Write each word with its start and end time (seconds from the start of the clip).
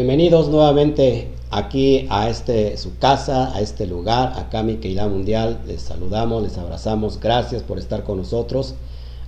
bienvenidos 0.00 0.48
nuevamente 0.48 1.28
aquí 1.50 2.06
a 2.08 2.30
este 2.30 2.78
su 2.78 2.96
casa, 2.96 3.54
a 3.54 3.60
este 3.60 3.86
lugar, 3.86 4.32
a 4.34 4.48
Kami 4.48 4.76
Keila 4.76 5.06
Mundial. 5.08 5.60
Les 5.66 5.82
saludamos, 5.82 6.42
les 6.42 6.56
abrazamos. 6.56 7.20
Gracias 7.20 7.62
por 7.62 7.78
estar 7.78 8.02
con 8.02 8.16
nosotros. 8.16 8.76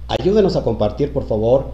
Ayúdenos 0.08 0.56
a 0.56 0.64
compartir, 0.64 1.12
por 1.12 1.26
favor, 1.26 1.66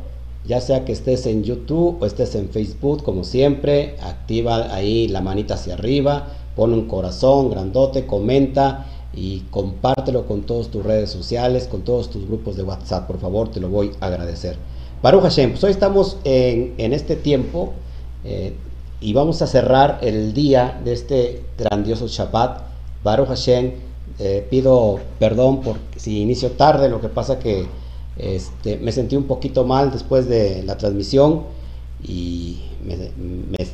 ya 0.44 0.60
sea 0.60 0.84
que 0.84 0.90
estés 0.90 1.26
en 1.26 1.44
YouTube 1.44 1.98
o 2.00 2.06
estés 2.06 2.34
en 2.34 2.48
Facebook, 2.48 3.04
como 3.04 3.22
siempre. 3.22 3.94
Activa 4.02 4.74
ahí 4.74 5.06
la 5.06 5.20
manita 5.20 5.54
hacia 5.54 5.74
arriba, 5.74 6.26
pone 6.56 6.74
un 6.74 6.88
corazón 6.88 7.50
grandote, 7.50 8.04
comenta 8.04 8.84
y 9.14 9.44
compártelo 9.52 10.26
con 10.26 10.42
todas 10.42 10.70
tus 10.70 10.84
redes 10.84 11.08
sociales, 11.08 11.68
con 11.68 11.82
todos 11.82 12.10
tus 12.10 12.26
grupos 12.26 12.56
de 12.56 12.64
WhatsApp. 12.64 13.06
Por 13.06 13.20
favor, 13.20 13.48
te 13.48 13.60
lo 13.60 13.68
voy 13.68 13.92
a 14.00 14.06
agradecer. 14.06 14.56
Baruch 15.02 15.22
Hashem, 15.22 15.52
pues 15.52 15.62
hoy 15.62 15.70
estamos 15.70 16.16
en, 16.24 16.74
en 16.78 16.92
este 16.92 17.14
tiempo 17.14 17.74
eh, 18.24 18.54
y 19.00 19.12
vamos 19.12 19.42
a 19.42 19.46
cerrar 19.46 19.98
el 20.02 20.34
día 20.34 20.80
de 20.84 20.92
este 20.92 21.42
grandioso 21.56 22.06
Shabbat. 22.08 22.62
Baruch 23.04 23.28
Hashem, 23.28 23.72
eh, 24.18 24.46
pido 24.50 24.98
perdón 25.18 25.60
por 25.60 25.76
si 25.96 26.20
inicio 26.20 26.52
tarde, 26.52 26.88
lo 26.88 27.00
que 27.00 27.08
pasa 27.08 27.38
que 27.38 27.66
este, 28.16 28.76
me 28.78 28.90
sentí 28.90 29.14
un 29.14 29.24
poquito 29.24 29.64
mal 29.64 29.92
después 29.92 30.28
de 30.28 30.64
la 30.64 30.76
transmisión 30.76 31.44
y 32.02 32.58
me, 32.84 32.96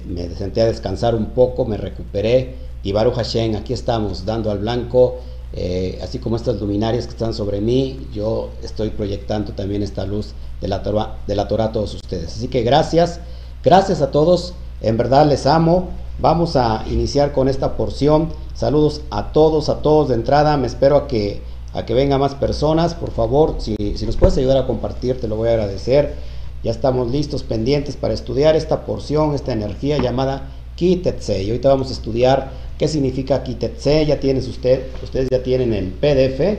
me, 0.07 0.35
senté 0.35 0.61
a 0.61 0.67
descansar 0.67 1.15
un 1.15 1.27
poco, 1.27 1.65
me 1.65 1.79
recuperé 1.79 2.55
y 2.83 2.93
Baruch 2.93 3.15
Hashem, 3.15 3.57
aquí 3.57 3.73
estamos 3.73 4.27
dando 4.27 4.51
al 4.51 4.59
blanco, 4.59 5.17
eh, 5.55 5.99
así 6.03 6.19
como 6.19 6.37
estas 6.37 6.61
luminarias 6.61 7.07
que 7.07 7.13
están 7.13 7.33
sobre 7.33 7.63
mí, 7.63 8.07
yo 8.13 8.51
estoy 8.63 8.91
proyectando 8.91 9.53
también 9.53 9.83
esta 9.83 10.05
luz 10.05 10.35
de 10.61 10.69
la 10.69 10.83
de 11.27 11.35
la 11.35 11.49
Torah 11.49 11.67
a 11.67 11.73
todos 11.73 11.95
ustedes. 11.95 12.37
Así 12.37 12.49
que 12.49 12.63
gracias. 12.63 13.21
Gracias 13.65 14.03
a 14.03 14.11
todos, 14.11 14.53
en 14.81 14.97
verdad 14.97 15.27
les 15.27 15.47
amo. 15.47 15.89
Vamos 16.19 16.57
a 16.57 16.85
iniciar 16.89 17.33
con 17.33 17.49
esta 17.49 17.77
porción. 17.77 18.29
Saludos 18.55 19.01
a 19.11 19.33
todos, 19.33 19.69
a 19.69 19.83
todos 19.83 20.09
de 20.09 20.15
entrada. 20.15 20.57
Me 20.57 20.67
espero 20.67 20.97
a 20.97 21.07
que, 21.09 21.43
a 21.73 21.85
que 21.85 21.95
vengan 21.95 22.21
más 22.21 22.35
personas. 22.35 22.95
Por 22.95 23.11
favor, 23.11 23.57
si, 23.59 23.77
si 23.97 24.07
nos 24.07 24.17
puedes 24.17 24.39
ayudar 24.39 24.59
a 24.59 24.67
compartir, 24.67 25.21
te 25.21 25.29
lo 25.29 25.37
voy 25.37 25.49
a 25.49 25.53
agradecer. 25.53 26.15
Ya 26.63 26.71
estamos 26.71 27.11
listos, 27.11 27.43
pendientes 27.43 27.97
para 27.97 28.15
estudiar 28.15 28.57
esta 28.57 28.87
porción, 28.87 29.35
esta 29.35 29.53
energía 29.53 29.99
llamada 29.99 30.51
Kitetse. 30.77 31.43
Y 31.43 31.51
ahorita 31.51 31.69
vamos 31.69 31.91
a 31.91 31.93
estudiar 31.93 32.51
qué 32.79 32.89
significa 32.89 33.43
Kitetse. 33.43 34.07
Ya 34.07 34.21
tienes 34.21 34.49
usted, 34.49 34.87
ustedes 35.03 35.29
ya 35.31 35.43
tienen 35.43 35.73
el 35.75 35.89
PDF 35.93 36.59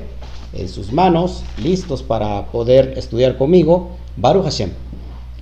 en 0.54 0.70
sus 0.70 0.92
manos, 0.92 1.44
listos 1.62 2.04
para 2.04 2.48
poder 2.52 2.94
estudiar 2.98 3.38
conmigo. 3.38 3.90
Baruch 4.18 4.44
Hashem 4.44 4.72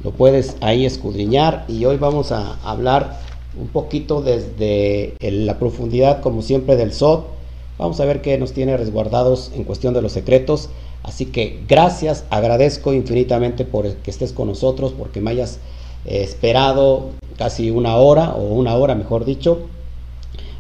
lo 0.04 0.12
puedes 0.12 0.58
ahí 0.62 0.86
escudriñar 0.86 1.66
y 1.68 1.86
hoy 1.86 1.98
vamos 1.98 2.32
a 2.32 2.58
hablar 2.64 3.20
un 3.58 3.68
poquito 3.68 4.22
desde 4.22 5.16
la 5.22 5.60
profundidad 5.60 6.22
como 6.22 6.42
siempre 6.42 6.76
del 6.76 6.92
SOT. 6.92 7.26
Vamos 7.78 8.00
a 8.00 8.06
ver 8.06 8.22
qué 8.22 8.38
nos 8.38 8.54
tiene 8.54 8.76
resguardados 8.76 9.52
en 9.56 9.64
cuestión 9.64 9.94
de 9.94 10.02
los 10.02 10.12
secretos. 10.12 10.70
Así 11.04 11.28
que 11.28 11.64
gracias, 11.68 12.26
agradezco 12.30 12.94
infinitamente 12.94 13.66
por 13.66 13.94
que 13.96 14.12
estés 14.12 14.34
con 14.34 14.48
nosotros, 14.48 14.94
porque 14.98 15.22
me 15.22 15.32
hayas 15.32 15.60
eh, 16.06 16.22
esperado 16.24 17.10
casi 17.38 17.72
una 17.72 17.96
hora 17.96 18.32
o 18.32 18.42
una 18.42 18.76
hora 18.76 18.96
mejor 18.96 19.26
dicho. 19.26 19.62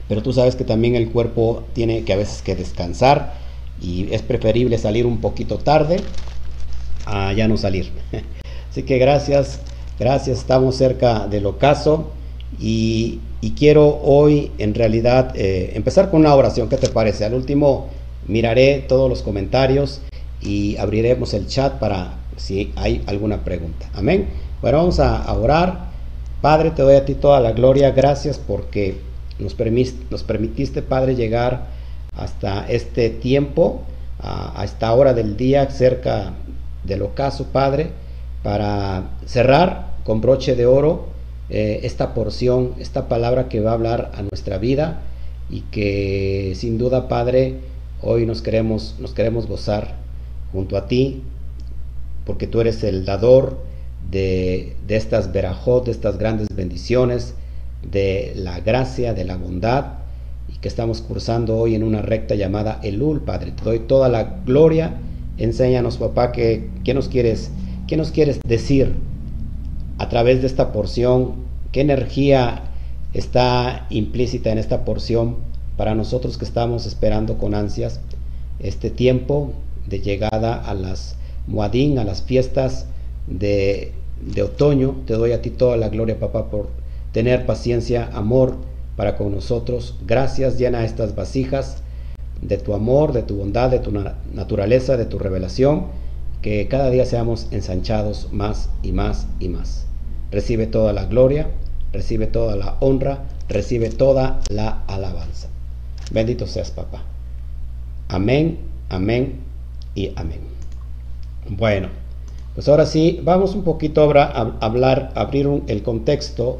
Pero 0.08 0.21
tú 0.21 0.33
sabes 0.33 0.55
que 0.55 0.64
también 0.64 0.95
el 0.95 1.11
cuerpo 1.11 1.64
tiene 1.73 2.03
que 2.03 2.14
a 2.14 2.17
veces 2.17 2.41
que 2.41 2.55
descansar 2.55 3.33
y 3.81 4.14
es 4.14 4.21
preferible 4.21 4.77
salir 4.77 5.05
un 5.05 5.19
poquito 5.19 5.58
tarde 5.58 5.97
a 7.05 7.33
ya 7.33 7.48
no 7.48 7.58
salir. 7.58 7.92
Así 8.73 8.82
que 8.82 8.98
gracias, 8.98 9.60
gracias, 10.00 10.39
estamos 10.39 10.76
cerca 10.76 11.28
del 11.28 11.45
ocaso 11.45 12.10
y, 12.60 13.20
y 13.39 13.52
quiero 13.52 14.00
hoy 14.02 14.52
en 14.58 14.73
realidad 14.73 15.32
eh, 15.36 15.73
empezar 15.76 16.10
con 16.10 16.22
una 16.22 16.34
oración, 16.34 16.70
¿qué 16.70 16.78
te 16.78 16.89
parece? 16.89 17.23
Al 17.23 17.36
último 17.36 17.89
miraré 18.28 18.83
todos 18.88 19.08
los 19.08 19.22
comentarios 19.22 20.02
y 20.42 20.76
abriremos 20.78 21.36
el 21.36 21.45
chat 21.45 21.73
para 21.73 22.16
si 22.36 22.73
hay 22.76 23.04
alguna 23.06 23.44
pregunta. 23.44 23.88
Amén. 23.94 24.30
Bueno, 24.60 24.80
vamos 24.80 25.00
a, 25.00 25.32
orar. 25.32 25.92
Padre, 26.42 26.72
te 26.72 26.82
doy 26.82 26.95
a 26.95 27.06
ti 27.06 27.14
toda 27.14 27.39
la 27.42 27.52
gloria. 27.52 27.92
Gracias 27.92 28.39
porque 28.39 28.98
nos, 29.38 29.54
permis, 29.54 29.94
nos 30.10 30.23
permitiste, 30.23 30.82
Padre, 30.82 31.14
llegar 31.14 31.67
hasta 32.17 32.67
este 32.67 33.12
tiempo, 33.12 33.83
a, 34.20 34.60
a, 34.60 34.66
esta 34.66 34.92
hora 34.94 35.14
del 35.14 35.38
día, 35.38 35.70
cerca 35.70 36.33
del 36.83 37.04
ocaso, 37.04 37.45
Padre 37.54 38.02
para 38.43 39.09
cerrar 39.26 39.93
con 40.04 40.21
broche 40.21 40.55
de 40.55 40.65
oro 40.65 41.08
eh, 41.49 41.80
esta 41.83 42.14
porción, 42.14 42.73
esta 42.80 43.08
palabra 43.08 43.49
que 43.49 43.61
va 43.61 43.71
a 43.71 43.76
hablar 43.76 44.11
a 44.15 44.21
nuestra 44.21 44.58
vida 44.58 45.02
y 45.49 45.61
que 45.61 46.53
sin 46.55 46.77
duda, 46.77 47.08
Padre, 47.08 47.55
hoy 48.02 48.26
nos 48.26 48.42
queremos, 48.42 48.95
nos 48.99 49.14
queremos 49.14 49.48
gozar 49.48 49.95
junto 50.52 50.77
a 50.77 50.87
ti, 50.87 51.21
porque 52.26 52.48
tú 52.48 52.61
eres 52.61 52.83
el 52.83 53.05
dador 53.05 53.58
de, 54.09 54.76
de 54.87 54.95
estas 54.95 55.32
verajot, 55.32 55.86
de 55.86 55.92
estas 55.92 56.17
grandes 56.17 56.48
bendiciones, 56.53 57.36
de 57.89 58.33
la 58.36 58.59
gracia, 58.59 59.14
de 59.14 59.26
la 59.26 59.37
bondad, 59.37 59.86
y 60.53 60.58
que 60.58 60.67
estamos 60.67 61.02
cursando 61.02 61.58
hoy 61.58 61.76
en 61.76 61.83
una 61.83 62.02
recta 62.02 62.36
llamada 62.36 62.80
Elul, 62.83 63.21
Padre. 63.21 63.52
Te 63.52 63.64
doy 63.64 63.80
toda 63.80 64.09
la 64.09 64.42
gloria. 64.45 64.95
Enséñanos, 65.37 65.98
papá, 65.98 66.32
que, 66.32 66.70
¿qué 66.83 66.93
nos 66.93 67.08
quieres 67.08 67.52
¿Qué 67.93 67.98
nos 67.98 68.09
quieres 68.09 68.39
decir 68.43 68.95
a 69.99 70.09
través 70.09 70.42
de 70.42 70.48
esta 70.48 70.71
porción? 70.71 71.33
¿Qué 71.71 71.81
energía 71.81 72.64
está 73.14 73.86
implícita 73.92 74.52
en 74.52 74.58
esta 74.58 74.83
porción 74.83 75.36
para 75.77 75.93
nosotros 75.93 76.39
que 76.39 76.45
estamos 76.45 76.87
esperando 76.87 77.37
con 77.37 77.53
ansias 77.53 77.99
este 78.58 78.89
tiempo 78.89 79.53
de 79.87 79.99
llegada 79.99 80.55
a 80.55 80.73
las 80.73 81.17
Muadín, 81.45 81.99
a 81.99 82.03
las 82.03 82.23
fiestas 82.23 82.87
de, 83.27 83.92
de 84.26 84.42
otoño? 84.42 85.03
Te 85.05 85.14
doy 85.14 85.32
a 85.32 85.43
ti 85.43 85.52
toda 85.52 85.77
la 85.77 85.89
gloria, 85.89 86.20
papá, 86.20 86.49
por 86.49 86.70
tener 87.11 87.45
paciencia, 87.45 88.09
amor 88.11 88.55
para 88.95 89.17
con 89.17 89.32
nosotros. 89.32 89.99
Gracias, 90.08 90.58
llena 90.58 90.83
estas 90.83 91.14
vasijas 91.14 91.83
de 92.42 92.58
tu 92.58 92.73
amor, 92.73 93.14
de 93.14 93.21
tu 93.21 93.36
bondad, 93.36 93.70
de 93.70 93.77
tu 93.77 93.92
naturaleza, 94.33 94.98
de 94.98 95.05
tu 95.05 95.20
revelación 95.20 96.02
que 96.43 96.67
cada 96.67 96.89
día 96.89 97.05
seamos 97.05 97.48
ensanchados 97.52 98.27
más 98.31 98.70
y 98.83 98.92
más 98.92 99.27
y 99.39 99.48
más. 99.48 99.87
Recibe 100.30 100.67
toda 100.67 100.92
la 100.92 101.05
gloria, 101.05 101.48
recibe 101.93 102.27
toda 102.27 102.58
la 102.58 102.76
honra, 102.81 103.23
recibe 103.48 103.89
toda 103.89 104.42
la 104.49 104.83
alabanza. 104.87 105.48
Bendito 106.11 106.45
seas, 106.45 106.70
papá. 106.70 107.02
Amén, 108.09 108.59
amén 108.89 109.39
y 109.95 110.11
amén. 110.17 110.42
Bueno, 111.48 111.87
pues 112.55 112.67
ahora 112.67 112.86
sí, 112.86 113.21
vamos 113.23 113.55
un 113.55 113.64
poquito 113.64 114.02
a 114.02 114.58
hablar, 114.59 115.14
abrir 115.15 115.48
un, 115.48 115.64
el 115.67 115.82
contexto 115.82 116.59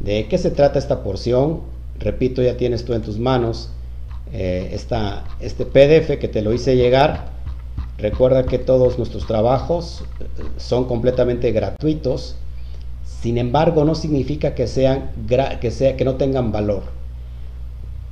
de 0.00 0.26
qué 0.26 0.38
se 0.38 0.50
trata 0.50 0.80
esta 0.80 1.04
porción. 1.04 1.60
Repito, 2.00 2.42
ya 2.42 2.56
tienes 2.56 2.84
tú 2.84 2.94
en 2.94 3.02
tus 3.02 3.20
manos 3.20 3.70
eh, 4.32 4.70
esta, 4.72 5.24
este 5.38 5.66
PDF 5.66 6.18
que 6.18 6.28
te 6.28 6.42
lo 6.42 6.52
hice 6.52 6.74
llegar 6.74 7.39
Recuerda 8.00 8.44
que 8.44 8.58
todos 8.58 8.96
nuestros 8.96 9.26
trabajos 9.26 10.04
eh, 10.20 10.24
son 10.56 10.86
completamente 10.86 11.52
gratuitos. 11.52 12.36
Sin 13.04 13.36
embargo, 13.36 13.84
no 13.84 13.94
significa 13.94 14.54
que, 14.54 14.66
sean, 14.66 15.10
que, 15.60 15.70
sea, 15.70 15.96
que 15.96 16.04
no 16.04 16.14
tengan 16.14 16.50
valor. 16.50 16.84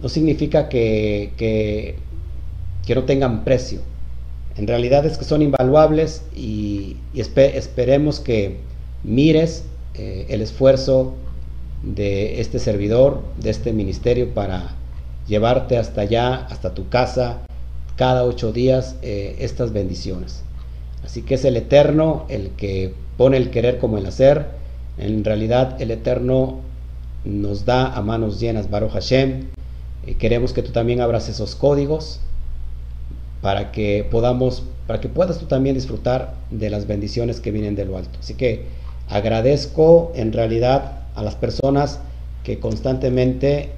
No 0.03 0.09
significa 0.09 0.69
que, 0.69 1.33
que, 1.39 2.95
no 2.95 3.05
tengan 3.05 3.45
precio. 3.45 3.81
En 4.57 4.67
realidad 4.67 5.07
es 5.07 5.17
que 5.17 5.25
son 5.25 5.41
invaluables 5.41 6.23
y, 6.35 6.97
y 7.15 7.21
esperemos 7.21 8.21
que 8.21 8.59
mires 9.05 9.65
eh, 9.95 10.27
el 10.29 10.43
esfuerzo 10.43 11.15
de 11.83 12.41
este 12.41 12.59
servidor, 12.59 13.23
de 13.39 13.51
este 13.51 13.73
ministerio 13.73 14.35
para 14.35 14.75
llevarte 15.27 15.79
hasta 15.79 16.03
allá, 16.03 16.47
hasta 16.51 16.75
tu 16.75 16.89
casa, 16.89 17.39
cada 17.99 18.25
ocho 18.25 18.53
días 18.53 18.95
eh, 19.03 19.37
estas 19.41 19.73
bendiciones. 19.73 20.43
Así 21.05 21.23
que 21.23 21.35
es 21.35 21.45
el 21.45 21.57
Eterno 21.57 22.27
el 22.29 22.51
que 22.51 22.95
pone 23.17 23.37
el 23.37 23.51
querer 23.51 23.79
como 23.79 23.99
el 23.99 24.07
hacer. 24.07 24.47
En 24.99 25.25
realidad 25.25 25.83
el 25.83 25.91
Eterno 25.91 26.61
nos 27.25 27.65
da 27.65 27.93
a 27.93 28.01
manos 28.01 28.39
llenas 28.39 28.71
Baruch 28.71 28.93
Hashem. 28.93 29.49
y 30.07 30.15
queremos 30.15 30.53
que 30.53 30.63
tú 30.63 30.71
también 30.71 31.01
abras 31.01 31.29
esos 31.29 31.57
códigos 31.57 32.21
para 33.43 33.73
que 33.73 34.07
podamos, 34.09 34.63
para 34.87 35.01
que 35.01 35.09
puedas 35.09 35.39
tú 35.39 35.47
también 35.47 35.75
disfrutar 35.75 36.35
de 36.51 36.71
las 36.71 36.87
bendiciones 36.87 37.41
que 37.41 37.51
vienen 37.51 37.75
de 37.75 37.85
lo 37.85 37.99
alto. 37.99 38.17
Así 38.21 38.35
que 38.35 38.67
agradezco 39.09 40.13
en 40.15 40.33
realidad 40.33 41.01
a 41.17 41.23
las 41.25 41.35
personas 41.35 41.99
que 42.45 42.61
constantemente 42.61 43.71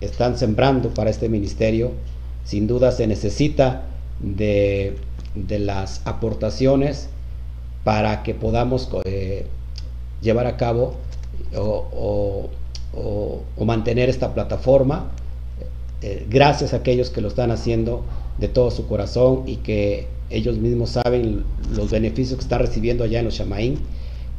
están 0.00 0.36
sembrando 0.36 0.92
para 0.94 1.10
este 1.10 1.28
ministerio 1.28 1.92
sin 2.48 2.66
duda 2.66 2.92
se 2.92 3.06
necesita 3.06 3.82
de, 4.20 4.96
las 5.50 6.00
aportaciones 6.06 7.10
para 7.84 8.22
que 8.22 8.32
podamos 8.32 8.88
eh, 9.04 9.44
llevar 10.22 10.46
a 10.46 10.56
cabo 10.56 10.94
o, 11.54 12.48
o, 12.94 13.64
mantener 13.66 14.08
esta 14.08 14.32
plataforma. 14.32 15.10
Eh, 16.00 16.26
gracias 16.30 16.72
a 16.72 16.78
aquellos 16.78 17.10
que 17.10 17.20
lo 17.20 17.28
están 17.28 17.50
haciendo 17.50 18.02
de 18.38 18.48
todo 18.48 18.70
su 18.70 18.86
corazón 18.86 19.42
y 19.44 19.56
que 19.56 20.06
ellos 20.30 20.56
mismos 20.56 20.90
saben 20.90 21.44
los 21.70 21.90
beneficios 21.90 22.38
que 22.38 22.44
están 22.44 22.60
recibiendo 22.60 23.04
allá 23.04 23.18
en 23.18 23.26
los 23.26 23.34
Shamaín. 23.34 23.78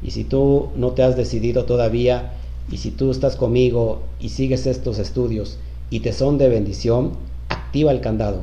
Y 0.01 0.11
si 0.11 0.23
tú 0.23 0.69
no 0.75 0.93
te 0.93 1.03
has 1.03 1.15
decidido 1.15 1.65
todavía, 1.65 2.33
y 2.71 2.77
si 2.77 2.89
tú 2.89 3.11
estás 3.11 3.35
conmigo 3.35 4.01
y 4.19 4.29
sigues 4.29 4.65
estos 4.65 4.97
estudios 4.97 5.59
y 5.91 5.99
te 5.99 6.11
son 6.11 6.39
de 6.39 6.49
bendición, 6.49 7.28
activa 7.69 7.91
el 7.91 8.01
candado. 8.01 8.41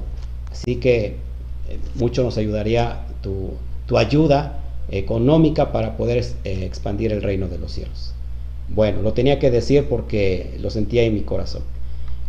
Así 0.53 0.77
que 0.77 1.07
eh, 1.07 1.79
mucho 1.97 2.23
nos 2.23 2.39
ayudaría 2.39 3.01
tu, 3.23 3.55
ayuda 3.97 4.61
económica 4.89 5.73
para 5.73 5.97
poder 5.97 6.25
eh, 6.45 6.65
expandir 6.65 7.13
el 7.13 7.23
reino 7.23 7.49
de 7.49 7.59
los 7.59 7.73
cielos. 7.73 8.15
Bueno, 8.69 9.03
lo 9.03 9.13
tenía 9.13 9.39
que 9.41 9.51
decir 9.51 9.89
porque 9.89 10.57
lo 10.61 10.71
sentía 10.71 11.03
en 11.03 11.15
mi 11.15 11.23
corazón. 11.23 11.63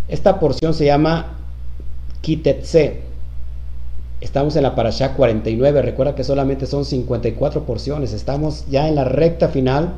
Esta 0.07 0.39
porción 0.39 0.73
se 0.73 0.85
llama 0.85 1.37
Kitetse. 2.21 3.01
Estamos 4.19 4.55
en 4.55 4.63
la 4.63 4.73
Parashá 4.73 5.13
49. 5.13 5.83
Recuerda 5.83 6.15
que 6.15 6.23
solamente 6.23 6.65
son 6.65 6.83
54 6.83 7.63
porciones. 7.63 8.13
Estamos 8.13 8.65
ya 8.69 8.87
en 8.87 8.95
la 8.95 9.03
recta 9.03 9.49
final 9.49 9.93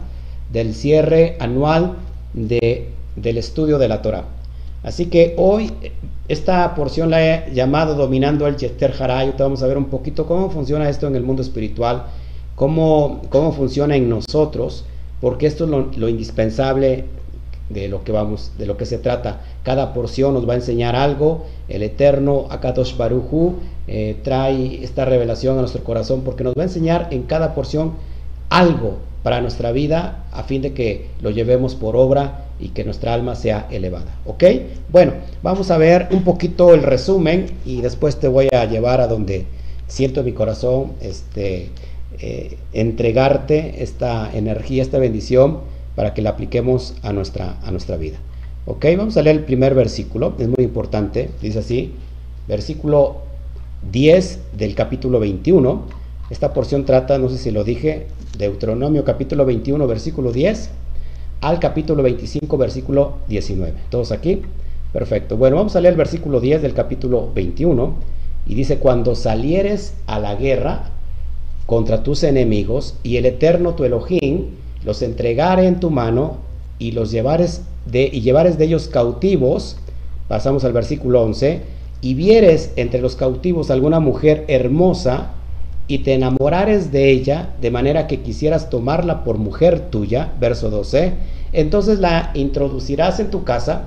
del 0.52 0.76
cierre 0.76 1.38
anual 1.40 1.96
de, 2.34 2.90
del 3.16 3.38
estudio 3.38 3.78
de 3.78 3.88
la 3.88 4.02
Torah. 4.02 4.26
Así 4.84 5.08
que 5.08 5.36
hoy 5.38 5.72
esta 6.28 6.74
porción 6.76 7.10
la 7.10 7.26
he 7.26 7.54
llamado 7.54 7.96
Dominando 7.96 8.48
el 8.48 8.58
Yester 8.58 8.94
Haray. 9.00 9.34
Vamos 9.38 9.64
a 9.64 9.68
ver 9.68 9.78
un 9.78 9.86
poquito 9.86 10.26
cómo 10.26 10.50
funciona 10.50 10.90
esto 10.90 11.08
en 11.08 11.16
el 11.16 11.24
mundo 11.24 11.42
espiritual 11.42 12.06
cómo, 12.60 13.22
cómo 13.30 13.54
funciona 13.54 13.96
en 13.96 14.10
nosotros, 14.10 14.84
porque 15.22 15.48
esto 15.48 15.64
es 15.64 15.98
lo, 15.98 16.10
indispensable 16.10 17.06
de 17.70 17.88
lo 17.88 18.04
que 18.04 18.12
vamos, 18.12 18.52
de 18.58 18.66
lo 18.66 18.76
que 18.76 18.86
se 18.86 18.98
trata. 18.98 19.40
Cada 19.64 19.94
porción 19.94 20.34
nos 20.34 20.48
va 20.48 20.54
a 20.54 20.56
enseñar 20.58 20.94
algo. 20.94 21.46
El 21.70 21.84
Eterno 21.84 22.48
Akadosh 22.50 22.98
Baruchu 22.98 23.56
eh, 23.88 24.18
trae 24.24 24.84
esta 24.84 25.06
revelación 25.06 25.58
a 25.58 25.62
nuestro 25.62 25.86
corazón 25.86 26.24
porque 26.26 26.44
nos 26.44 26.54
va 26.54 26.64
a 26.64 26.66
enseñar 26.66 27.08
en 27.12 27.24
cada 27.24 27.56
porción 27.56 27.94
algo 28.50 28.98
para 29.24 29.42
nuestra 29.42 29.72
vida 29.72 30.26
a 30.32 30.44
fin 30.44 30.62
de 30.62 30.74
que 30.74 31.08
lo 31.22 31.30
llevemos 31.30 31.76
por 31.76 31.96
obra 31.96 32.46
y 32.60 32.70
que 32.70 32.84
nuestra 32.84 33.14
alma 33.14 33.36
sea 33.36 33.68
elevada. 33.72 34.18
¿Ok? 34.26 34.44
Bueno, 34.92 35.14
vamos 35.44 35.72
a 35.72 35.78
ver 35.78 36.08
un 36.12 36.24
poquito 36.24 36.74
el 36.74 36.84
resumen 36.84 37.48
y 37.66 37.82
después 37.82 38.18
te 38.18 38.28
voy 38.28 38.50
a 38.52 38.66
llevar 38.66 39.02
a 39.02 39.08
donde 39.08 39.46
siento 39.88 40.22
en 40.22 40.28
mi 40.28 40.34
corazón 40.34 40.94
este 41.02 41.70
eh, 42.20 42.58
entregarte 42.74 43.82
esta 43.84 44.30
energía, 44.34 44.84
esta 44.84 45.00
bendición, 45.00 45.60
para 45.96 46.14
que 46.14 46.22
la 46.22 46.32
apliquemos 46.32 46.96
a 47.02 47.14
nuestra, 47.14 47.58
a 47.64 47.72
nuestra 47.72 47.98
vida. 47.98 48.18
Ok, 48.66 48.86
vamos 48.98 49.18
a 49.18 49.22
leer 49.22 49.38
el 49.38 49.44
primer 49.44 49.74
versículo, 49.74 50.34
es 50.38 50.48
muy 50.48 50.64
importante, 50.64 51.30
dice 51.42 51.60
así, 51.60 51.94
versículo 52.48 53.18
10 53.92 54.40
del 54.58 54.76
capítulo 54.76 55.20
21. 55.20 55.99
Esta 56.30 56.54
porción 56.54 56.86
trata, 56.86 57.18
no 57.18 57.28
sé 57.30 57.40
si 57.40 57.50
lo 57.50 57.64
dije, 57.64 58.06
Deuteronomio 58.38 59.04
capítulo 59.04 59.46
21, 59.46 59.88
versículo 59.88 60.32
10 60.32 60.70
al 61.42 61.60
capítulo 61.60 62.04
25, 62.04 62.56
versículo 62.56 63.14
19. 63.30 63.74
¿Todos 63.90 64.12
aquí? 64.12 64.44
Perfecto. 64.94 65.38
Bueno, 65.38 65.56
vamos 65.56 65.76
a 65.76 65.82
leer 65.82 65.94
el 65.94 65.98
versículo 65.98 66.40
10 66.40 66.62
del 66.62 66.76
capítulo 66.76 67.32
21 67.34 67.96
y 68.46 68.54
dice, 68.54 68.78
cuando 68.78 69.16
salieres 69.16 69.96
a 70.06 70.20
la 70.20 70.36
guerra 70.36 70.92
contra 71.66 72.04
tus 72.04 72.24
enemigos, 72.24 72.96
y 73.02 73.18
el 73.18 73.26
eterno 73.26 73.74
tu 73.74 73.84
Elohim 73.84 74.46
los 74.84 75.02
entregare 75.02 75.66
en 75.66 75.80
tu 75.80 75.90
mano 75.90 76.38
y 76.78 76.92
los 76.92 77.10
llevares 77.10 77.64
de, 77.88 78.10
y 78.12 78.22
llevares 78.22 78.58
de 78.60 78.66
ellos 78.66 78.88
cautivos, 78.88 79.78
pasamos 80.28 80.64
al 80.64 80.74
versículo 80.74 81.24
11, 81.24 81.62
y 82.02 82.14
vieres 82.14 82.72
entre 82.76 83.02
los 83.02 83.16
cautivos 83.16 83.72
alguna 83.72 84.00
mujer 84.00 84.46
hermosa, 84.48 85.34
y 85.90 86.00
te 86.00 86.14
enamorares 86.14 86.92
de 86.92 87.10
ella, 87.10 87.50
de 87.60 87.72
manera 87.72 88.06
que 88.06 88.22
quisieras 88.22 88.70
tomarla 88.70 89.24
por 89.24 89.40
mujer 89.40 89.90
tuya, 89.90 90.32
verso 90.40 90.70
12, 90.70 91.14
entonces 91.52 91.98
la 92.00 92.30
introducirás 92.36 93.20
en 93.20 93.32
tu 93.32 93.44
casa, 93.44 93.86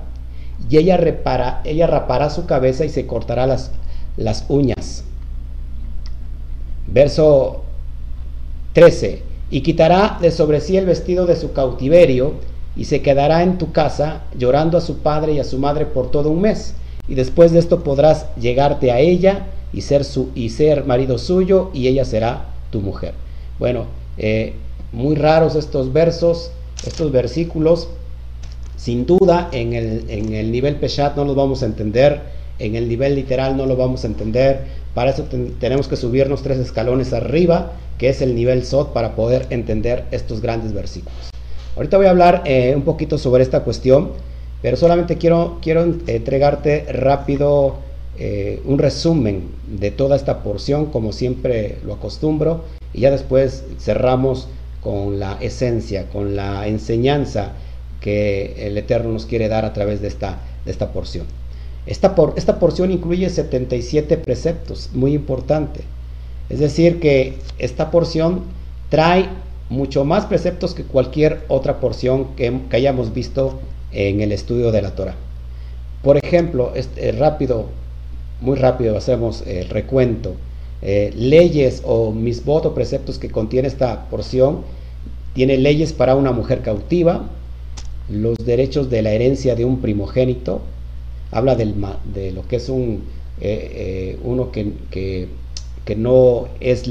y 0.69 0.79
ella, 0.79 0.97
repara, 0.97 1.61
ella 1.65 1.87
rapará 1.87 2.29
su 2.29 2.45
cabeza 2.45 2.85
y 2.85 2.89
se 2.89 3.07
cortará 3.07 3.47
las, 3.47 3.71
las 4.17 4.47
uñas. 4.49 5.05
Verso 6.89 7.63
13. 8.73 9.23
Y 9.51 9.61
quitará 9.61 10.19
de 10.21 10.33
sobre 10.33 10.61
sí 10.61 10.77
el 10.77 10.87
vestido 10.87 11.27
de 11.27 11.37
su 11.37 11.53
cautiverio 11.53 12.35
y 12.75 12.87
se 12.87 13.01
quedará 13.01 13.45
en 13.45 13.59
tu 13.59 13.71
casa 13.71 14.23
llorando 14.37 14.77
a 14.77 14.81
su 14.81 14.99
padre 14.99 15.35
y 15.35 15.39
a 15.39 15.45
su 15.45 15.59
madre 15.59 15.87
por 15.87 16.11
todo 16.11 16.31
un 16.31 16.41
mes. 16.41 16.75
Y 17.07 17.15
después 17.15 17.53
de 17.53 17.61
esto 17.61 17.85
podrás 17.85 18.27
llegarte 18.37 18.91
a 18.91 18.99
ella 18.99 19.47
y 19.73 19.83
ser, 19.83 20.05
su, 20.05 20.31
y 20.35 20.51
ser 20.51 20.85
marido 20.85 21.19
suyo 21.19 21.71
y 21.73 21.89
ella 21.89 22.05
será 22.05 22.47
tu 22.71 22.81
mujer. 22.81 23.15
Bueno, 23.59 23.87
eh, 24.19 24.55
muy 24.93 25.15
raros 25.15 25.55
estos 25.55 25.93
versos, 25.93 26.51
estos 26.87 27.13
versículos. 27.13 27.89
Sin 28.77 29.07
duda, 29.07 29.49
en 29.53 29.73
el, 29.73 30.05
en 30.09 30.35
el 30.35 30.51
nivel 30.51 30.77
Peshat 30.77 31.17
no 31.17 31.25
los 31.25 31.37
vamos 31.37 31.63
a 31.63 31.67
entender, 31.67 32.21
en 32.59 32.75
el 32.75 32.89
nivel 32.89 33.15
literal 33.15 33.57
no 33.57 33.67
lo 33.67 33.77
vamos 33.77 34.05
a 34.05 34.09
entender. 34.09 34.83
Para 34.95 35.11
eso 35.11 35.25
tenemos 35.59 35.89
que 35.89 35.97
subirnos 35.97 36.43
tres 36.43 36.59
escalones 36.59 37.13
arriba 37.13 37.73
que 37.99 38.09
es 38.09 38.21
el 38.21 38.35
nivel 38.35 38.65
SOT 38.65 38.93
para 38.93 39.15
poder 39.15 39.47
entender 39.51 40.05
estos 40.11 40.41
grandes 40.41 40.73
versículos. 40.73 41.31
Ahorita 41.77 41.97
voy 41.97 42.07
a 42.07 42.11
hablar 42.11 42.43
eh, 42.45 42.75
un 42.75 42.83
poquito 42.83 43.17
sobre 43.17 43.45
esta 43.45 43.61
cuestión, 43.61 44.11
pero 44.61 44.77
solamente 44.77 45.17
quiero, 45.19 45.59
quiero 45.63 45.85
entregarte 45.85 46.85
rápido 46.93 47.77
eh, 48.19 48.61
un 48.65 48.79
resumen 48.79 49.49
de 49.67 49.91
toda 49.91 50.17
esta 50.17 50.43
porción, 50.43 50.87
como 50.87 51.13
siempre 51.13 51.79
lo 51.85 51.95
acostumbro, 51.95 52.65
y 52.93 53.01
ya 53.01 53.11
después 53.11 53.65
cerramos 53.79 54.49
con 54.83 55.19
la 55.19 55.39
esencia, 55.41 56.09
con 56.09 56.37
la 56.37 56.67
enseñanza 56.67 57.53
que 58.01 58.67
el 58.67 58.77
Eterno 58.77 59.13
nos 59.13 59.27
quiere 59.27 59.49
dar 59.49 59.65
a 59.65 59.73
través 59.73 60.03
de 60.03 60.09
esta, 60.09 60.41
de 60.65 60.73
esta 60.73 60.93
porción. 60.93 61.27
Esta, 61.87 62.15
por, 62.15 62.35
esta 62.37 62.59
porción 62.59 62.91
incluye 62.91 63.29
77 63.29 64.17
preceptos, 64.19 64.91
muy 64.93 65.15
importante. 65.15 65.81
Es 66.49 66.59
decir, 66.59 67.01
que 67.01 67.39
esta 67.59 67.91
porción 67.91 68.43
trae 68.89 69.29
mucho 69.71 70.05
más 70.05 70.27
preceptos 70.27 70.75
que 70.75 70.85
cualquier 70.85 71.41
otra 71.49 71.81
porción 71.81 72.37
que, 72.37 72.61
hayamos 72.73 73.15
visto 73.15 73.59
en 73.91 74.21
el 74.21 74.33
estudio 74.33 74.71
de 74.71 74.83
la 74.83 74.95
Torah. 74.95 75.15
Por 76.03 76.19
ejemplo, 76.19 76.73
este, 76.75 77.13
rápido, 77.13 77.69
muy 78.43 78.57
rápido 78.57 78.97
hacemos 78.97 79.43
el 79.47 79.69
recuento. 79.69 80.35
Eh, 80.83 81.13
leyes 81.17 81.83
o 81.85 82.11
misbot 82.13 82.67
o 82.67 82.75
preceptos 82.75 83.19
que 83.19 83.31
contiene 83.31 83.69
esta 83.69 84.09
porción, 84.11 84.63
tiene 85.35 85.57
leyes 85.57 85.93
para 85.93 86.17
una 86.17 86.33
mujer 86.33 86.61
cautiva, 86.61 87.29
los 88.11 88.37
derechos 88.39 88.91
de 88.91 89.03
la 89.03 89.13
herencia 89.13 89.55
de 89.55 89.65
un 89.65 89.81
primogénito, 89.81 90.61
habla 91.31 91.55
del, 91.55 91.75
de 92.13 92.33
lo 92.33 92.47
que 92.47 92.57
es 92.57 92.69
un, 92.69 93.05
eh, 93.41 93.71
eh, 93.75 94.19
uno 94.25 94.51
que 94.53 95.29
que 95.85 95.97
no 95.97 96.49
es 96.61 96.85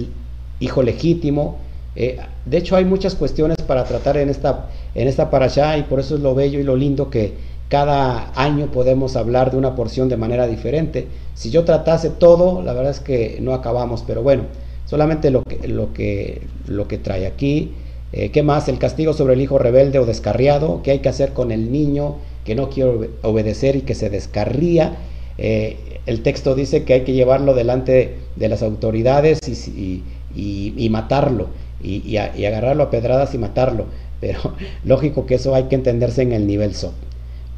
hijo 0.60 0.84
legítimo. 0.84 1.58
Eh, 1.96 2.18
de 2.46 2.58
hecho, 2.58 2.76
hay 2.76 2.86
muchas 2.86 3.16
cuestiones 3.16 3.58
para 3.58 3.84
tratar 3.84 4.18
en 4.18 4.30
esta, 4.30 4.70
en 4.96 5.08
esta 5.08 5.30
parasha 5.30 5.78
y 5.78 5.84
por 5.84 6.00
eso 6.00 6.16
es 6.16 6.22
lo 6.22 6.36
bello 6.36 6.60
y 6.60 6.64
lo 6.64 6.76
lindo 6.76 7.10
que 7.10 7.34
cada 7.72 8.34
año 8.36 8.70
podemos 8.70 9.16
hablar 9.16 9.50
de 9.50 9.58
una 9.58 9.78
porción 9.78 10.10
de 10.10 10.18
manera 10.18 10.46
diferente. 10.46 11.08
Si 11.36 11.52
yo 11.52 11.64
tratase 11.64 12.10
todo, 12.10 12.62
la 12.62 12.74
verdad 12.74 12.92
es 12.92 13.00
que 13.00 13.38
no 13.40 13.54
acabamos, 13.54 14.04
pero 14.06 14.22
bueno, 14.22 14.44
solamente 14.86 15.32
lo 15.32 15.44
que, 15.44 15.70
lo 15.70 15.94
que, 15.94 16.42
lo 16.68 16.90
que 16.90 16.98
trae 16.98 17.26
aquí. 17.26 17.72
Eh, 18.12 18.30
¿Qué 18.32 18.44
más? 18.44 18.68
El 18.68 18.78
castigo 18.78 19.14
sobre 19.14 19.36
el 19.36 19.42
hijo 19.42 19.58
rebelde 19.58 20.00
o 20.00 20.06
descarriado. 20.06 20.82
¿Qué 20.84 20.92
hay 20.92 21.00
que 21.00 21.08
hacer 21.08 21.32
con 21.32 21.54
el 21.54 21.72
niño 21.72 22.18
que 22.44 22.56
no 22.56 22.70
quiere 22.70 23.10
obedecer 23.22 23.78
y 23.78 23.84
que 23.84 23.96
se 23.96 24.10
descarría? 24.10 24.98
Eh, 25.38 25.78
el 26.08 26.24
texto 26.24 26.56
dice 26.56 26.84
que 26.84 26.92
hay 26.92 27.02
que 27.06 27.14
llevarlo 27.14 27.54
delante 27.54 28.18
de 28.36 28.50
las 28.50 28.64
autoridades 28.64 29.40
y, 29.48 30.90
matarlo, 30.90 31.48
y, 31.82 32.18
agarrarlo 32.18 32.84
a 32.84 32.90
pedradas 32.90 33.34
y 33.34 33.38
matarlo. 33.38 33.86
Pero 34.20 34.56
lógico 34.84 35.26
que 35.26 35.36
eso 35.36 35.56
hay 35.56 35.64
que 35.64 35.76
entenderse 35.76 36.22
en 36.22 36.34
el 36.34 36.46
nivel 36.46 36.76
SOP. 36.76 36.92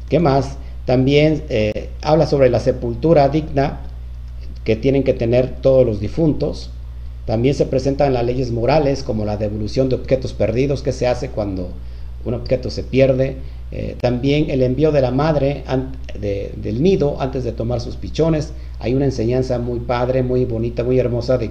¿Qué 0.08 0.20
más? 0.20 0.56
También 0.86 1.44
eh, 1.48 1.90
habla 2.02 2.26
sobre 2.26 2.50
la 2.50 2.60
sepultura 2.60 3.28
digna 3.28 3.80
que 4.64 4.76
tienen 4.76 5.02
que 5.02 5.14
tener 5.14 5.56
todos 5.60 5.86
los 5.86 6.00
difuntos. 6.00 6.70
También 7.26 7.54
se 7.54 7.66
presentan 7.66 8.12
las 8.12 8.24
leyes 8.24 8.50
morales 8.50 9.02
como 9.02 9.24
la 9.24 9.36
devolución 9.36 9.88
de 9.88 9.96
objetos 9.96 10.32
perdidos 10.32 10.82
que 10.82 10.92
se 10.92 11.06
hace 11.06 11.30
cuando 11.30 11.70
un 12.24 12.34
objeto 12.34 12.70
se 12.70 12.82
pierde, 12.82 13.36
eh, 13.70 13.96
también 14.00 14.50
el 14.50 14.62
envío 14.62 14.92
de 14.92 15.00
la 15.00 15.10
madre 15.10 15.64
del 16.20 16.82
nido 16.82 17.20
antes 17.20 17.44
de 17.44 17.52
tomar 17.52 17.80
sus 17.80 17.96
pichones. 17.96 18.52
Hay 18.78 18.94
una 18.94 19.04
enseñanza 19.04 19.58
muy 19.58 19.80
padre, 19.80 20.22
muy 20.22 20.44
bonita, 20.44 20.84
muy 20.84 20.98
hermosa 20.98 21.38
de, 21.38 21.50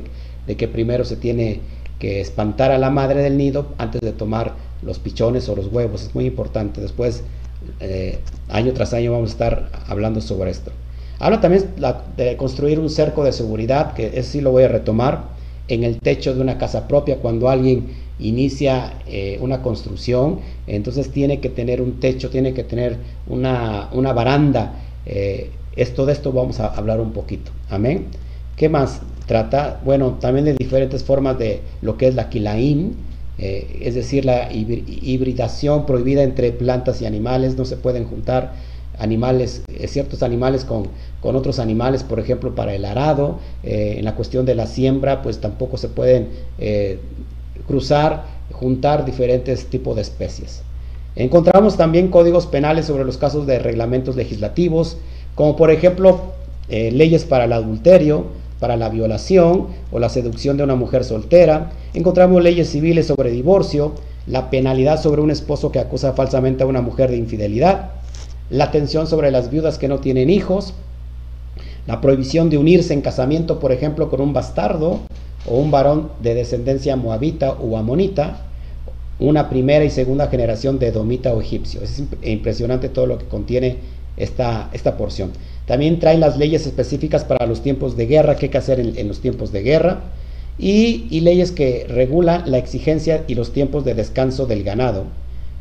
que 0.56 0.68
primero 0.68 1.06
se 1.06 1.16
tiene 1.16 1.60
que 2.00 2.22
espantar 2.22 2.72
a 2.72 2.78
la 2.78 2.90
madre 2.90 3.22
del 3.22 3.38
nido 3.38 3.68
antes 3.78 4.02
de 4.02 4.12
tomar 4.12 4.54
los 4.82 5.00
pichones 5.00 5.48
o 5.50 5.56
los 5.56 5.72
huevos. 5.72 6.04
Es 6.04 6.16
muy 6.16 6.26
importante. 6.26 6.82
Después 6.82 7.24
eh, 7.80 8.20
año 8.50 8.74
tras 8.74 8.94
año 8.94 9.12
vamos 9.12 9.32
a 9.32 9.34
estar 9.34 9.70
hablando 9.88 10.22
sobre 10.22 10.52
esto. 10.52 10.72
Habla 11.20 11.42
también 11.42 11.66
de 12.18 12.36
construir 12.38 12.80
un 12.80 12.90
cerco 12.90 13.24
de 13.24 13.32
seguridad, 13.32 13.94
que 13.94 14.12
es 14.16 14.28
sí 14.28 14.42
lo 14.42 14.52
voy 14.52 14.64
a 14.64 14.68
retomar, 14.68 15.34
en 15.68 15.84
el 15.84 16.00
techo 16.00 16.34
de 16.34 16.42
una 16.42 16.58
casa 16.58 16.88
propia 16.88 17.18
cuando 17.18 17.50
alguien 17.50 17.88
inicia 18.20 18.94
eh, 19.08 19.38
una 19.42 19.62
construcción, 19.62 20.40
entonces 20.68 21.10
tiene 21.10 21.40
que 21.40 21.50
tener 21.50 21.82
un 21.82 22.00
techo, 22.00 22.30
tiene 22.30 22.54
que 22.54 22.64
tener 22.64 22.98
una, 23.28 23.90
una 23.94 24.14
baranda. 24.14 24.74
Eh, 25.06 25.50
esto 25.76 26.06
de 26.06 26.14
esto 26.14 26.32
vamos 26.32 26.60
a 26.60 26.68
hablar 26.68 27.00
un 27.00 27.12
poquito. 27.12 27.52
Amén. 27.70 28.08
¿Qué 28.56 28.70
más 28.70 29.02
trata? 29.26 29.80
Bueno, 29.84 30.18
también 30.20 30.46
de 30.46 30.54
diferentes 30.54 31.04
formas 31.04 31.38
de 31.40 31.62
lo 31.82 31.98
que 31.98 32.08
es 32.08 32.16
la 32.16 32.30
quilaín, 32.30 32.96
eh, 33.38 33.80
es 33.82 33.96
decir, 33.96 34.26
la 34.26 34.52
hibridación 34.52 35.86
prohibida 35.86 36.24
entre 36.24 36.52
plantas 36.52 37.02
y 37.02 37.06
animales, 37.06 37.58
no 37.58 37.66
se 37.66 37.78
pueden 37.78 38.06
juntar 38.06 38.54
animales, 39.00 39.64
ciertos 39.88 40.22
animales 40.22 40.66
con, 40.66 40.90
otros 41.22 41.60
animales, 41.60 42.04
por 42.04 42.20
ejemplo, 42.20 42.54
para 42.54 42.76
el 42.76 42.86
arado, 42.86 43.40
en 43.64 44.06
la 44.06 44.14
cuestión 44.14 44.46
de 44.46 44.56
la 44.56 44.68
siembra, 44.68 45.22
pues 45.22 45.40
tampoco 45.40 45.78
se 45.78 45.88
pueden 45.88 46.28
cruzar, 47.66 48.26
juntar 48.52 49.06
diferentes 49.06 49.66
tipos 49.66 49.96
de 49.96 50.04
especies. 50.04 50.62
Encontramos 51.16 51.78
también 51.78 52.08
códigos 52.08 52.48
penales 52.48 52.86
sobre 52.86 53.06
los 53.06 53.18
casos 53.18 53.46
de 53.46 53.60
reglamentos 53.60 54.16
legislativos, 54.16 54.98
como 55.36 55.56
por 55.56 55.70
ejemplo 55.70 56.34
eh, 56.70 56.92
leyes 56.92 57.24
para 57.26 57.46
el 57.46 57.54
adulterio, 57.54 58.26
para 58.64 58.78
la 58.78 58.88
violación 58.88 59.68
o 59.92 60.00
la 60.00 60.08
seducción 60.08 60.56
de 60.56 60.64
una 60.64 60.76
mujer 60.76 61.04
soltera. 61.04 61.74
Encontramos 61.94 62.42
leyes 62.42 62.70
civiles 62.70 63.08
sobre 63.08 63.30
divorcio, 63.30 63.92
la 64.26 64.50
penalidad 64.50 65.02
sobre 65.02 65.22
un 65.22 65.32
esposo 65.32 65.70
que 65.70 65.80
acusa 65.80 66.14
falsamente 66.14 66.64
a 66.64 66.66
una 66.66 66.80
mujer 66.80 67.12
de 67.12 67.18
infidelidad, 67.18 67.90
la 68.50 68.64
atención 68.64 69.06
sobre 69.06 69.32
las 69.32 69.50
viudas 69.50 69.78
que 69.78 69.90
no 69.90 70.00
tienen 70.00 70.30
hijos, 70.30 70.76
la 71.88 72.00
prohibición 72.00 72.50
de 72.50 72.58
unirse 72.58 72.94
en 72.94 73.02
casamiento, 73.02 73.60
por 73.60 73.74
ejemplo, 73.74 74.10
con 74.10 74.22
un 74.22 74.32
bastardo, 74.32 75.02
o 75.46 75.58
un 75.58 75.70
varón 75.70 76.12
de 76.22 76.34
descendencia 76.34 76.96
moabita 76.96 77.52
o 77.52 77.76
amonita, 77.76 78.44
una 79.20 79.50
primera 79.50 79.84
y 79.84 79.90
segunda 79.90 80.28
generación 80.28 80.80
de 80.80 80.94
domita 80.94 81.34
o 81.34 81.42
egipcio. 81.42 81.82
Es 81.82 82.02
impresionante 82.24 82.88
todo 82.88 83.08
lo 83.08 83.18
que 83.18 83.26
contiene 83.26 83.80
esta, 84.18 84.70
esta 84.74 84.98
porción. 84.98 85.32
También 85.66 86.00
trae 86.00 86.18
las 86.18 86.38
leyes 86.38 86.66
específicas 86.68 87.24
para 87.24 87.46
los 87.46 87.62
tiempos 87.62 87.96
de 87.96 88.06
guerra, 88.06 88.36
qué 88.36 88.48
hay 88.48 88.52
que 88.52 88.58
hacer 88.58 88.80
en, 88.80 89.08
los 89.08 89.20
tiempos 89.20 89.52
de 89.52 89.62
guerra, 89.62 90.02
y, 90.58 91.20
leyes 91.22 91.52
que 91.52 91.86
regulan 91.88 92.44
la 92.52 92.58
exigencia 92.58 93.24
y 93.28 93.36
los 93.36 93.54
tiempos 93.54 93.86
de 93.86 93.96
descanso 93.96 94.46
del 94.46 94.64
ganado. 94.64 95.06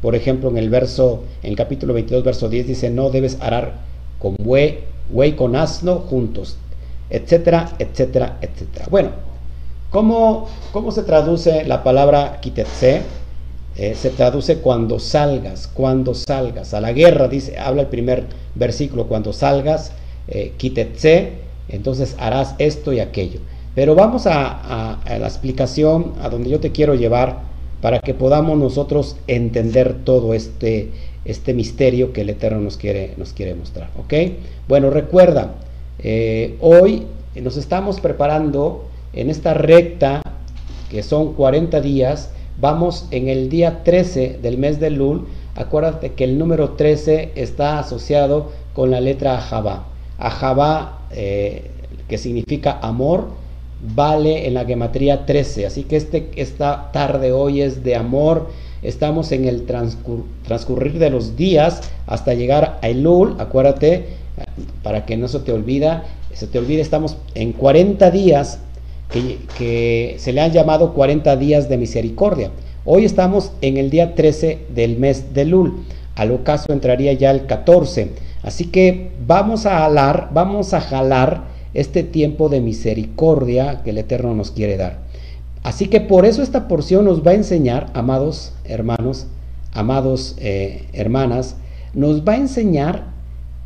Por 0.01 0.15
ejemplo, 0.15 0.51
en 0.51 0.59
el 0.59 0.69
verso, 0.71 1.23
en 1.43 1.51
el 1.51 1.57
capítulo 1.57 1.95
22, 1.95 2.25
verso 2.25 2.49
10 2.49 2.67
dice, 2.67 2.91
no 2.91 3.11
debes 3.11 3.39
arar 3.41 3.75
con 4.19 4.37
buey, 4.37 4.81
buey 5.13 5.33
con 5.33 5.55
asno 5.55 6.01
juntos, 6.01 6.57
etcétera, 7.09 7.73
etcétera, 7.79 8.39
etcétera. 8.43 8.87
Bueno, 8.91 9.11
¿Cómo, 9.93 10.49
cómo 10.73 10.91
se 10.91 11.03
traduce 11.03 11.65
la 11.65 11.85
palabra 11.85 12.41
kitetse? 12.41 13.03
Eh, 13.77 13.95
se 13.95 14.11
traduce 14.11 14.59
cuando 14.59 14.99
salgas, 14.99 15.67
cuando 15.67 16.15
salgas. 16.15 16.75
A 16.75 16.81
la 16.81 16.93
guerra, 16.93 17.29
dice, 17.29 17.59
habla 17.59 17.83
el 17.83 17.89
primer 17.89 18.27
versículo, 18.55 19.07
cuando 19.07 19.33
salgas, 19.33 19.93
eh, 20.29 20.53
entonces 21.69 22.15
harás 22.19 22.55
esto 22.59 22.93
y 22.93 23.01
aquello. 23.01 23.41
Pero 23.75 23.95
vamos 23.95 24.27
a, 24.27 24.99
la 25.07 25.27
explicación 25.27 26.13
a 26.21 26.29
donde 26.29 26.51
yo 26.51 26.61
te 26.61 26.73
quiero 26.73 26.95
llevar 26.95 27.41
para 27.81 28.01
que 28.01 28.13
podamos 28.13 28.59
nosotros 28.59 29.17
entender 29.27 30.05
todo 30.05 30.35
este, 30.35 30.91
este 31.25 31.55
misterio 31.55 32.13
que 32.13 32.21
el 32.21 32.31
Eterno 32.31 32.61
nos 32.61 32.77
quiere, 32.77 33.15
nos 33.17 33.33
quiere 33.33 33.55
mostrar. 33.55 33.89
Bueno, 34.69 34.91
recuerda, 34.91 35.55
eh, 35.99 36.57
hoy 36.61 37.07
nos 37.41 37.57
estamos 37.57 38.01
preparando 38.01 38.85
en 39.15 39.31
esta 39.31 39.55
recta, 39.55 40.23
que 40.91 41.03
son 41.03 41.33
40 41.33 41.81
días, 41.81 42.31
vamos 42.63 43.09
en 43.11 43.29
el 43.29 43.49
día 43.49 43.83
13 43.83 44.39
del 44.41 44.57
mes 44.57 44.79
de 44.79 44.91
Lul. 44.91 45.27
Acuérdate 45.57 46.13
que 46.13 46.23
el 46.23 46.39
número 46.39 46.71
13 46.71 47.33
está 47.35 47.81
asociado 47.81 48.53
con 48.73 48.93
la 48.93 49.01
letra 49.01 49.37
Ajabá. 49.37 49.89
Ajabá, 50.17 51.01
eh, 51.11 51.73
que 52.09 52.19
significa 52.19 52.79
amor, 52.81 53.27
vale 53.97 54.47
en 54.47 54.55
la 54.55 54.65
gematría 54.65 55.27
13. 55.27 55.67
Así 55.67 55.83
que 55.83 55.97
este, 55.97 56.31
esta 56.37 56.93
tarde 56.93 57.33
hoy 57.33 57.63
es 57.63 57.83
de 57.83 57.97
amor. 57.97 58.49
Estamos 58.83 59.33
en 59.33 59.47
el 59.47 59.67
transcurrir 59.67 61.01
de 61.01 61.11
los 61.11 61.37
días 61.37 61.81
hasta 62.07 62.33
llegar 62.35 62.79
a 62.81 62.89
Elul. 62.89 63.35
Acuérdate, 63.41 64.07
para 64.85 65.05
que 65.05 65.17
no 65.17 65.27
se 65.27 65.41
te 65.41 65.51
olvida, 65.51 66.05
se 66.33 66.47
te 66.47 66.61
olvide, 66.61 66.81
estamos 66.81 67.17
en 67.35 67.53
40 67.55 68.13
días 68.13 68.61
que, 69.13 70.17
se 70.19 70.33
le 70.33 70.41
han 70.41 70.53
llamado 70.53 70.95
40 70.95 71.37
días 71.37 71.69
de 71.69 71.77
misericordia. 71.77 72.51
Hoy 72.85 73.05
estamos 73.05 73.53
en 73.61 73.77
el 73.77 73.91
día 73.91 74.15
13 74.15 74.67
del 74.75 74.99
mes 74.99 75.35
de 75.35 75.45
Lul. 75.45 75.85
Al 76.17 76.33
ocaso 76.33 76.73
entraría 76.73 77.13
ya 77.13 77.31
el 77.31 77.47
14. 77.47 78.11
Así 78.43 78.67
que 78.67 79.11
vamos 79.27 79.67
a 79.67 79.79
jalar, 79.79 80.31
vamos 80.33 80.75
a 80.75 80.81
jalar 80.81 81.45
este 81.75 82.03
tiempo 82.03 82.49
de 82.49 82.61
misericordia 82.61 83.83
que 83.83 83.91
el 83.91 83.99
Eterno 83.99 84.35
nos 84.35 84.51
quiere 84.51 84.77
dar. 84.77 84.99
Así 85.63 85.87
que 85.87 86.01
por 86.01 86.27
eso 86.27 86.43
esta 86.43 86.67
porción 86.67 87.05
nos 87.05 87.25
va 87.25 87.31
a 87.31 87.35
enseñar, 87.35 87.91
amados 87.95 88.53
hermanos, 88.65 89.27
amados 89.73 90.35
eh, 90.39 90.87
hermanas, 90.93 91.57
nos 91.95 92.27
va 92.27 92.33
a 92.33 92.37
enseñar 92.37 93.12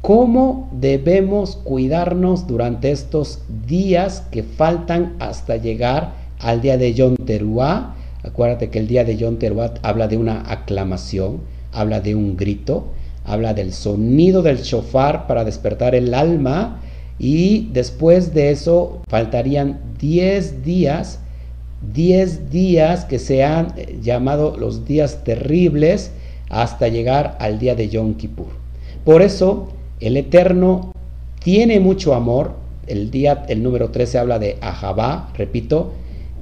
cómo 0.06 0.70
debemos 0.70 1.56
cuidarnos 1.56 2.46
durante 2.46 2.92
estos 2.92 3.40
días 3.66 4.22
que 4.30 4.44
faltan 4.44 5.16
hasta 5.18 5.56
llegar 5.56 6.12
al 6.38 6.60
día 6.60 6.78
de 6.78 6.94
Yom 6.94 7.16
Teruah. 7.16 7.96
Acuérdate 8.22 8.70
que 8.70 8.78
el 8.78 8.86
día 8.86 9.02
de 9.02 9.16
Yom 9.16 9.38
Teruah 9.38 9.74
habla 9.82 10.06
de 10.06 10.16
una 10.16 10.48
aclamación, 10.48 11.40
habla 11.72 12.00
de 12.00 12.14
un 12.14 12.36
grito, 12.36 12.92
habla 13.24 13.52
del 13.52 13.72
sonido 13.72 14.42
del 14.42 14.58
shofar 14.58 15.26
para 15.26 15.42
despertar 15.42 15.96
el 15.96 16.14
alma 16.14 16.80
y 17.18 17.70
después 17.72 18.32
de 18.32 18.52
eso 18.52 19.02
faltarían 19.08 19.80
10 19.98 20.62
días, 20.62 21.18
10 21.92 22.48
días 22.52 23.06
que 23.06 23.18
se 23.18 23.42
han 23.42 23.74
eh, 23.76 23.98
llamado 24.00 24.56
los 24.56 24.86
días 24.86 25.24
terribles 25.24 26.12
hasta 26.48 26.86
llegar 26.86 27.36
al 27.40 27.58
día 27.58 27.74
de 27.74 27.88
Yom 27.88 28.14
Kippur. 28.14 28.64
Por 29.04 29.22
eso 29.22 29.72
el 30.00 30.16
Eterno 30.16 30.92
tiene 31.42 31.80
mucho 31.80 32.14
amor. 32.14 32.52
El 32.86 33.10
día, 33.10 33.44
el 33.48 33.62
número 33.62 33.90
13 33.90 34.18
habla 34.18 34.38
de 34.38 34.58
Ahabá, 34.60 35.30
repito. 35.36 35.92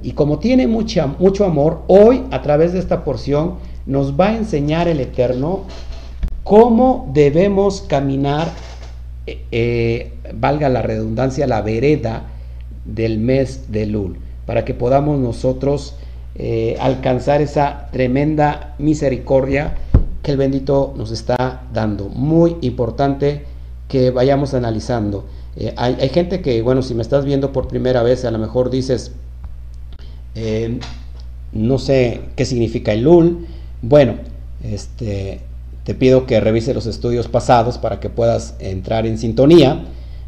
Y 0.02 0.12
como 0.12 0.38
tiene 0.38 0.66
mucha, 0.66 1.06
mucho 1.06 1.44
amor, 1.44 1.82
hoy 1.86 2.24
a 2.30 2.42
través 2.42 2.72
de 2.72 2.78
esta 2.78 3.04
porción 3.04 3.54
nos 3.86 4.18
va 4.18 4.28
a 4.28 4.36
enseñar 4.36 4.88
el 4.88 5.00
Eterno 5.00 5.62
cómo 6.42 7.10
debemos 7.14 7.80
caminar, 7.80 8.48
eh, 9.26 9.40
eh, 9.50 10.12
valga 10.34 10.68
la 10.68 10.82
redundancia, 10.82 11.46
la 11.46 11.62
vereda 11.62 12.24
del 12.84 13.18
mes 13.18 13.72
de 13.72 13.86
Lul, 13.86 14.18
para 14.44 14.64
que 14.64 14.74
podamos 14.74 15.18
nosotros 15.18 15.96
eh, 16.34 16.76
alcanzar 16.80 17.40
esa 17.40 17.88
tremenda 17.92 18.74
misericordia 18.78 19.74
que 20.24 20.32
el 20.32 20.38
bendito 20.38 20.92
nos 20.96 21.12
está 21.12 21.68
dando. 21.72 22.08
Muy 22.08 22.56
importante 22.62 23.44
que 23.86 24.10
vayamos 24.10 24.54
analizando. 24.54 25.26
Eh, 25.54 25.72
hay, 25.76 26.08
gente 26.08 26.40
que, 26.40 26.62
bueno, 26.62 26.82
si 26.82 26.94
me 26.94 27.02
estás 27.02 27.24
viendo 27.24 27.52
por 27.52 27.68
primera 27.68 28.02
vez, 28.02 28.24
a 28.24 28.32
lo 28.32 28.38
mejor 28.38 28.70
dices, 28.70 29.12
eh, 30.34 30.80
no 31.52 31.78
sé 31.78 32.22
qué 32.34 32.44
significa 32.44 32.92
el 32.92 33.02
LUL. 33.02 33.46
Bueno, 33.82 34.14
este, 34.64 35.42
te 35.84 35.94
pido 35.94 36.26
que 36.26 36.40
revise 36.40 36.74
los 36.74 36.86
estudios 36.86 37.28
pasados 37.28 37.78
para 37.78 38.00
que 38.00 38.08
puedas 38.08 38.54
entrar 38.58 39.06
en 39.06 39.18
sintonía, 39.18 39.84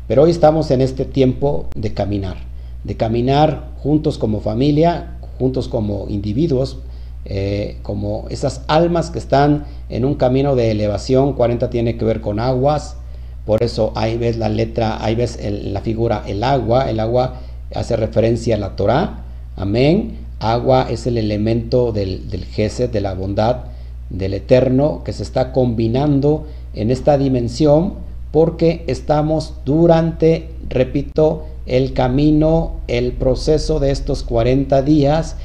pero 0.07 0.25
hoy 0.25 0.31
estamos 0.31 0.71
en 0.71 0.83
este 0.83 1.07
tiempo 1.07 1.69
de 1.75 1.95
caminar, 1.95 2.37
de 2.85 2.97
caminar 2.97 3.71
juntos 3.79 4.19
como 4.19 4.41
familia, 4.41 5.17
juntos 5.39 5.69
como 5.69 6.07
individuos, 6.09 6.79
eh, 7.29 7.79
como 7.83 8.27
esas 8.31 8.63
almas 8.69 9.11
que 9.11 9.19
están 9.19 9.65
en 9.89 10.05
un 10.05 10.15
camino 10.15 10.55
de 10.55 10.71
elevación. 10.71 11.33
40 11.33 11.71
tiene 11.71 11.97
que 11.97 12.05
ver 12.05 12.21
con 12.21 12.39
aguas, 12.39 12.97
por 13.45 13.63
eso 13.63 13.93
ahí 13.95 14.17
ves 14.17 14.37
la 14.37 14.49
letra, 14.49 15.03
ahí 15.05 15.15
ves 15.15 15.39
la 15.43 15.81
figura 15.81 16.23
el 16.27 16.43
agua. 16.43 16.91
El 16.91 17.01
agua 17.01 17.41
hace 17.75 17.97
referencia 17.97 18.57
a 18.57 18.59
la 18.59 18.77
Torah. 18.77 19.25
Amén. 19.57 20.19
Agua 20.39 20.87
es 20.91 21.07
el 21.07 21.17
elemento 21.19 21.93
del, 21.93 22.29
del 22.29 22.47
de 22.91 23.01
la 23.01 23.15
bondad 23.15 23.65
del 24.11 24.35
eterno, 24.35 25.03
que 25.05 25.13
se 25.13 25.23
está 25.23 25.53
combinando 25.53 26.47
en 26.75 26.91
esta 26.91 27.19
dimensión 27.19 27.95
porque 28.31 28.85
estamos 28.87 29.55
durante, 29.65 30.51
repito, 30.69 31.47
el 31.65 31.95
camino, 31.95 32.75
el 32.87 33.13
proceso 33.13 33.81
de 33.81 33.91
estos 33.91 34.23
40 34.23 34.83
días 34.83 35.37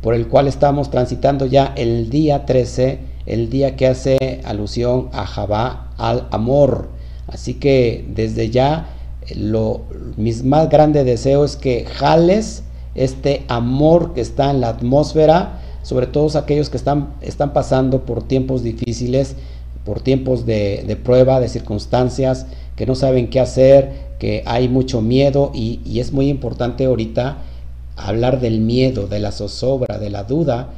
por 0.00 0.14
el 0.14 0.28
cual 0.28 0.48
estamos 0.48 0.90
transitando 0.90 1.46
ya 1.46 1.72
el 1.76 2.10
día 2.10 2.46
13 2.46 3.16
el 3.26 3.50
día 3.50 3.76
que 3.76 3.88
hace 3.88 4.40
alusión 4.44 5.08
a 5.12 5.26
Jabá 5.26 5.90
al 5.98 6.28
amor. 6.30 6.88
Así 7.26 7.54
que 7.54 8.06
desde 8.14 8.50
ya 8.50 8.88
lo, 9.34 9.82
mis 10.16 10.44
más 10.44 10.70
grande 10.70 11.04
deseo 11.04 11.44
es 11.44 11.56
que 11.56 11.84
jales 11.84 12.62
este 12.94 13.44
amor 13.48 14.14
que 14.14 14.20
está 14.20 14.50
en 14.50 14.60
la 14.60 14.68
atmósfera, 14.68 15.60
sobre 15.82 16.06
todos 16.06 16.34
aquellos 16.34 16.70
que 16.70 16.76
están, 16.76 17.14
están 17.20 17.52
pasando 17.52 18.04
por 18.04 18.22
tiempos 18.26 18.62
difíciles, 18.62 19.36
por 19.84 20.00
tiempos 20.00 20.46
de, 20.46 20.84
de, 20.86 20.96
prueba, 20.96 21.38
de 21.38 21.48
circunstancias, 21.48 22.46
que 22.74 22.86
no 22.86 22.94
saben 22.94 23.28
qué 23.28 23.38
hacer, 23.38 23.92
que 24.18 24.42
hay 24.46 24.68
mucho 24.68 25.00
miedo 25.00 25.52
y, 25.54 25.80
y 25.84 26.00
es 26.00 26.12
muy 26.12 26.28
importante 26.28 26.86
ahorita 26.86 27.38
hablar 27.96 28.40
del 28.40 28.60
miedo, 28.60 29.06
de 29.06 29.18
la 29.18 29.32
zozobra, 29.32 29.98
de 29.98 30.10
la 30.10 30.24
duda. 30.24 30.70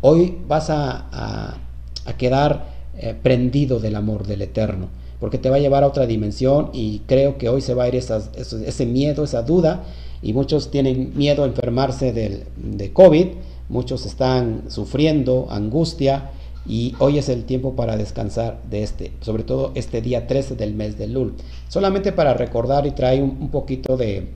Hoy 0.00 0.38
vas 0.48 0.70
a, 0.70 1.58
a, 2.06 2.16
quedar 2.18 2.66
eh, 2.96 3.14
prendido 3.22 3.78
del 3.78 3.96
amor 3.96 4.26
del 4.26 4.42
Eterno 4.42 4.88
porque 5.22 5.38
te 5.38 5.48
va 5.48 5.54
a 5.54 5.60
llevar 5.60 5.84
a 5.84 5.86
otra 5.86 6.04
dimensión 6.06 6.70
y 6.72 7.02
creo 7.06 7.38
que 7.38 7.48
hoy 7.48 7.60
se 7.60 7.74
va 7.74 7.84
a 7.84 7.88
ir 7.88 7.94
ese 7.94 8.86
miedo, 8.86 9.22
esa 9.22 9.42
duda 9.42 9.84
y 10.20 10.32
muchos 10.32 10.72
tienen 10.72 11.12
miedo 11.14 11.44
a 11.44 11.46
enfermarse 11.46 12.12
del, 12.12 12.42
de 12.56 12.92
COVID, 12.92 13.28
muchos 13.68 14.04
están 14.04 14.64
sufriendo 14.66 15.46
angustia 15.48 16.32
y 16.66 16.96
hoy 16.98 17.18
es 17.18 17.28
el 17.28 17.44
tiempo 17.44 17.76
para 17.76 17.96
descansar 17.96 18.60
de 18.68 18.82
este, 18.82 19.12
sobre 19.20 19.44
todo 19.44 19.70
este 19.76 20.02
día 20.02 20.26
13 20.26 20.56
del 20.56 20.74
mes 20.74 20.98
de 20.98 21.06
Lul. 21.06 21.34
Solamente 21.68 22.10
para 22.10 22.34
recordar 22.34 22.84
y 22.86 22.90
traer 22.90 23.22
un 23.22 23.48
poquito 23.50 23.96
de, 23.96 24.26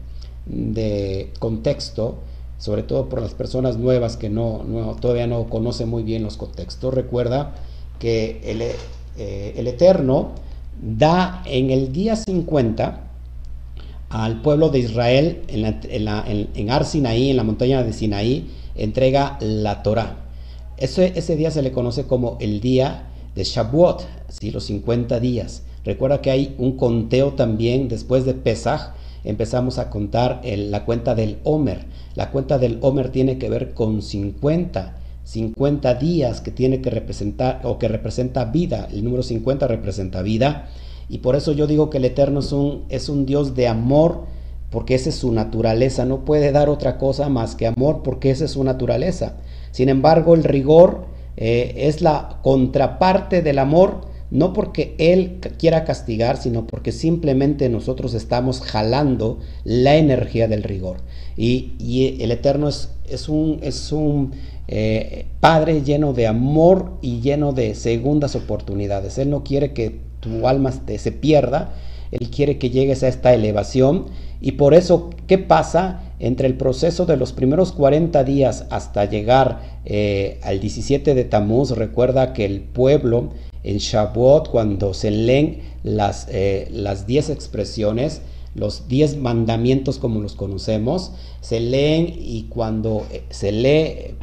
de, 0.46 1.32
contexto, 1.38 2.18
sobre 2.58 2.82
todo 2.82 3.08
por 3.08 3.20
las 3.20 3.34
personas 3.34 3.76
nuevas 3.76 4.16
que 4.16 4.30
no, 4.30 4.96
todavía 5.00 5.26
no 5.26 5.48
conocen 5.48 5.88
muy 5.88 6.02
bien 6.02 6.22
los 6.22 6.36
contextos. 6.36 6.94
Recuerda 6.94 7.54
que 7.98 8.40
el, 8.44 8.62
eh, 8.62 9.54
el 9.56 9.66
Eterno 9.66 10.32
da 10.80 11.42
en 11.46 11.70
el 11.70 11.92
día 11.92 12.16
50 12.16 13.02
al 14.08 14.40
pueblo 14.42 14.68
de 14.68 14.78
Israel 14.78 15.42
en, 15.48 15.62
la, 15.62 15.80
en, 15.82 16.04
la, 16.04 16.24
en, 16.26 16.48
en 16.54 17.36
la 17.36 17.44
montaña 17.44 17.82
de 17.82 17.92
Sinaí, 17.92 18.50
entrega 18.74 19.38
la 19.40 19.82
Torah. 19.82 20.16
Ese, 20.76 21.12
ese, 21.16 21.36
día 21.36 21.50
se 21.50 21.62
le 21.62 21.72
conoce 21.72 22.04
como 22.04 22.36
el 22.40 22.60
día 22.60 23.08
de 23.34 23.44
Shavuot, 23.44 24.06
¿sí? 24.28 24.50
los 24.50 24.64
50 24.64 25.20
días. 25.20 25.62
Recuerda 25.84 26.20
que 26.20 26.30
hay 26.30 26.54
un 26.58 26.76
conteo 26.76 27.32
también 27.32 27.88
después 27.88 28.24
de 28.24 28.34
Pesach. 28.34 28.92
Empezamos 29.26 29.78
a 29.78 29.90
contar 29.90 30.40
el, 30.44 30.70
la 30.70 30.84
cuenta 30.84 31.14
del 31.14 31.38
Homer. 31.44 31.86
La 32.14 32.30
cuenta 32.30 32.58
del 32.58 32.78
Homer 32.80 33.10
tiene 33.10 33.38
que 33.38 33.50
ver 33.50 33.74
con 33.74 34.00
50. 34.00 34.96
50 35.24 35.94
días 35.94 36.40
que 36.40 36.52
tiene 36.52 36.80
que 36.80 36.88
representar 36.88 37.60
o 37.64 37.78
que 37.78 37.88
representa 37.88 38.44
vida. 38.44 38.88
El 38.92 39.04
número 39.04 39.24
50 39.24 39.66
representa 39.66 40.22
vida. 40.22 40.68
Y 41.08 41.18
por 41.18 41.34
eso 41.34 41.52
yo 41.52 41.66
digo 41.66 41.90
que 41.90 41.98
el 41.98 42.04
Eterno 42.04 42.40
es 42.40 42.52
un, 42.52 42.84
es 42.88 43.08
un 43.08 43.26
Dios 43.26 43.56
de 43.56 43.66
amor, 43.66 44.24
porque 44.70 44.94
esa 44.94 45.08
es 45.08 45.16
su 45.16 45.32
naturaleza. 45.32 46.04
No 46.04 46.24
puede 46.24 46.52
dar 46.52 46.68
otra 46.68 46.96
cosa 46.96 47.28
más 47.28 47.56
que 47.56 47.66
amor, 47.66 48.02
porque 48.04 48.30
esa 48.30 48.44
es 48.44 48.52
su 48.52 48.62
naturaleza. 48.62 49.34
Sin 49.72 49.88
embargo, 49.88 50.34
el 50.34 50.44
rigor 50.44 51.06
eh, 51.36 51.74
es 51.76 52.00
la 52.00 52.38
contraparte 52.42 53.42
del 53.42 53.58
amor, 53.58 54.02
no 54.30 54.52
porque 54.52 54.94
Él 54.98 55.38
quiera 55.58 55.84
castigar, 55.84 56.36
sino 56.36 56.66
porque 56.66 56.92
simplemente 56.92 57.68
nosotros 57.68 58.14
estamos 58.14 58.60
jalando 58.60 59.38
la 59.64 59.96
energía 59.96 60.48
del 60.48 60.62
rigor. 60.62 60.98
Y, 61.36 62.16
el 62.20 62.30
Eterno 62.30 62.68
es, 62.68 62.90
es 63.08 63.28
un... 63.28 63.58
Es 63.62 63.92
un 63.92 64.32
eh, 64.68 65.26
Padre 65.38 65.82
lleno 65.82 66.12
de 66.12 66.26
amor 66.26 66.98
y 67.00 67.20
lleno 67.20 67.52
de 67.52 67.74
segundas 67.74 68.34
oportunidades. 68.34 69.16
Él 69.18 69.30
no 69.30 69.44
quiere 69.44 69.72
que 69.72 70.00
tu 70.20 70.48
alma 70.48 70.72
te, 70.72 70.98
se 70.98 71.12
pierda, 71.12 71.72
Él 72.10 72.30
quiere 72.30 72.58
que 72.58 72.70
llegues 72.70 73.02
a 73.02 73.08
esta 73.08 73.32
elevación. 73.32 74.06
Y 74.40 74.52
por 74.52 74.74
eso, 74.74 75.10
¿qué 75.26 75.38
pasa? 75.38 76.05
Entre 76.18 76.46
el 76.46 76.56
proceso 76.56 77.04
de 77.04 77.16
los 77.16 77.32
primeros 77.32 77.72
40 77.72 78.24
días 78.24 78.66
hasta 78.70 79.04
llegar 79.04 79.80
eh, 79.84 80.40
al 80.42 80.60
17 80.60 81.14
de 81.14 81.24
Tamuz, 81.24 81.72
recuerda 81.72 82.32
que 82.32 82.46
el 82.46 82.62
pueblo 82.62 83.30
en 83.64 83.78
Shavuot, 83.78 84.48
cuando 84.48 84.94
se 84.94 85.10
leen 85.10 85.60
las, 85.82 86.26
eh, 86.30 86.68
las 86.70 87.06
10 87.06 87.30
expresiones, 87.30 88.22
los 88.54 88.88
10 88.88 89.18
mandamientos 89.18 89.98
como 89.98 90.22
los 90.22 90.34
conocemos, 90.36 91.12
se 91.42 91.60
leen 91.60 92.14
y 92.18 92.44
cuando 92.44 93.06
eh, 93.12 93.24
se 93.28 93.52
lee 93.52 94.14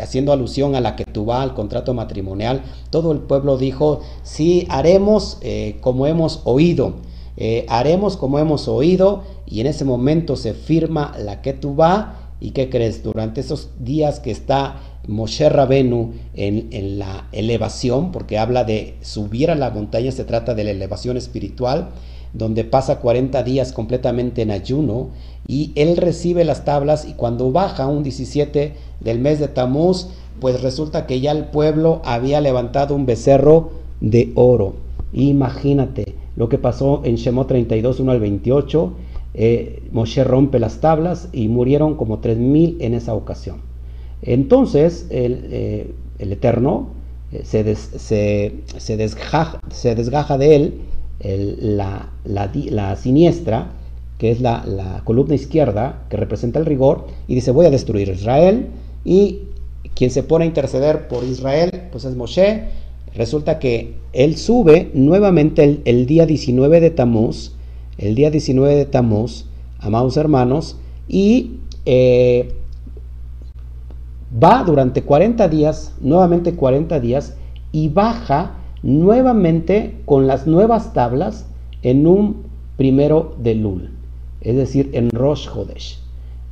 haciendo 0.00 0.32
alusión 0.32 0.76
a 0.76 0.80
la 0.80 0.94
que 0.94 1.04
vas 1.22 1.42
al 1.42 1.54
contrato 1.54 1.92
matrimonial, 1.92 2.62
todo 2.90 3.10
el 3.10 3.18
pueblo 3.18 3.58
dijo, 3.58 4.00
sí, 4.22 4.66
haremos 4.70 5.38
como 5.80 6.06
hemos 6.06 6.40
oído, 6.44 6.94
eh, 7.36 7.64
haremos 7.68 8.16
como 8.16 8.38
hemos 8.38 8.68
oído, 8.68 9.22
y 9.46 9.60
en 9.60 9.66
ese 9.66 9.84
momento 9.84 10.36
se 10.36 10.54
firma 10.54 11.14
la 11.18 11.40
vas, 11.74 12.06
y 12.40 12.50
qué 12.50 12.68
crees, 12.68 13.02
durante 13.02 13.40
esos 13.40 13.70
días 13.78 14.20
que 14.20 14.30
está 14.30 14.80
Moshe 15.06 15.48
Rabenu 15.48 16.12
en, 16.34 16.68
en, 16.72 16.98
la 16.98 17.28
elevación, 17.32 18.12
porque 18.12 18.38
habla 18.38 18.64
de 18.64 18.96
subir 19.00 19.50
a 19.50 19.54
la 19.54 19.70
montaña, 19.70 20.12
se 20.12 20.24
trata 20.24 20.54
de 20.54 20.64
la 20.64 20.70
elevación 20.70 21.16
espiritual, 21.16 21.90
donde 22.34 22.64
pasa 22.64 22.98
40 22.98 23.42
días 23.42 23.72
completamente 23.72 24.42
en 24.42 24.50
ayuno, 24.50 25.10
y 25.46 25.72
él 25.74 25.96
recibe 25.96 26.44
las 26.44 26.64
tablas, 26.64 27.06
y 27.06 27.14
cuando 27.14 27.52
baja 27.52 27.86
un 27.86 28.02
17 28.02 28.74
del 29.00 29.18
mes 29.18 29.38
de 29.38 29.48
Tamuz, 29.48 30.08
pues 30.40 30.60
resulta 30.62 31.06
que 31.06 31.20
ya 31.20 31.30
el 31.30 31.46
pueblo 31.46 32.02
había 32.04 32.40
levantado 32.40 32.94
un 32.94 33.06
becerro 33.06 33.70
de 34.00 34.32
oro. 34.34 34.74
Imagínate 35.12 36.21
lo 36.36 36.48
que 36.48 36.58
pasó 36.58 37.02
en 37.04 37.16
Shemot 37.16 37.48
32, 37.48 38.00
1 38.00 38.12
al 38.12 38.20
28. 38.20 38.92
Eh, 39.34 39.82
Moshe 39.92 40.24
rompe 40.24 40.58
las 40.58 40.80
tablas 40.80 41.28
y 41.32 41.48
murieron 41.48 41.96
como 41.96 42.20
3.000 42.20 42.76
en 42.80 42.94
esa 42.94 43.14
ocasión. 43.14 43.60
Entonces 44.22 45.06
el, 45.10 45.46
eh, 45.50 45.94
el 46.18 46.32
Eterno 46.32 46.90
eh, 47.32 47.42
se, 47.44 47.64
des, 47.64 47.78
se, 47.96 48.96
desgaja, 48.96 49.58
de 50.38 50.56
él 50.56 50.74
la, 51.24 52.10
la, 52.24 52.50
la, 52.54 52.96
siniestra, 52.96 53.72
que 54.18 54.30
es 54.30 54.40
la, 54.40 54.64
la 54.66 55.02
columna 55.04 55.34
izquierda, 55.34 56.04
que 56.08 56.16
representa 56.16 56.58
el 56.58 56.66
rigor, 56.66 57.06
y 57.26 57.34
dice 57.34 57.50
voy 57.50 57.66
a 57.66 57.70
destruir 57.70 58.08
Israel, 58.08 58.68
y 59.04 59.40
quien 59.94 60.10
se 60.10 60.22
pone 60.22 60.44
a 60.44 60.48
interceder 60.48 61.08
por 61.08 61.24
Israel, 61.24 61.88
pues 61.90 62.04
es 62.04 62.16
Moshe. 62.16 62.64
Resulta 63.14 63.58
que 63.58 63.94
él 64.12 64.36
sube 64.36 64.90
nuevamente 64.94 65.82
el, 65.84 66.06
día 66.06 66.26
19 66.26 66.80
de 66.80 66.90
Tamuz, 66.90 67.52
el 67.98 68.14
día 68.14 68.30
19 68.30 68.74
de 68.74 68.86
Tamuz, 68.86 69.46
amados 69.78 70.16
hermanos, 70.16 70.76
y 71.08 71.58
eh, 71.84 72.54
va 74.42 74.64
durante 74.64 75.02
40 75.02 75.48
días, 75.48 75.94
nuevamente 76.00 76.54
40 76.54 77.00
días, 77.00 77.36
y 77.70 77.88
baja 77.88 78.56
nuevamente 78.82 79.96
con 80.04 80.26
las 80.26 80.46
nuevas 80.46 80.92
tablas 80.92 81.46
en 81.82 82.06
un 82.06 82.42
primero 82.76 83.34
de 83.38 83.54
Lul, 83.54 83.90
es 84.40 84.56
decir, 84.56 84.90
en 84.94 85.10
Rosh 85.10 85.48
Hodesh. 85.48 85.98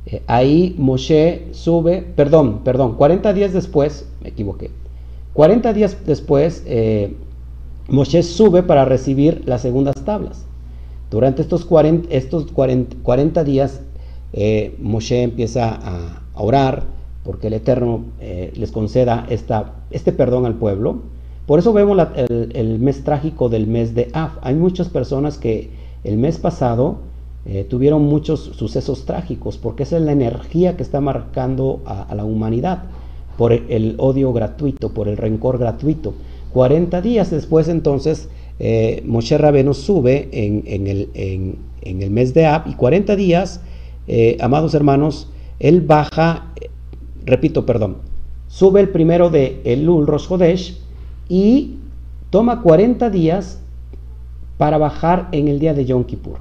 Eh, 0.05 0.21
ahí 0.27 0.75
Moshe 0.77 1.47
sube, 1.51 2.01
perdón, 2.15 2.59
perdón, 2.63 2.95
40 2.95 3.33
días 3.33 3.53
después, 3.53 4.07
me 4.21 4.29
equivoqué, 4.29 4.71
40 5.33 5.73
días 5.73 5.97
después 6.05 6.63
eh, 6.65 7.15
Moshe 7.87 8.23
sube 8.23 8.63
para 8.63 8.85
recibir 8.85 9.43
las 9.45 9.61
segundas 9.61 9.95
tablas. 10.03 10.45
Durante 11.09 11.41
estos 11.41 11.65
40, 11.65 12.13
estos 12.13 12.51
40, 12.51 12.97
40 13.01 13.43
días 13.43 13.81
eh, 14.33 14.75
Moshe 14.79 15.23
empieza 15.23 15.69
a, 15.69 16.17
orar 16.33 16.83
porque 17.23 17.47
el 17.47 17.53
Eterno 17.53 18.05
eh, 18.19 18.51
les 18.55 18.71
conceda 18.71 19.27
esta, 19.29 19.73
este 19.91 20.11
perdón 20.11 20.45
al 20.45 20.55
pueblo. 20.55 21.01
Por 21.45 21.59
eso 21.59 21.73
vemos 21.73 21.97
el, 22.15 22.79
mes 22.79 23.03
trágico 23.03 23.49
del 23.49 23.67
mes 23.67 23.93
de 23.93 24.09
Af. 24.13 24.37
Hay 24.41 24.55
muchas 24.55 24.89
personas 24.89 25.37
que 25.37 25.69
el 26.03 26.17
mes 26.17 26.37
pasado 26.37 26.99
tuvieron 27.69 28.03
muchos 28.03 28.39
sucesos 28.55 29.05
trágicos, 29.05 29.57
porque 29.57 29.83
esa 29.83 29.97
es 29.97 30.03
la 30.03 30.11
energía 30.11 30.77
que 30.77 30.83
está 30.83 31.01
marcando 31.01 31.81
a 31.85 32.13
la 32.15 32.23
humanidad 32.23 32.83
por 33.41 33.53
el, 33.53 33.95
odio 33.97 34.33
gratuito, 34.33 34.93
por 34.93 35.07
el 35.07 35.17
rencor 35.17 35.57
gratuito. 35.57 36.13
40 36.53 37.01
días 37.01 37.31
después 37.31 37.69
entonces 37.69 38.29
eh, 38.59 39.01
Moshe 39.03 39.35
sube 39.73 40.29
en, 40.31 40.85
el, 40.85 42.11
mes 42.11 42.35
de 42.35 42.45
Ab 42.45 42.67
y 42.67 42.75
40 42.75 43.15
días, 43.15 43.61
eh, 44.07 44.37
amados 44.41 44.75
hermanos, 44.75 45.27
él 45.57 45.81
baja, 45.81 46.53
repito, 47.25 47.65
perdón, 47.65 47.97
sube 48.47 48.79
el 48.79 48.89
primero 48.89 49.31
de 49.31 49.59
Elul 49.63 50.05
Rosh 50.05 50.27
Hodesh 50.29 50.77
y 51.27 51.77
toma 52.29 52.61
40 52.61 53.09
días 53.09 53.59
para 54.59 54.77
bajar 54.77 55.29
en 55.31 55.47
el 55.47 55.57
día 55.57 55.73
de 55.73 55.85
Yom 55.85 56.03
Kippur. 56.03 56.37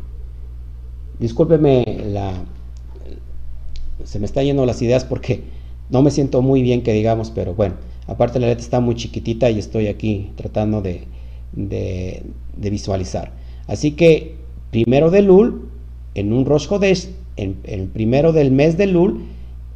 Discúlpeme, 1.18 1.82
la, 2.12 2.34
se 4.04 4.18
me 4.18 4.26
está 4.26 4.42
yendo 4.42 4.66
las 4.66 4.82
ideas 4.82 5.06
porque 5.06 5.59
no 5.90 6.02
me 6.02 6.10
siento 6.10 6.42
muy 6.42 6.62
bien 6.62 6.82
que 6.82 6.92
digamos, 6.92 7.30
pero 7.30 7.54
bueno, 7.54 7.74
Aparte 8.10 8.40
la 8.40 8.48
letra 8.48 8.64
está 8.64 8.80
muy 8.80 8.96
chiquitita 8.96 9.50
y 9.50 9.60
estoy 9.60 9.86
aquí 9.86 10.32
tratando 10.34 10.82
de, 10.82 11.06
visualizar. 12.56 13.30
Así 13.68 13.92
que 13.92 14.34
primero 14.72 15.12
de 15.12 15.22
Lul, 15.22 15.68
en 16.16 16.32
un 16.32 16.44
Rosh 16.44 16.66
Hodesh, 16.68 17.08
en, 17.36 17.58
el 17.62 17.86
primero 17.86 18.32
del 18.32 18.50
mes 18.50 18.76
de 18.76 18.88
Lul, 18.88 19.26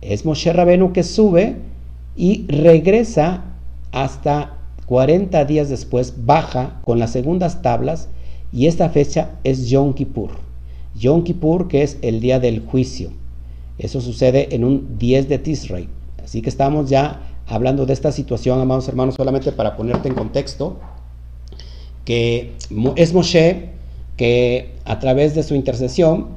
es 0.00 0.24
Moshe 0.24 0.52
Rabenu 0.52 0.92
que 0.92 1.04
sube 1.04 1.58
y 2.16 2.44
regresa 2.48 3.44
hasta 3.92 4.58
40 4.86 5.44
días 5.44 5.68
después, 5.68 6.14
baja 6.26 6.80
con 6.84 6.98
las 6.98 7.12
segundas 7.12 7.62
tablas 7.62 8.08
y 8.52 8.66
esta 8.66 8.88
fecha 8.88 9.38
es 9.44 9.68
Yom 9.70 9.94
Kippur. 9.94 10.30
Yom 10.98 11.22
Kippur 11.22 11.68
que 11.68 11.84
es 11.84 11.98
el 12.02 12.18
día 12.18 12.40
del 12.40 12.66
juicio. 12.66 13.10
Eso 13.78 14.00
sucede 14.00 14.56
en 14.56 14.64
un 14.64 14.98
10 14.98 15.28
de 15.28 15.38
Tisrei. 15.38 15.88
Así 16.24 16.42
que 16.42 16.48
estamos 16.48 16.88
ya 16.88 17.20
hablando 17.46 17.86
de 17.86 17.92
esta 17.92 18.12
situación, 18.12 18.60
amados 18.60 18.88
hermanos, 18.88 19.14
solamente 19.14 19.52
para 19.52 19.76
ponerte 19.76 20.08
en 20.08 20.14
contexto, 20.14 20.78
que 22.04 22.54
es 22.96 23.12
Moshe 23.12 23.70
que 24.16 24.74
a 24.84 24.98
través 24.98 25.34
de 25.34 25.42
su 25.42 25.54
intercesión, 25.54 26.28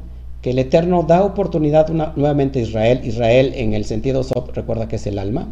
que 0.42 0.52
el 0.52 0.60
Eterno 0.60 1.04
da 1.04 1.24
oportunidad 1.24 1.90
nuevamente 1.90 2.60
a 2.60 2.62
Israel, 2.64 3.02
Israel 3.04 3.54
en 3.56 3.74
el 3.74 3.86
sentido 3.86 4.24
recuerda 4.54 4.88
que 4.88 4.98
es 4.98 5.08
el 5.08 5.20
alma, 5.20 5.50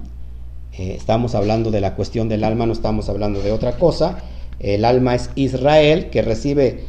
eh, 0.77 0.95
estamos 0.97 1.35
hablando 1.35 1.71
de 1.71 1.81
la 1.81 1.95
cuestión 1.95 2.27
del 2.29 2.43
alma, 2.43 2.65
no 2.65 2.73
estamos 2.73 3.09
hablando 3.09 3.41
de 3.41 3.51
otra 3.51 3.77
cosa, 3.77 4.17
el 4.59 4.85
alma 4.85 5.15
es 5.15 5.29
Israel 5.35 6.09
que 6.09 6.21
recibe 6.21 6.85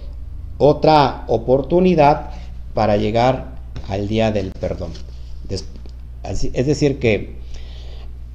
otra 0.58 1.24
oportunidad 1.28 2.30
para 2.74 2.96
llegar 2.96 3.56
al 3.88 4.08
día 4.08 4.32
del 4.32 4.52
perdón. 4.52 4.90
Es 6.30 6.66
decir, 6.66 6.98
que, 6.98 7.36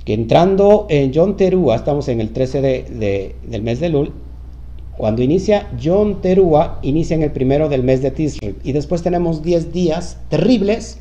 entrando 0.06 0.88
en 0.90 1.12
John 1.14 1.38
Terúa, 1.38 1.76
estamos 1.76 2.08
en 2.08 2.22
el 2.22 2.32
13 2.32 2.62
de, 2.62 3.36
del 3.48 3.62
mes 3.62 3.80
de 3.80 3.90
Lul, 3.90 4.12
cuando 4.98 5.24
inicia 5.24 5.68
John 5.82 6.22
Terúa, 6.22 6.80
inicia 6.82 7.16
en 7.16 7.24
el 7.24 7.32
primero 7.32 7.70
del 7.70 7.84
mes 7.84 8.02
de 8.02 8.12
Tisri, 8.12 8.56
y 8.64 8.72
después 8.72 9.02
tenemos 9.02 9.42
10 9.42 9.72
días 9.72 10.18
terribles 10.30 11.00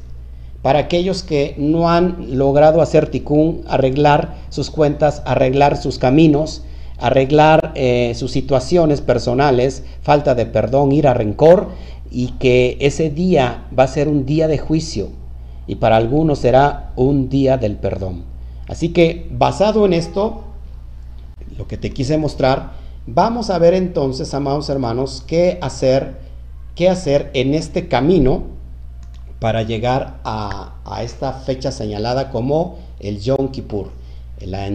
para 0.63 0.79
aquellos 0.79 1.23
que 1.23 1.55
no 1.59 1.91
han 1.91 2.39
logrado 2.39 2.83
hacer 2.83 3.09
tikkun, 3.09 3.63
arreglar 3.67 4.37
sus 4.51 4.71
cuentas, 4.71 5.23
arreglar 5.25 5.77
sus 5.77 5.99
caminos, 5.99 6.65
arreglar 6.99 7.73
eh, 7.75 8.13
sus 8.15 8.31
situaciones 8.31 9.01
personales, 9.01 9.85
falta 10.03 10.35
de 10.35 10.47
perdón, 10.47 10.93
ira, 10.93 11.15
rencor, 11.15 11.69
y 12.11 12.33
que 12.39 12.77
ese 12.81 13.11
día 13.11 13.67
va 13.77 13.85
a 13.85 13.89
ser 13.89 14.09
un 14.09 14.27
día 14.27 14.49
de 14.49 14.59
juicio 14.59 15.09
y 15.71 15.77
para 15.77 15.99
algunos 15.99 16.41
será 16.41 16.91
un 16.97 17.29
día 17.29 17.57
del 17.57 17.77
perdón. 17.77 18.25
Así 18.67 18.89
que 18.89 19.29
basado 19.31 19.87
en 19.87 19.93
esto, 19.93 20.43
lo 21.57 21.69
que 21.69 21.77
te 21.77 21.93
quise 21.93 22.19
mostrar, 22.19 22.73
vamos 23.07 23.51
a 23.51 23.59
ver 23.61 23.75
entonces, 23.75 24.35
amados 24.35 24.69
hermanos, 24.69 25.23
qué 25.25 25.61
hacer, 25.63 26.17
qué 26.75 26.89
hacer 26.89 27.31
en 27.35 27.55
este 27.55 27.87
camino 27.87 28.47
para 29.39 29.63
llegar 29.63 30.19
a, 30.25 30.75
esta 31.05 31.35
fecha 31.35 31.71
señalada 31.71 32.33
como 32.33 32.79
el 32.99 33.21
Yom 33.21 33.53
Kippur, 33.53 33.91
la, 34.41 34.67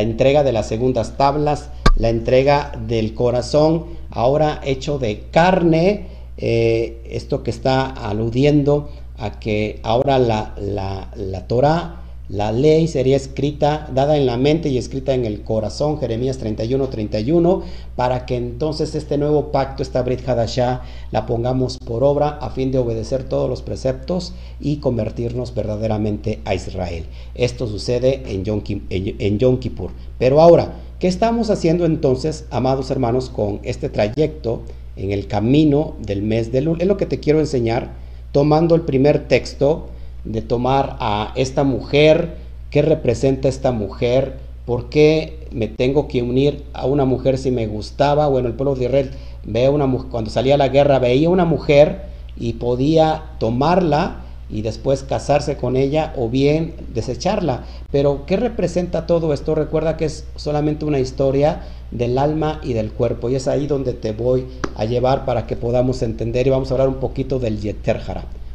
entrega 0.00 0.44
de 0.44 0.52
las 0.52 0.68
segundas 0.68 1.16
tablas, 1.16 1.70
la 1.96 2.08
entrega 2.08 2.70
del 2.86 3.14
corazón, 3.14 3.86
ahora 4.10 4.60
hecho 4.62 5.00
de 5.00 5.24
carne, 5.32 6.06
eh, 6.36 7.02
esto 7.10 7.42
que 7.42 7.50
está 7.50 7.86
aludiendo 7.86 8.90
a 9.18 9.38
que 9.38 9.80
ahora 9.82 10.18
la, 10.18 10.54
la, 10.58 11.10
la 11.16 11.46
Torah, 11.46 12.02
la 12.28 12.50
ley 12.50 12.88
sería 12.88 13.16
escrita, 13.16 13.88
dada 13.94 14.16
en 14.16 14.26
la 14.26 14.36
mente 14.36 14.68
y 14.68 14.78
escrita 14.78 15.14
en 15.14 15.24
el 15.24 15.42
corazón, 15.42 15.98
Jeremías 16.00 16.38
31, 16.38 16.88
31, 16.88 17.62
para 17.94 18.26
que 18.26 18.36
entonces 18.36 18.96
este 18.96 19.16
nuevo 19.16 19.52
pacto, 19.52 19.82
esta 19.82 20.02
Brit 20.02 20.28
Hadashah, 20.28 20.82
la 21.12 21.24
pongamos 21.24 21.78
por 21.78 22.02
obra 22.02 22.30
a 22.40 22.50
fin 22.50 22.72
de 22.72 22.78
obedecer 22.78 23.22
todos 23.24 23.48
los 23.48 23.62
preceptos 23.62 24.34
y 24.60 24.78
convertirnos 24.78 25.54
verdaderamente 25.54 26.40
a 26.44 26.54
Israel. 26.54 27.04
Esto 27.36 27.68
sucede 27.68 28.24
en 28.26 28.44
Yom, 28.44 28.62
en 28.90 29.38
Yom 29.38 29.58
Kippur. 29.58 29.92
Pero 30.18 30.40
ahora, 30.40 30.74
¿qué 30.98 31.06
estamos 31.06 31.50
haciendo 31.50 31.86
entonces, 31.86 32.46
amados 32.50 32.90
hermanos, 32.90 33.30
con 33.30 33.60
este 33.62 33.88
trayecto 33.88 34.62
en 34.96 35.12
el 35.12 35.26
camino 35.26 35.94
del 36.00 36.22
mes 36.22 36.50
de 36.52 36.62
Lul. 36.62 36.80
Es 36.80 36.88
lo 36.88 36.96
que 36.96 37.06
te 37.06 37.20
quiero 37.20 37.38
enseñar, 37.38 37.90
tomando 38.36 38.74
el 38.74 38.82
primer 38.82 39.28
texto 39.28 39.86
de 40.24 40.42
tomar 40.42 40.98
a 41.00 41.32
esta 41.36 41.64
mujer, 41.64 42.36
qué 42.68 42.82
representa 42.82 43.48
esta 43.48 43.72
mujer, 43.72 44.34
por 44.66 44.90
qué 44.90 45.48
me 45.52 45.68
tengo 45.68 46.06
que 46.06 46.20
unir 46.20 46.64
a 46.74 46.84
una 46.84 47.06
mujer 47.06 47.38
si 47.38 47.50
me 47.50 47.66
gustaba. 47.66 48.28
Bueno, 48.28 48.48
el 48.48 48.54
pueblo 48.54 48.74
de 48.74 48.84
Israel 48.84 49.10
ve 49.44 49.70
una 49.70 49.90
cuando 50.10 50.28
salía 50.28 50.56
a 50.56 50.58
la 50.58 50.68
guerra 50.68 50.98
veía 50.98 51.30
una 51.30 51.46
mujer 51.46 52.02
y 52.36 52.52
podía 52.52 53.22
tomarla 53.38 54.16
y 54.50 54.60
después 54.60 55.02
casarse 55.02 55.56
con 55.56 55.74
ella 55.74 56.12
o 56.14 56.28
bien 56.28 56.74
desecharla. 56.92 57.64
Pero 57.90 58.26
¿qué 58.26 58.36
representa 58.36 59.06
todo 59.06 59.32
esto? 59.32 59.54
Recuerda 59.54 59.96
que 59.96 60.04
es 60.04 60.26
solamente 60.36 60.84
una 60.84 60.98
historia 60.98 61.62
del 61.90 62.18
alma 62.18 62.60
y 62.62 62.72
del 62.72 62.92
cuerpo 62.92 63.30
y 63.30 63.36
es 63.36 63.48
ahí 63.48 63.66
donde 63.66 63.92
te 63.92 64.12
voy 64.12 64.46
a 64.74 64.84
llevar 64.84 65.24
para 65.24 65.46
que 65.46 65.56
podamos 65.56 66.02
entender 66.02 66.46
y 66.46 66.50
vamos 66.50 66.70
a 66.70 66.74
hablar 66.74 66.88
un 66.88 66.96
poquito 66.96 67.38
del 67.38 67.60
Yeter 67.60 68.00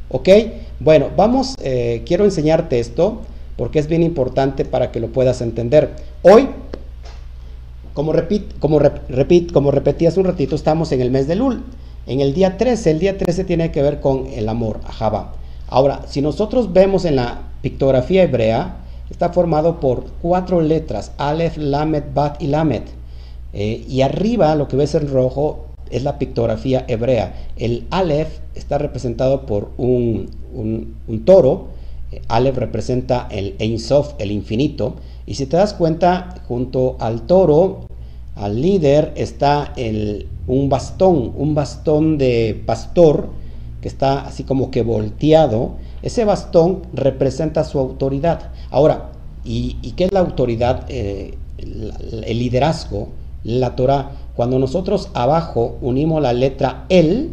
¿Ok? 0.09 0.29
Bueno, 0.79 1.07
vamos, 1.15 1.55
eh, 1.61 2.03
quiero 2.05 2.25
enseñarte 2.25 2.79
esto 2.79 3.21
porque 3.55 3.79
es 3.79 3.87
bien 3.87 4.03
importante 4.03 4.65
para 4.65 4.91
que 4.91 4.99
lo 4.99 5.07
puedas 5.07 5.41
entender. 5.41 5.91
Hoy, 6.21 6.49
como, 7.93 8.11
repit, 8.11 8.57
como, 8.59 8.79
repit, 8.79 9.51
como 9.51 9.71
repetí 9.71 10.05
hace 10.05 10.19
un 10.19 10.25
ratito, 10.25 10.55
estamos 10.55 10.91
en 10.91 11.01
el 11.01 11.11
mes 11.11 11.27
de 11.27 11.35
Lul. 11.35 11.63
En 12.07 12.19
el 12.19 12.33
día 12.33 12.57
13, 12.57 12.91
el 12.91 12.99
día 12.99 13.17
13 13.17 13.43
tiene 13.43 13.71
que 13.71 13.81
ver 13.81 13.99
con 13.99 14.27
el 14.33 14.49
amor, 14.49 14.81
Java. 14.83 15.33
Ahora, 15.67 16.01
si 16.07 16.21
nosotros 16.21 16.73
vemos 16.73 17.05
en 17.05 17.15
la 17.17 17.43
pictografía 17.61 18.23
hebrea, 18.23 18.77
está 19.09 19.29
formado 19.29 19.79
por 19.79 20.05
cuatro 20.21 20.59
letras, 20.61 21.11
Aleph, 21.17 21.57
Lamed, 21.57 22.03
Bat 22.13 22.41
y 22.41 22.47
Lamed. 22.47 22.81
Eh, 23.53 23.85
y 23.87 24.01
arriba, 24.01 24.55
lo 24.55 24.67
que 24.67 24.77
ves 24.77 24.95
en 24.95 25.09
rojo, 25.09 25.65
es 25.89 26.03
la 26.03 26.17
pictografía 26.17 26.85
hebrea. 26.87 27.33
El 27.57 27.85
Aleph 27.89 28.39
está 28.55 28.77
representado 28.77 29.45
por 29.45 29.71
un, 29.77 30.29
toro. 31.25 31.67
Eh, 32.11 32.21
Aleph 32.27 32.57
representa 32.57 33.27
el 33.29 33.55
Ein 33.59 33.79
Sof, 33.79 34.13
el 34.19 34.31
infinito. 34.31 34.95
Y 35.25 35.35
si 35.35 35.45
te 35.45 35.57
das 35.57 35.73
cuenta, 35.73 36.41
junto 36.47 36.95
al 36.99 37.23
toro, 37.23 37.87
al 38.35 38.61
líder, 38.61 39.13
está 39.15 39.73
el, 39.75 40.27
un 40.47 40.69
bastón, 40.69 41.33
un 41.35 41.53
bastón 41.53 42.17
de 42.17 42.61
pastor 42.65 43.29
que 43.81 43.87
está 43.87 44.21
así 44.21 44.43
como 44.43 44.71
que 44.71 44.83
volteado, 44.83 45.73
ese 46.03 46.23
bastón 46.23 46.83
representa 46.93 47.63
su 47.63 47.79
autoridad. 47.79 48.51
Ahora, 48.69 49.11
¿y, 49.43 49.73
qué 49.95 50.05
es 50.05 50.11
la 50.11 50.19
autoridad? 50.19 50.85
Eh, 50.89 51.35
el, 51.57 52.39
liderazgo, 52.39 53.09
la 53.43 53.75
Torah. 53.75 54.11
Cuando 54.35 54.59
nosotros 54.59 55.09
abajo 55.13 55.77
unimos 55.81 56.21
la 56.21 56.33
letra 56.33 56.85
El, 56.89 57.31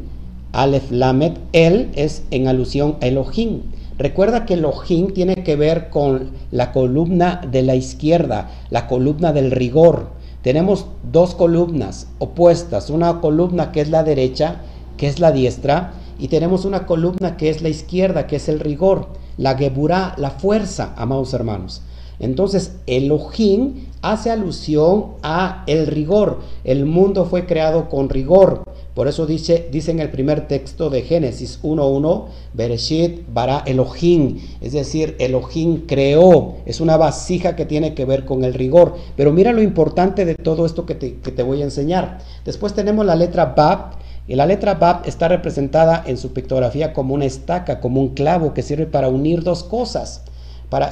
Aleph 0.53 0.91
Lamed, 0.91 1.33
El 1.53 1.91
es 1.95 2.23
en 2.31 2.49
alusión 2.49 2.97
a 3.01 3.07
Elohim. 3.07 3.63
Recuerda 3.99 4.47
que 4.47 4.55
Elohim 4.55 5.13
tiene 5.13 5.37
que 5.37 5.57
ver 5.57 5.91
con 5.91 6.31
la 6.51 6.73
columna 6.73 7.41
de 7.51 7.63
la 7.63 7.75
izquierda, 7.75 8.51
la 8.71 8.87
columna 8.87 9.33
del 9.33 9.51
rigor. 9.51 10.11
Tenemos 10.43 10.87
dos 11.11 11.35
columnas 11.35 12.07
opuestas, 12.19 12.91
una 12.91 13.21
columna 13.21 13.73
que 13.73 13.81
es 13.81 13.91
la 13.91 14.05
derecha, 14.05 14.63
que 14.97 15.09
es 15.09 15.19
la 15.19 15.33
diestra, 15.33 15.95
y 16.19 16.29
tenemos 16.29 16.65
una 16.65 16.87
columna 16.87 17.37
que 17.37 17.51
es 17.51 17.61
la 17.61 17.69
izquierda, 17.69 18.27
que 18.27 18.37
es 18.37 18.49
el 18.49 18.61
rigor, 18.61 19.09
la 19.37 19.57
geburá, 19.57 20.15
la 20.17 20.31
fuerza, 20.31 20.95
amados 20.97 21.35
hermanos. 21.35 21.83
Entonces, 22.21 22.73
Elohim 22.87 23.87
hace 24.03 24.31
alusión 24.31 25.15
a 25.23 25.65
el 25.67 25.87
rigor. 25.87 26.41
El 26.65 26.85
mundo 26.87 27.27
fue 27.27 27.47
creado 27.47 27.89
con 27.89 28.09
rigor. 28.09 28.65
Por 28.95 29.07
eso 29.07 29.27
dice, 29.27 29.71
en 29.73 30.01
el 30.01 30.11
primer 30.11 30.49
texto 30.49 30.91
de 30.91 31.03
Génesis 31.03 31.61
1.1, 31.63 32.25
Bereshit 32.53 33.23
bara 33.33 33.63
Elohim. 33.65 34.41
Es 34.61 34.73
decir, 34.73 35.15
Elohim 35.21 35.87
creó. 35.87 36.57
Es 36.67 36.81
una 36.81 36.97
vasija 36.97 37.55
que 37.55 37.65
tiene 37.65 37.95
que 37.95 38.05
ver 38.05 38.25
con 38.25 38.43
el 38.43 38.55
rigor. 38.55 38.97
Pero 39.17 39.33
mira 39.33 39.53
lo 39.53 39.63
importante 39.63 40.25
de 40.25 40.35
todo 40.35 40.67
esto 40.67 40.85
que 40.85 40.97
te, 40.97 41.15
que 41.19 41.31
te 41.31 41.45
voy 41.45 41.61
a 41.63 41.67
enseñar. 41.67 42.19
Después 42.45 42.75
tenemos 42.75 43.07
la 43.07 43.15
letra 43.15 43.55
Bab 43.57 43.99
y 44.27 44.35
la 44.35 44.47
letra 44.47 44.75
Bab 44.75 45.03
está 45.07 45.29
representada 45.29 46.03
en 46.07 46.19
su 46.19 46.33
pictografía 46.33 46.93
como 46.93 47.15
una 47.15 47.25
estaca, 47.25 47.81
como 47.81 48.01
un 48.01 48.11
clavo 48.15 48.53
que 48.53 48.63
sirve 48.63 48.87
para 48.87 49.09
unir 49.09 49.45
dos 49.45 49.63
cosas. 49.63 50.25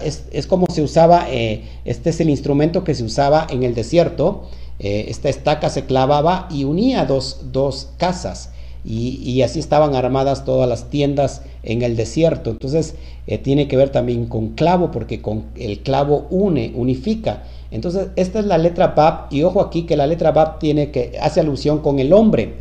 Es, 0.03 0.47
como 0.47 0.67
se 0.69 0.83
usaba, 0.83 1.27
eh, 1.31 1.65
este 1.85 2.11
es 2.11 2.21
el 2.21 2.31
instrumento 2.31 2.83
que 2.83 2.95
se 2.95 3.05
usaba 3.05 3.47
en 3.51 3.62
el 3.62 3.75
desierto. 3.75 4.49
Eh, 4.79 5.07
esta 5.09 5.29
estaca 5.29 5.69
se 5.69 5.85
clavaba 5.85 6.49
y 6.51 6.65
unía 6.65 7.05
dos, 7.05 7.53
dos 7.53 7.89
casas. 7.99 8.51
y, 8.85 9.43
así 9.43 9.59
estaban 9.59 9.97
armadas 9.97 10.45
todas 10.45 10.69
las 10.69 10.91
tiendas 10.91 11.43
en 11.62 11.83
el 11.83 11.97
desierto. 11.97 12.51
Entonces 12.51 12.95
eh, 13.27 13.39
tiene 13.39 13.69
que 13.69 13.77
ver 13.77 13.91
también 13.91 14.27
con 14.27 14.51
clavo, 14.51 14.91
porque 14.91 15.21
con 15.21 15.45
el 15.57 15.81
clavo 15.81 16.27
une, 16.31 16.73
unifica. 16.75 17.43
Entonces 17.71 18.09
esta 18.17 18.39
es 18.39 18.47
la 18.47 18.59
letra 18.59 18.89
Bab 18.89 19.27
y 19.31 19.43
ojo 19.43 19.61
aquí 19.61 19.83
que 19.83 19.97
la 19.97 20.07
letra 20.07 20.31
Bab 20.31 20.59
tiene 20.59 20.91
que 20.91 21.19
hace 21.21 21.41
alusión 21.41 21.81
con 21.81 21.99
el 21.99 22.12
hombre. 22.12 22.55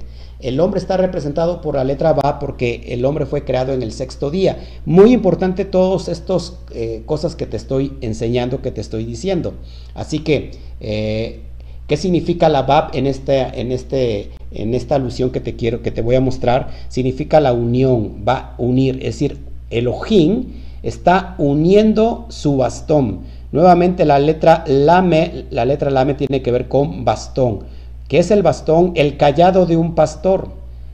El 0.45 0.60
hombre 0.60 0.79
está 0.79 0.95
representado 0.95 1.60
por 1.60 1.73
la 1.73 1.84
letra 1.84 2.13
Bab 2.13 2.38
porque 2.39 2.84
el 2.89 3.03
hombre 3.03 3.25
fue 3.25 3.43
creado 3.43 3.73
en 3.73 3.81
el 3.81 3.91
sexto 3.91 4.29
día. 4.29 4.60
Muy 4.86 5.12
importante 5.12 5.65
todas 5.65 6.08
estas 6.08 6.53
eh, 6.71 7.01
cosas 7.08 7.36
que 7.36 7.47
te 7.47 7.58
estoy 7.58 7.93
enseñando, 8.01 8.62
que 8.62 8.69
te 8.69 8.79
estoy 8.79 9.05
diciendo. 9.05 9.55
Así 9.95 10.19
que 10.19 10.51
eh, 10.81 11.39
¿Qué 11.88 11.97
significa 11.97 12.49
la 12.49 12.63
Bab 12.63 12.95
en, 12.95 13.05
este, 13.05 13.41
en, 13.60 13.71
este, 13.71 14.31
en 14.51 14.73
esta 14.73 14.95
alusión 14.95 15.29
que 15.29 15.39
te 15.39 15.55
quiero, 15.55 15.84
que 15.84 15.91
te 15.91 16.01
voy 16.01 16.15
a 16.15 16.21
mostrar? 16.21 16.69
Significa 16.89 17.39
la 17.39 17.53
unión, 17.53 18.23
va 18.27 18.38
a 18.38 18.55
unir, 18.58 18.95
es 18.97 19.19
decir, 19.19 19.38
Elohim 19.69 20.45
está 20.81 21.36
uniendo 21.38 22.25
su 22.29 22.58
bastón. 22.58 23.19
Nuevamente 23.51 24.03
la 24.03 24.17
letra 24.17 24.63
Lame, 24.65 25.45
la 25.51 25.65
letra 25.65 25.91
Lame 25.91 26.15
tiene 26.15 26.41
que 26.41 26.51
ver 26.51 26.67
con 26.67 27.05
bastón. 27.05 27.65
¿Qué 28.08 28.20
es 28.20 28.32
el 28.32 28.44
bastón? 28.44 28.91
El 28.96 29.18
callado 29.18 29.65
de 29.65 29.78
un 29.78 29.96
pastor. 29.96 30.50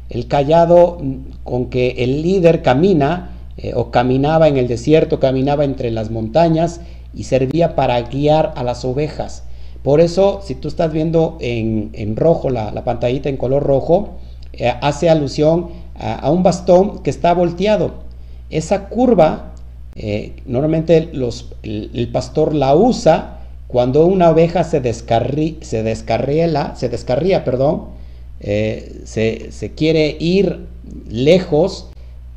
El 0.09 0.27
callado 0.27 0.97
con 1.43 1.69
que 1.69 1.95
el 1.99 2.21
líder 2.21 2.61
camina 2.61 3.31
eh, 3.57 3.73
o 3.75 3.91
caminaba 3.91 4.47
en 4.47 4.57
el 4.57 4.67
desierto, 4.67 5.19
caminaba 5.19 5.65
entre 5.65 5.91
las 5.91 6.09
montañas 6.09 6.81
y 7.13 7.25
servía 7.25 7.75
para 7.75 8.01
guiar 8.01 8.53
a 8.55 8.63
las 8.63 8.85
ovejas. 8.85 9.43
Por 9.83 9.99
eso, 9.99 10.41
si 10.43 10.55
tú 10.55 10.67
estás 10.67 10.93
viendo 10.93 11.37
en, 11.41 12.15
rojo, 12.15 12.49
la, 12.49 12.71
pantallita 12.83 13.29
en 13.29 13.37
color 13.37 13.63
rojo, 13.63 14.19
eh, 14.53 14.71
hace 14.81 15.09
alusión 15.09 15.69
a, 15.97 16.29
un 16.29 16.43
bastón 16.43 16.99
que 16.99 17.09
está 17.09 17.33
volteado. 17.33 17.91
Esa 18.49 18.89
curva, 18.89 19.53
eh, 19.95 20.33
normalmente 20.45 20.97
el, 20.97 22.09
pastor 22.11 22.53
la 22.53 22.75
usa 22.75 23.40
cuando 23.71 24.05
una 24.05 24.29
oveja 24.29 24.65
se, 24.65 24.81
descarri, 24.81 25.57
se 25.61 25.81
descarría, 25.81 27.43
perdón, 27.45 27.85
eh, 28.41 29.01
se, 29.05 29.71
quiere 29.75 30.17
ir 30.19 30.67
lejos, 31.09 31.87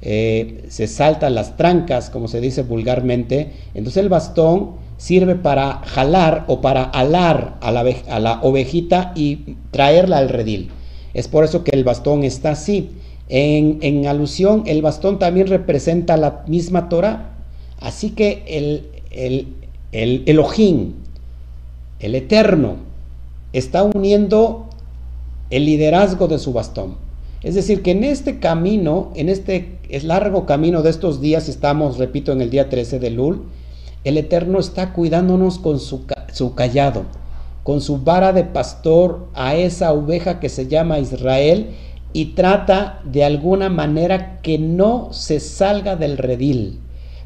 se 0.00 0.86
saltan 0.86 1.34
las 1.34 1.56
trancas, 1.56 2.10
como 2.10 2.28
se 2.28 2.40
dice 2.40 2.62
vulgarmente. 2.62 3.50
Entonces 3.74 4.02
el 4.02 4.08
bastón 4.08 4.76
sirve 4.96 5.34
para 5.34 5.80
jalar 5.84 6.44
o 6.46 6.60
para 6.60 6.84
alar 6.84 7.56
a 7.60 7.72
la, 7.72 8.40
ovejita 8.42 9.12
y 9.16 9.56
traerla 9.70 10.18
al 10.18 10.28
redil. 10.28 10.70
Es 11.14 11.26
por 11.26 11.44
eso 11.44 11.64
que 11.64 11.72
el 11.72 11.82
bastón 11.82 12.22
está 12.22 12.52
así. 12.52 12.90
En, 13.28 14.06
alusión, 14.06 14.62
el 14.66 14.82
bastón 14.82 15.18
también 15.18 15.48
representa 15.48 16.16
la 16.16 16.44
misma 16.46 16.88
Torah. 16.88 17.30
Así 17.80 18.10
que 18.10 18.44
el, 18.46 18.88
el, 19.10 19.48
el 19.90 20.22
Elohim, 20.26 21.03
el 22.04 22.14
Eterno, 22.14 22.76
está 23.54 23.82
uniendo 23.82 24.66
el 25.48 25.64
liderazgo 25.64 26.28
de 26.28 26.38
su 26.38 26.52
bastón. 26.52 26.96
Es 27.42 27.54
decir, 27.54 27.82
que 27.82 27.92
en 27.92 28.04
este 28.04 28.38
camino, 28.40 29.10
en 29.14 29.30
este 29.30 29.78
es 29.88 30.04
largo 30.04 30.44
camino 30.44 30.82
de 30.82 30.90
estos 30.90 31.22
días, 31.22 31.48
estamos, 31.48 31.96
repito, 31.96 32.32
en 32.32 32.42
el 32.42 32.50
día 32.50 32.68
13 32.68 32.98
de 32.98 33.10
Lul, 33.10 33.44
el 34.04 34.18
Eterno 34.18 34.58
está 34.58 34.92
cuidándonos 34.92 35.58
con 35.58 35.80
su, 35.80 36.04
su 36.32 36.54
callado, 36.54 37.04
con 37.62 37.80
su 37.80 37.98
vara 37.98 38.34
de 38.34 38.44
pastor 38.44 39.28
a 39.32 39.56
esa 39.56 39.92
oveja 39.92 40.40
que 40.40 40.50
se 40.50 40.66
llama 40.68 40.98
Israel 40.98 41.70
y 42.12 42.34
trata 42.34 43.00
de 43.04 43.24
alguna 43.24 43.70
manera 43.70 44.40
que 44.42 44.58
no 44.58 45.08
se 45.12 45.40
salga 45.40 45.96
del 45.96 46.18
redil. 46.18 46.80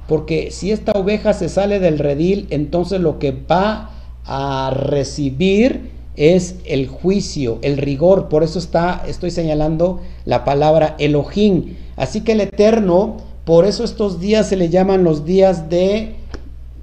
Porque 0.06 0.52
si 0.52 0.70
esta 0.70 0.92
oveja 0.92 1.32
se 1.32 1.48
sale 1.48 1.80
del 1.80 1.98
redil, 1.98 2.46
entonces 2.50 3.00
lo 3.00 3.18
que 3.18 3.32
va 3.32 3.97
a 4.28 4.70
recibir 4.70 5.90
es 6.16 6.56
el 6.64 6.86
juicio, 6.86 7.58
el 7.62 7.76
rigor. 7.76 8.28
Por 8.28 8.44
eso 8.44 8.58
está, 8.58 9.02
estoy 9.08 9.30
señalando 9.30 10.00
la 10.24 10.44
palabra 10.44 10.94
Elohim. 10.98 11.74
Así 11.96 12.20
que 12.20 12.32
el 12.32 12.40
Eterno, 12.42 13.16
por 13.44 13.64
eso 13.64 13.82
estos 13.82 14.20
días 14.20 14.48
se 14.48 14.56
le 14.56 14.68
llaman 14.68 15.02
los 15.02 15.24
días 15.24 15.68
de 15.68 16.14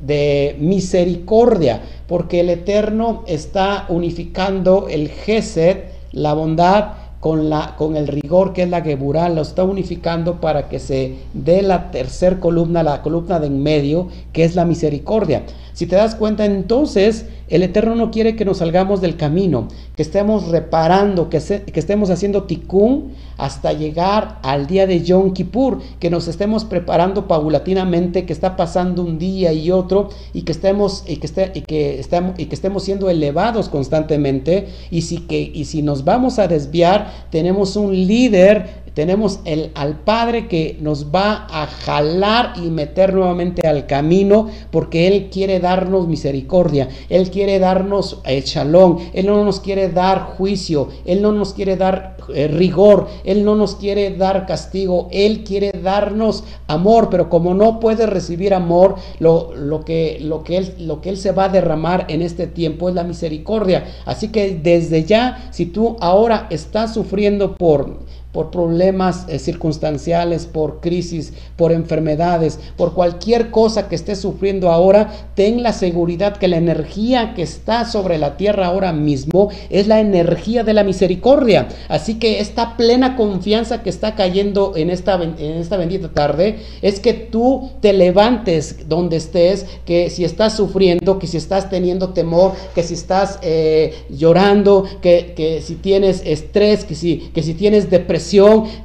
de 0.05 0.55
misericordia, 0.59 1.81
porque 2.07 2.41
el 2.41 2.49
Eterno 2.49 3.23
está 3.27 3.85
unificando 3.89 4.87
el 4.89 5.09
Gesed, 5.09 5.77
la 6.11 6.33
bondad, 6.33 6.93
con, 7.25 7.49
la, 7.49 7.73
con 7.75 7.97
el 7.97 8.07
rigor 8.07 8.53
que 8.53 8.61
es 8.61 8.69
la 8.69 8.83
Geburá, 8.83 9.29
lo 9.29 9.41
está 9.41 9.63
unificando 9.63 10.39
para 10.39 10.69
que 10.69 10.77
se 10.77 11.15
dé 11.33 11.63
la 11.63 11.89
tercer 11.89 12.39
columna, 12.39 12.83
la 12.83 13.01
columna 13.01 13.39
de 13.39 13.47
en 13.47 13.63
medio, 13.63 14.09
que 14.31 14.43
es 14.43 14.53
la 14.53 14.63
misericordia. 14.63 15.41
Si 15.73 15.87
te 15.87 15.95
das 15.95 16.13
cuenta, 16.13 16.45
entonces 16.45 17.25
el 17.47 17.63
Eterno 17.63 17.95
no 17.95 18.11
quiere 18.11 18.35
que 18.35 18.45
nos 18.45 18.59
salgamos 18.59 19.01
del 19.01 19.17
camino, 19.17 19.69
que 19.95 20.03
estemos 20.03 20.49
reparando, 20.49 21.27
que, 21.31 21.39
que 21.39 21.79
estemos 21.79 22.11
haciendo 22.11 22.43
tikkun 22.43 23.13
hasta 23.37 23.73
llegar 23.73 24.39
al 24.43 24.67
día 24.67 24.87
de 24.87 25.03
Yom 25.03 25.33
Kippur, 25.33 25.81
que 25.99 26.09
nos 26.09 26.27
estemos 26.27 26.65
preparando 26.65 27.27
paulatinamente, 27.27 28.25
que 28.25 28.33
está 28.33 28.55
pasando 28.55 29.03
un 29.03 29.17
día 29.17 29.53
y 29.53 29.71
otro 29.71 30.09
y 30.33 30.43
que 30.43 30.51
estemos 30.51 31.03
y 31.07 31.17
que, 31.17 31.27
esté, 31.27 31.51
y 31.53 31.61
que, 31.61 31.99
estemos, 31.99 32.39
y 32.39 32.45
que 32.45 32.55
estemos 32.55 32.83
siendo 32.83 33.09
elevados 33.09 33.69
constantemente. 33.69 34.67
Y 34.91 35.01
si, 35.01 35.19
que, 35.19 35.39
y 35.41 35.65
si 35.65 35.81
nos 35.81 36.03
vamos 36.03 36.39
a 36.39 36.47
desviar, 36.47 37.11
tenemos 37.29 37.75
un 37.75 37.93
líder 37.93 38.84
tenemos 38.95 39.41
el, 39.45 39.71
al 39.75 39.99
Padre 39.99 40.47
que 40.47 40.77
nos 40.81 41.13
va 41.13 41.45
a 41.51 41.67
jalar 41.67 42.53
y 42.55 42.71
meter 42.71 43.13
nuevamente 43.13 43.67
al 43.67 43.85
camino 43.85 44.47
porque 44.71 45.07
Él 45.07 45.29
quiere 45.29 45.59
darnos 45.59 46.07
misericordia, 46.07 46.89
Él 47.09 47.29
quiere 47.29 47.59
darnos 47.59 48.21
el 48.25 48.43
eh, 48.43 48.95
Él 49.13 49.25
no 49.25 49.43
nos 49.43 49.59
quiere 49.59 49.89
dar 49.89 50.35
juicio, 50.37 50.89
Él 51.05 51.21
no 51.21 51.31
nos 51.33 51.53
quiere 51.53 51.75
dar 51.75 52.15
eh, 52.33 52.47
rigor, 52.47 53.07
Él 53.25 53.43
no 53.43 53.55
nos 53.55 53.75
quiere 53.75 54.15
dar 54.15 54.45
castigo, 54.45 55.09
Él 55.11 55.43
quiere 55.43 55.71
darnos 55.71 56.45
amor, 56.67 57.09
pero 57.11 57.29
como 57.29 57.53
no 57.53 57.79
puede 57.79 58.05
recibir 58.05 58.53
amor, 58.53 58.95
lo, 59.19 59.53
lo, 59.55 59.83
que, 59.83 60.19
lo, 60.21 60.43
que 60.43 60.57
él, 60.57 60.73
lo 60.79 61.01
que 61.01 61.09
Él 61.09 61.17
se 61.17 61.33
va 61.33 61.45
a 61.45 61.49
derramar 61.49 62.05
en 62.07 62.21
este 62.21 62.47
tiempo 62.47 62.87
es 62.87 62.95
la 62.95 63.03
misericordia. 63.03 63.85
Así 64.05 64.29
que 64.29 64.55
desde 64.55 65.03
ya, 65.03 65.49
si 65.51 65.65
tú 65.65 65.97
ahora 65.99 66.47
estás 66.49 66.93
sufriendo 66.93 67.55
por 67.55 67.99
por 68.35 68.51
problemas 68.51 69.23
eh, 69.29 69.39
circunstanciales, 69.39 70.45
por 70.45 70.81
crisis, 70.81 71.31
por 71.55 71.71
enfermedades, 71.71 72.59
por 72.75 72.93
cualquier 72.93 73.49
cosa 73.49 73.87
que 73.87 73.95
estés 73.95 74.19
sufriendo 74.19 74.71
ahora, 74.71 75.09
ten 75.35 75.63
la 75.63 75.71
seguridad 75.71 76.35
que 76.35 76.49
la 76.49 76.57
energía 76.57 77.33
que 77.33 77.43
está 77.43 77.85
sobre 77.85 78.17
la 78.17 78.35
tierra 78.35 78.67
ahora 78.67 78.91
mismo 78.91 79.51
es 79.69 79.87
la 79.87 80.01
energía 80.01 80.65
de 80.65 80.73
la 80.73 80.83
misericordia. 80.83 81.69
Así 81.87 82.15
que 82.15 82.41
esta 82.41 82.75
plena 82.75 83.15
confianza 83.15 83.81
que 83.83 83.89
está 83.89 84.15
cayendo 84.15 84.73
en 84.75 84.89
esta, 84.89 85.13
en 85.15 85.39
esta 85.39 85.77
bendita 85.77 86.09
tarde 86.09 86.57
es 86.81 86.99
que 86.99 87.13
tú 87.13 87.71
te 87.79 87.93
levantes 87.93 88.89
donde 88.89 89.15
estés, 89.15 89.65
que 89.85 90.09
si 90.09 90.25
estás 90.25 90.57
sufriendo, 90.57 91.19
que 91.19 91.27
si 91.27 91.37
estás 91.37 91.69
teniendo 91.69 92.09
temor, 92.09 92.51
que 92.75 92.83
si 92.83 92.95
estás 92.95 93.39
eh, 93.43 93.93
llorando, 94.09 94.83
que, 95.01 95.33
que, 95.37 95.61
si 95.61 95.75
tienes 95.75 96.21
estrés, 96.25 96.83
que 96.83 96.95
si, 96.95 97.31
que 97.33 97.41
si 97.41 97.53
tienes 97.53 97.89
depresión, 97.89 98.24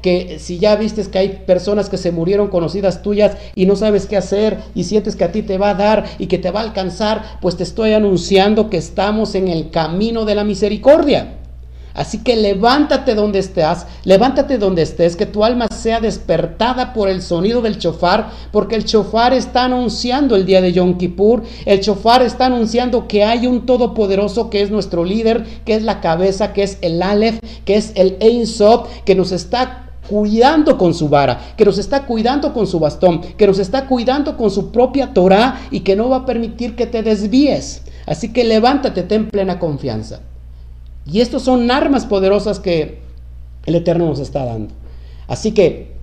que 0.03 0.39
si 0.39 0.59
ya 0.59 0.77
vistes 0.77 1.09
que 1.09 1.19
hay 1.19 1.29
personas 1.47 1.89
que 1.89 1.97
se 1.97 2.13
murieron 2.13 2.49
conocidas 2.49 3.03
tuyas 3.03 3.37
y 3.55 3.67
no 3.67 3.77
sabes 3.77 4.07
qué 4.07 4.17
hacer 4.17 4.59
y 4.75 4.85
sientes 4.85 5.17
que 5.17 5.25
a 5.25 5.33
ti 5.33 5.43
te 5.43 5.59
va 5.59 5.71
a 5.71 5.75
dar 5.75 6.05
y 6.19 6.27
que 6.27 6.39
te 6.39 6.51
va 6.51 6.61
a 6.61 6.65
alcanzar, 6.65 7.39
pues 7.41 7.57
te 7.57 7.63
estoy 7.63 7.93
anunciando 7.93 8.71
que 8.71 8.77
estamos 8.77 9.35
en 9.35 9.49
el 9.49 9.71
camino 9.71 10.25
de 10.25 10.35
la 10.35 10.45
misericordia. 10.45 11.40
Así 11.95 12.19
que 12.19 12.37
levántate 12.37 13.15
donde 13.15 13.41
estés, 13.41 13.87
levántate 14.05 14.59
donde 14.59 14.83
estés, 14.83 15.17
que 15.17 15.27
tu 15.27 15.45
alma 15.45 15.67
sea 15.69 16.01
despertada 16.01 16.93
por 16.93 17.09
el 17.09 17.23
sonido 17.23 17.63
del 17.63 17.79
chofar, 17.79 18.31
porque 18.53 18.77
el 18.77 18.85
chofar 18.85 19.33
está 19.33 19.65
anunciando 19.65 20.37
el 20.37 20.47
día 20.47 20.61
de 20.61 20.73
Yom 20.73 20.99
Kippur, 20.99 21.43
el 21.67 21.81
chofar 21.81 22.23
está 22.23 22.47
anunciando 22.47 23.09
que 23.09 23.25
hay 23.25 23.47
un 23.47 23.67
todopoderoso 23.67 24.51
que 24.51 24.63
es 24.63 24.71
nuestro 24.71 25.05
líder, 25.05 25.45
que 25.65 25.75
es 25.75 25.83
la 25.83 26.01
cabeza, 26.01 26.53
que 26.53 26.63
es 26.63 26.79
el 26.81 27.03
Aleph, 27.03 27.41
que 27.65 27.77
es 27.77 27.93
el 27.97 28.17
Ein 28.21 28.47
Sof, 28.47 28.89
que 29.05 29.15
nos 29.15 29.33
está 29.33 29.87
cuidando 30.09 30.77
con 30.77 30.95
su 30.95 31.09
vara, 31.09 31.41
que 31.57 31.65
nos 31.65 31.79
está 31.79 32.05
cuidando 32.07 32.53
con 32.53 32.67
su 32.67 32.81
bastón, 32.81 33.21
que 33.21 33.47
nos 33.47 33.59
está 33.59 33.87
cuidando 33.87 34.37
con 34.37 34.51
su 34.51 34.73
propia 34.73 35.13
Torah 35.15 35.61
y 35.71 35.81
que 35.81 35.95
no 35.95 36.09
va 36.09 36.19
a 36.19 36.27
permitir 36.27 36.75
que 36.75 36.87
te 36.87 37.03
desvíes. 37.03 37.83
Así 38.07 38.33
que 38.33 38.45
levántate, 38.45 39.05
ten 39.05 39.29
plena 39.29 39.59
confianza. 39.59 40.21
Y 41.07 41.21
estos 41.21 41.43
son 41.43 41.71
armas 41.71 42.07
poderosas 42.07 42.61
que 42.61 43.01
el 43.67 43.75
Eterno 43.75 44.07
nos 44.07 44.21
está 44.21 44.45
dando. 44.45 44.75
Así 45.29 45.53
que, 45.53 45.97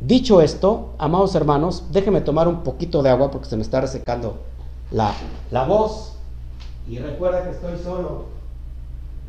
dicho 0.00 0.40
esto, 0.40 0.94
amados 0.98 1.34
hermanos, 1.34 1.84
déjenme 1.90 2.20
tomar 2.20 2.48
un 2.48 2.62
poquito 2.62 3.02
de 3.02 3.10
agua 3.10 3.30
porque 3.30 3.48
se 3.48 3.56
me 3.56 3.62
está 3.62 3.80
resecando 3.80 4.38
la, 4.90 5.14
la 5.50 5.64
voz. 5.64 6.14
Y 6.88 6.98
recuerda 6.98 7.44
que 7.44 7.50
estoy 7.50 7.78
solo. 7.82 8.26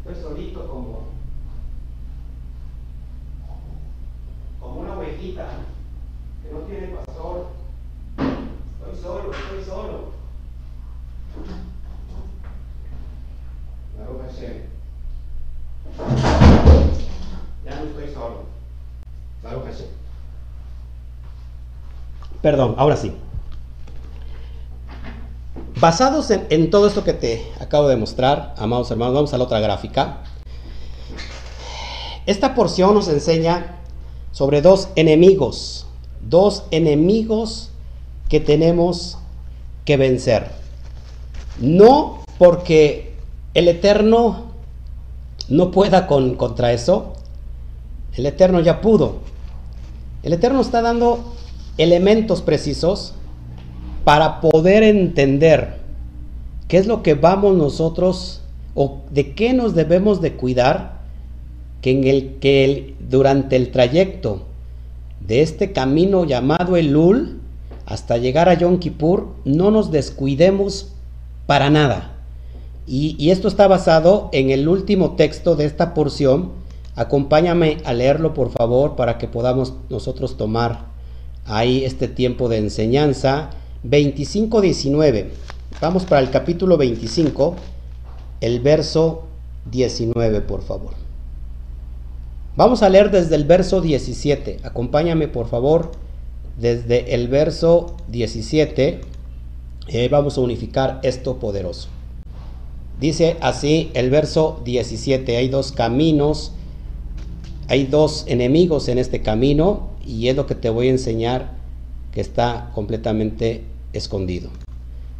Estoy 0.05 0.21
solito 0.21 0.67
como 0.67 1.13
ovejita 5.03 5.47
que 6.43 6.53
no 6.53 6.59
tiene 6.61 6.87
pastor. 6.87 7.47
Estoy 8.17 9.01
solo, 9.01 9.31
estoy 9.31 9.63
solo. 9.63 10.13
Ya 17.65 17.75
no 17.75 17.83
estoy 17.85 18.13
solo. 18.13 18.43
Perdón, 22.41 22.75
ahora 22.77 22.97
sí. 22.97 23.13
Basados 25.79 26.29
en, 26.31 26.45
en, 26.49 26.69
todo 26.69 26.87
esto 26.87 27.03
que 27.03 27.13
te 27.13 27.51
acabo 27.59 27.87
de 27.87 27.95
mostrar, 27.95 28.53
amados 28.57 28.91
hermanos, 28.91 29.13
vamos 29.15 29.33
a 29.33 29.37
la 29.37 29.43
otra 29.45 29.59
gráfica. 29.59 30.23
Esta 32.25 32.55
porción 32.55 32.93
nos 32.93 33.07
enseña 33.07 33.79
sobre 34.31 34.61
dos 34.61 34.89
enemigos, 34.95 35.85
dos 36.21 36.63
enemigos 36.71 37.69
que 38.29 38.39
tenemos 38.39 39.17
que 39.85 39.97
vencer. 39.97 40.51
No 41.59 42.23
porque 42.37 43.12
el 43.53 43.67
Eterno 43.67 44.51
no 45.49 45.71
pueda 45.71 46.07
con, 46.07 46.35
contra 46.35 46.73
eso, 46.73 47.13
el 48.15 48.25
Eterno 48.25 48.59
ya 48.59 48.81
pudo. 48.81 49.17
El 50.23 50.33
Eterno 50.33 50.61
está 50.61 50.81
dando 50.81 51.33
elementos 51.77 52.41
precisos 52.41 53.13
para 54.03 54.41
poder 54.41 54.83
entender 54.83 55.79
qué 56.67 56.77
es 56.77 56.87
lo 56.87 57.03
que 57.03 57.13
vamos 57.13 57.55
nosotros 57.55 58.41
o 58.75 59.01
de 59.11 59.33
qué 59.33 59.53
nos 59.53 59.75
debemos 59.75 60.21
de 60.21 60.33
cuidar 60.33 61.01
que, 61.81 61.91
en 61.91 62.03
el, 62.05 62.35
que 62.39 62.95
durante 63.09 63.55
el 63.55 63.71
trayecto 63.71 64.43
de 65.19 65.41
este 65.41 65.71
camino 65.71 66.25
llamado 66.25 66.75
Elul 66.77 67.39
hasta 67.85 68.17
llegar 68.17 68.49
a 68.49 68.53
Yom 68.53 68.79
Kippur 68.79 69.35
no 69.45 69.71
nos 69.71 69.91
descuidemos 69.91 70.93
para 71.45 71.69
nada. 71.69 72.12
Y, 72.85 73.31
esto 73.31 73.47
está 73.47 73.67
basado 73.67 74.29
en 74.33 74.49
el 74.49 74.67
último 74.67 75.15
texto 75.15 75.55
de 75.55 75.65
esta 75.65 75.93
porción. 75.93 76.51
Acompáñame 76.95 77.77
a 77.85 77.93
leerlo 77.93 78.33
por 78.33 78.51
favor 78.51 78.95
para 78.95 79.17
que 79.17 79.27
podamos 79.27 79.73
nosotros 79.89 80.37
tomar 80.37 80.85
ahí 81.45 81.85
este 81.85 82.07
tiempo 82.07 82.49
de 82.49 82.57
enseñanza. 82.57 83.51
25-19. 83.85 85.27
Vamos 85.81 86.03
para 86.05 86.21
el 86.21 86.29
capítulo 86.29 86.77
25, 86.77 87.55
el 88.41 88.59
verso 88.59 89.23
19, 89.71 90.41
por 90.41 90.61
favor. 90.61 90.91
Vamos 92.55 92.83
a 92.83 92.89
leer 92.89 93.11
desde 93.11 93.35
el 93.35 93.45
verso 93.45 93.81
17. 93.81 94.59
Acompáñame, 94.63 95.27
por 95.27 95.47
favor, 95.47 95.91
desde 96.57 97.15
el 97.15 97.27
verso 97.27 97.95
17. 98.09 99.01
Eh, 99.87 100.09
vamos 100.09 100.37
a 100.37 100.41
unificar 100.41 100.99
esto 101.03 101.37
poderoso. 101.39 101.89
Dice 102.99 103.37
así 103.41 103.91
el 103.93 104.09
verso 104.09 104.61
17. 104.63 105.37
Hay 105.37 105.49
dos 105.49 105.71
caminos, 105.71 106.53
hay 107.67 107.85
dos 107.85 108.25
enemigos 108.27 108.87
en 108.87 108.97
este 108.97 109.21
camino 109.21 109.89
y 110.05 110.27
es 110.27 110.35
lo 110.35 110.45
que 110.45 110.55
te 110.55 110.69
voy 110.69 110.87
a 110.87 110.91
enseñar 110.91 111.51
que 112.11 112.21
está 112.21 112.71
completamente 112.73 113.63
escondido. 113.93 114.49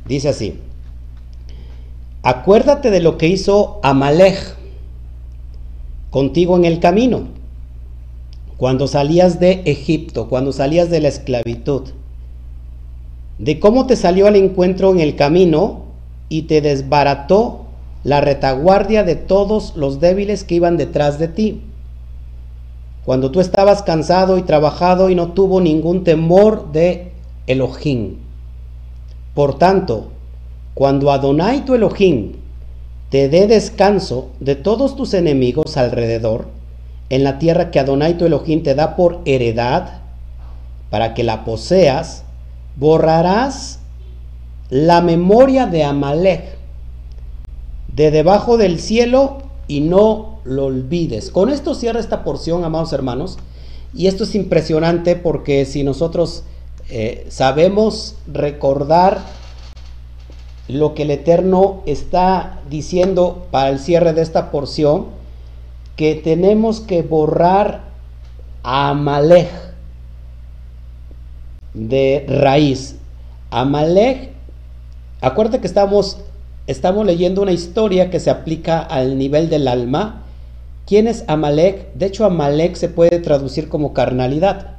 Dice 0.07 0.29
así, 0.29 0.59
acuérdate 2.21 2.91
de 2.91 2.99
lo 2.99 3.17
que 3.17 3.27
hizo 3.27 3.79
Amalek 3.83 4.55
contigo 6.09 6.55
en 6.57 6.65
el 6.65 6.79
camino, 6.79 7.27
cuando 8.57 8.87
salías 8.87 9.39
de 9.39 9.63
Egipto, 9.65 10.29
cuando 10.29 10.51
salías 10.51 10.89
de 10.89 11.01
la 11.01 11.07
esclavitud, 11.07 11.89
de 13.39 13.59
cómo 13.59 13.87
te 13.87 13.95
salió 13.95 14.27
al 14.27 14.35
encuentro 14.35 14.91
en 14.91 14.99
el 14.99 15.15
camino 15.15 15.85
y 16.29 16.43
te 16.43 16.61
desbarató 16.61 17.62
la 18.03 18.21
retaguardia 18.21 19.03
de 19.03 19.15
todos 19.15 19.75
los 19.75 19.99
débiles 19.99 20.43
que 20.43 20.55
iban 20.55 20.77
detrás 20.77 21.19
de 21.19 21.27
ti. 21.27 21.61
Cuando 23.05 23.31
tú 23.31 23.39
estabas 23.39 23.83
cansado 23.83 24.37
y 24.37 24.43
trabajado 24.43 25.09
y 25.09 25.15
no 25.15 25.33
tuvo 25.33 25.61
ningún 25.61 26.03
temor 26.03 26.71
de 26.71 27.11
Elohim. 27.47 28.17
Por 29.33 29.57
tanto, 29.57 30.11
cuando 30.73 31.11
Adonai 31.11 31.65
tu 31.65 31.75
Elohim 31.75 32.33
te 33.09 33.29
dé 33.29 33.47
descanso 33.47 34.29
de 34.39 34.55
todos 34.55 34.95
tus 34.95 35.13
enemigos 35.13 35.77
alrededor, 35.77 36.47
en 37.09 37.23
la 37.23 37.39
tierra 37.39 37.71
que 37.71 37.79
Adonai 37.79 38.17
tu 38.17 38.25
Elohim 38.25 38.63
te 38.63 38.73
da 38.73 38.95
por 38.95 39.19
heredad, 39.25 40.01
para 40.89 41.13
que 41.13 41.23
la 41.23 41.43
poseas, 41.43 42.23
borrarás 42.75 43.79
la 44.69 45.01
memoria 45.01 45.65
de 45.67 45.83
Amalek 45.83 46.57
de 47.95 48.11
debajo 48.11 48.57
del 48.57 48.79
cielo 48.79 49.43
y 49.67 49.81
no 49.81 50.39
lo 50.43 50.65
olvides. 50.65 51.31
Con 51.31 51.49
esto 51.49 51.75
cierra 51.75 51.99
esta 51.99 52.23
porción, 52.23 52.63
amados 52.63 52.93
hermanos, 52.93 53.37
y 53.93 54.07
esto 54.07 54.23
es 54.23 54.35
impresionante 54.35 55.15
porque 55.15 55.65
si 55.65 55.83
nosotros 55.83 56.43
eh, 56.89 57.25
sabemos 57.29 58.15
recordar 58.27 59.19
lo 60.67 60.93
que 60.93 61.03
el 61.03 61.11
Eterno 61.11 61.81
está 61.85 62.61
diciendo 62.69 63.47
para 63.51 63.69
el 63.69 63.79
cierre 63.79 64.13
de 64.13 64.21
esta 64.21 64.49
porción, 64.51 65.07
que 65.95 66.15
tenemos 66.15 66.79
que 66.81 67.03
borrar 67.03 67.81
a 68.63 68.89
Amalek 68.89 69.49
de 71.73 72.25
raíz. 72.27 72.95
Amalek, 73.51 74.31
acuérdate 75.21 75.59
que 75.59 75.67
estamos, 75.67 76.19
estamos 76.67 77.05
leyendo 77.05 77.41
una 77.41 77.51
historia 77.51 78.09
que 78.09 78.19
se 78.19 78.29
aplica 78.29 78.79
al 78.79 79.17
nivel 79.17 79.49
del 79.49 79.67
alma. 79.67 80.23
¿Quién 80.85 81.07
es 81.07 81.23
Amalek? 81.27 81.93
De 81.93 82.07
hecho, 82.07 82.25
Amalek 82.25 82.75
se 82.75 82.89
puede 82.89 83.19
traducir 83.19 83.69
como 83.69 83.93
carnalidad. 83.93 84.77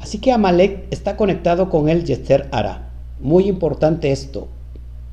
Así 0.00 0.18
que 0.18 0.32
Amalek 0.32 0.86
está 0.90 1.16
conectado 1.16 1.70
con 1.70 1.88
el 1.88 2.04
Yetzer 2.04 2.48
Ara. 2.52 2.90
Muy 3.20 3.48
importante 3.48 4.12
esto. 4.12 4.48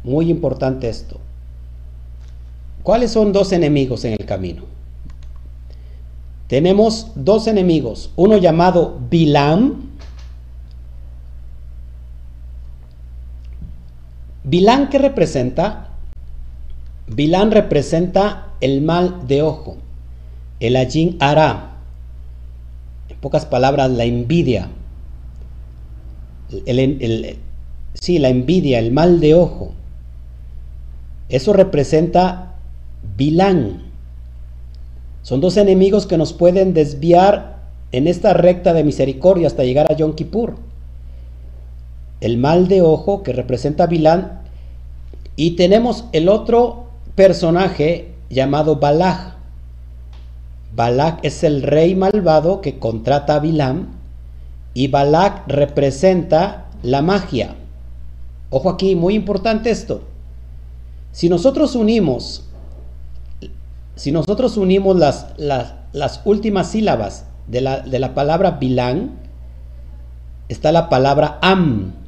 Muy 0.03 0.29
importante 0.29 0.89
esto. 0.89 1.19
¿Cuáles 2.83 3.11
son 3.11 3.31
dos 3.31 3.51
enemigos 3.51 4.05
en 4.05 4.13
el 4.13 4.25
camino? 4.25 4.63
Tenemos 6.47 7.11
dos 7.15 7.47
enemigos. 7.47 8.11
Uno 8.15 8.37
llamado 8.37 8.99
Bilam. 9.09 9.90
Bilam, 14.43 14.89
¿qué 14.89 14.97
representa? 14.97 15.89
Bilam 17.07 17.51
representa 17.51 18.53
el 18.61 18.81
mal 18.81 19.27
de 19.27 19.41
ojo, 19.41 19.77
el 20.59 20.75
ajin 20.75 21.17
ara. 21.19 21.77
En 23.09 23.17
pocas 23.17 23.45
palabras, 23.45 23.91
la 23.91 24.05
envidia 24.05 24.69
sí, 27.93 28.19
la 28.19 28.29
envidia, 28.29 28.79
el 28.79 28.91
mal 28.91 29.19
de 29.19 29.35
ojo. 29.35 29.71
Eso 31.29 31.53
representa 31.53 32.55
Bilán. 33.17 33.83
Son 35.21 35.39
dos 35.39 35.57
enemigos 35.57 36.05
que 36.05 36.17
nos 36.17 36.33
pueden 36.33 36.73
desviar 36.73 37.61
en 37.91 38.07
esta 38.07 38.33
recta 38.33 38.73
de 38.73 38.83
misericordia 38.83 39.47
hasta 39.47 39.63
llegar 39.63 39.91
a 39.91 39.95
Yom 39.95 40.13
Kippur. 40.13 40.55
El 42.21 42.37
mal 42.37 42.67
de 42.67 42.81
ojo 42.81 43.23
que 43.23 43.33
representa 43.33 43.87
Bilán. 43.87 44.41
Y 45.35 45.51
tenemos 45.51 46.05
el 46.13 46.29
otro 46.29 46.85
personaje 47.15 48.13
llamado 48.29 48.77
Balak. 48.77 49.35
Balak 50.73 51.19
es 51.23 51.43
el 51.43 51.63
rey 51.63 51.95
malvado 51.95 52.61
que 52.61 52.79
contrata 52.79 53.35
a 53.35 53.39
Bilán 53.39 53.89
y 54.73 54.87
Balak 54.87 55.47
representa 55.47 56.67
la 56.83 57.01
magia. 57.01 57.55
Ojo 58.49 58.69
aquí, 58.69 58.95
muy 58.95 59.15
importante 59.15 59.69
esto. 59.69 60.03
Si 61.11 61.27
nosotros 61.27 61.75
unimos, 61.75 62.45
si 63.95 64.11
nosotros 64.11 64.57
unimos 64.57 64.95
las, 64.95 65.27
las, 65.37 66.21
últimas 66.23 66.71
sílabas 66.71 67.25
de 67.47 67.61
la, 67.61 67.81
de 67.81 67.99
la 67.99 68.13
palabra 68.13 68.51
Bilán, 68.51 69.11
está 70.47 70.71
la 70.71 70.87
palabra 70.89 71.37
Am. 71.41 72.00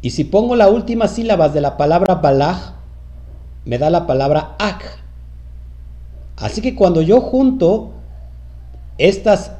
Y 0.00 0.10
si 0.10 0.24
pongo 0.24 0.54
la 0.56 0.68
última 0.68 1.08
sílabas 1.08 1.52
de 1.54 1.60
la 1.60 1.76
palabra 1.76 2.16
Balak, 2.16 2.74
me 3.64 3.78
da 3.78 3.90
la 3.90 4.06
palabra 4.06 4.54
Ak. 4.58 4.84
Así 6.36 6.60
que 6.60 6.74
cuando 6.74 7.02
yo 7.02 7.20
junto 7.20 7.90
estas 8.96 9.52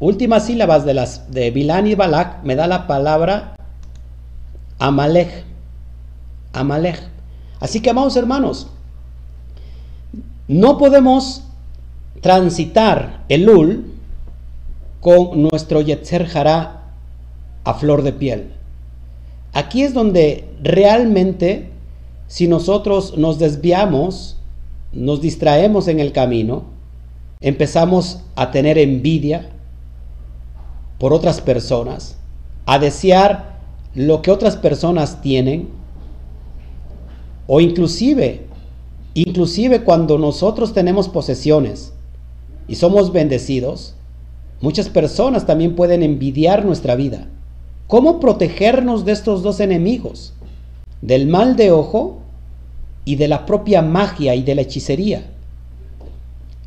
últimas 0.00 0.44
sílabas 0.46 0.84
de 0.84 0.94
las 0.94 1.30
de 1.30 1.50
Bilán 1.50 1.86
y 1.86 1.94
Balak 1.94 2.42
me 2.44 2.56
da 2.56 2.66
la 2.66 2.86
palabra 2.86 3.56
Amalek. 4.78 5.44
Amalek. 6.52 7.02
Así 7.60 7.80
que, 7.80 7.90
amados 7.90 8.16
hermanos, 8.16 8.68
no 10.48 10.78
podemos 10.78 11.42
transitar 12.20 13.24
el 13.28 13.48
Ul 13.48 13.94
con 15.00 15.42
nuestro 15.42 15.80
Yetzer 15.80 16.28
Hará 16.34 16.82
a 17.64 17.74
flor 17.74 18.02
de 18.02 18.12
piel. 18.12 18.52
Aquí 19.56 19.84
es 19.84 19.94
donde 19.94 20.44
realmente, 20.62 21.70
si 22.26 22.46
nosotros 22.46 23.16
nos 23.16 23.38
desviamos, 23.38 24.36
nos 24.92 25.22
distraemos 25.22 25.88
en 25.88 25.98
el 25.98 26.12
camino, 26.12 26.64
empezamos 27.40 28.20
a 28.34 28.50
tener 28.50 28.76
envidia 28.76 29.48
por 30.98 31.14
otras 31.14 31.40
personas, 31.40 32.18
a 32.66 32.78
desear 32.78 33.56
lo 33.94 34.20
que 34.20 34.30
otras 34.30 34.56
personas 34.56 35.22
tienen, 35.22 35.70
o 37.46 37.62
inclusive, 37.62 38.44
inclusive 39.14 39.84
cuando 39.84 40.18
nosotros 40.18 40.74
tenemos 40.74 41.08
posesiones 41.08 41.94
y 42.68 42.74
somos 42.74 43.10
bendecidos, 43.10 43.94
muchas 44.60 44.90
personas 44.90 45.46
también 45.46 45.74
pueden 45.74 46.02
envidiar 46.02 46.62
nuestra 46.66 46.94
vida. 46.94 47.30
¿Cómo 47.86 48.18
protegernos 48.18 49.04
de 49.04 49.12
estos 49.12 49.42
dos 49.42 49.60
enemigos? 49.60 50.32
Del 51.02 51.28
mal 51.28 51.56
de 51.56 51.70
ojo 51.70 52.18
y 53.04 53.14
de 53.14 53.28
la 53.28 53.46
propia 53.46 53.80
magia 53.80 54.34
y 54.34 54.42
de 54.42 54.56
la 54.56 54.62
hechicería. 54.62 55.22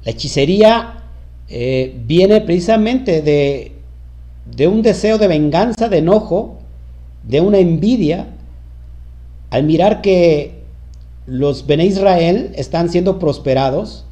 La 0.05 0.11
hechicería 0.11 1.03
eh, 1.49 1.93
viene 2.05 2.39
precisamente 2.41 3.21
de, 3.21 4.67
un 4.67 4.81
deseo 4.81 5.17
de 5.17 5.27
venganza, 5.27 5.89
de 5.89 5.97
enojo, 5.97 6.59
de 7.27 7.41
una 7.41 7.57
envidia, 7.57 8.27
al 9.49 9.63
mirar 9.65 10.01
que 10.01 10.59
los 11.25 11.67
Bene 11.67 11.85
Israel 11.85 12.53
están 12.55 12.89
siendo 12.89 13.19
prosperados, 13.19 14.05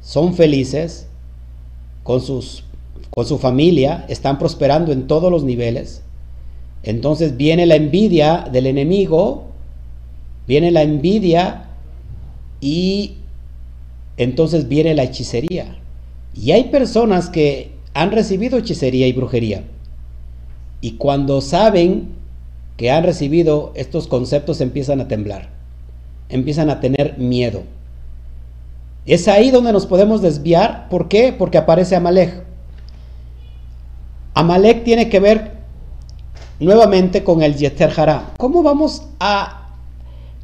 son 0.00 0.32
felices, 0.32 1.06
con, 2.02 2.22
sus, 2.22 2.64
con 3.10 3.26
su 3.26 3.36
familia, 3.38 4.06
están 4.08 4.38
prosperando 4.38 4.90
en 4.90 5.06
todos 5.06 5.30
los 5.30 5.44
niveles. 5.44 6.02
Entonces 6.82 7.36
viene 7.36 7.66
la 7.66 7.76
envidia 7.76 8.48
del 8.50 8.66
enemigo, 8.66 9.44
viene 10.46 10.70
la 10.70 10.82
envidia 10.82 11.64
y 12.60 13.16
entonces 14.16 14.68
viene 14.68 14.94
la 14.94 15.04
hechicería. 15.04 15.76
Y 16.34 16.52
hay 16.52 16.64
personas 16.64 17.28
que 17.28 17.72
han 17.94 18.12
recibido 18.12 18.58
hechicería 18.58 19.06
y 19.06 19.12
brujería. 19.12 19.64
Y 20.80 20.92
cuando 20.92 21.40
saben 21.40 22.08
que 22.76 22.90
han 22.90 23.04
recibido 23.04 23.72
estos 23.74 24.06
conceptos 24.08 24.60
empiezan 24.60 25.00
a 25.00 25.08
temblar, 25.08 25.50
empiezan 26.30 26.70
a 26.70 26.80
tener 26.80 27.18
miedo. 27.18 27.62
Es 29.04 29.28
ahí 29.28 29.50
donde 29.50 29.72
nos 29.72 29.86
podemos 29.86 30.22
desviar. 30.22 30.88
¿Por 30.88 31.08
qué? 31.08 31.34
Porque 31.36 31.58
aparece 31.58 31.96
Amalek. 31.96 32.42
Amalek 34.34 34.84
tiene 34.84 35.08
que 35.08 35.20
ver 35.20 35.59
nuevamente 36.60 37.24
con 37.24 37.42
el 37.42 37.56
Yeter 37.56 37.92
Hará. 37.96 38.32
¿Cómo 38.36 38.62
vamos 38.62 39.02
a 39.18 39.68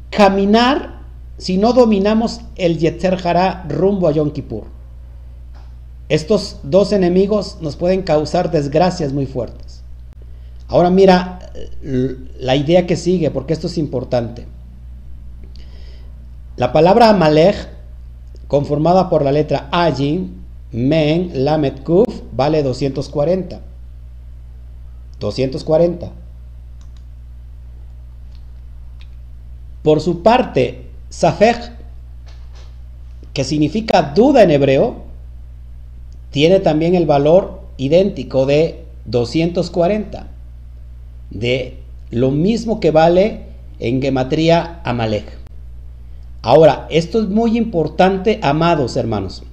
caminar 0.09 1.01
si 1.37 1.57
no 1.57 1.73
dominamos 1.73 2.41
el 2.55 2.77
Yeter 2.79 3.17
Hará 3.25 3.65
rumbo 3.69 4.07
a 4.07 4.11
Yom 4.11 4.31
Kippur? 4.31 4.65
Estos 6.09 6.57
dos 6.63 6.91
enemigos 6.91 7.57
nos 7.61 7.75
pueden 7.75 8.01
causar 8.01 8.49
desgracias 8.49 9.13
muy 9.13 9.25
fuertes. 9.25 9.83
Ahora 10.67 10.89
mira 10.89 11.39
la 12.39 12.55
idea 12.55 12.85
que 12.85 12.95
sigue, 12.95 13.31
porque 13.31 13.53
esto 13.53 13.67
es 13.67 13.77
importante. 13.77 14.47
La 16.57 16.73
palabra 16.73 17.09
Amalek, 17.09 17.55
conformada 18.47 19.09
por 19.09 19.23
la 19.23 19.31
letra 19.31 19.69
Ajin, 19.71 20.43
Men, 20.71 21.45
Lamet, 21.45 21.83
Kuf, 21.83 22.07
vale 22.33 22.63
240. 22.63 23.61
240. 25.19 26.11
Por 29.83 30.01
su 30.01 30.21
parte, 30.21 30.87
Safek, 31.09 31.71
que 33.33 33.43
significa 33.43 34.01
duda 34.01 34.43
en 34.43 34.51
hebreo, 34.51 35.03
tiene 36.31 36.59
también 36.59 36.95
el 36.95 37.05
valor 37.05 37.61
idéntico 37.77 38.45
de 38.45 38.85
240, 39.05 40.27
de 41.29 41.77
lo 42.11 42.31
mismo 42.31 42.79
que 42.79 42.91
vale 42.91 43.43
en 43.79 44.01
gematría 44.01 44.81
Amalek. 44.83 45.25
Ahora, 46.41 46.87
esto 46.89 47.21
es 47.21 47.29
muy 47.29 47.57
importante, 47.57 48.39
amados 48.41 48.95
hermanos. 48.97 49.43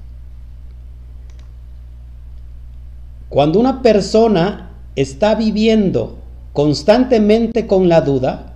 Cuando 3.28 3.58
una 3.58 3.82
persona 3.82 4.73
está 4.96 5.34
viviendo 5.34 6.18
constantemente 6.52 7.66
con 7.66 7.88
la 7.88 8.00
duda, 8.00 8.54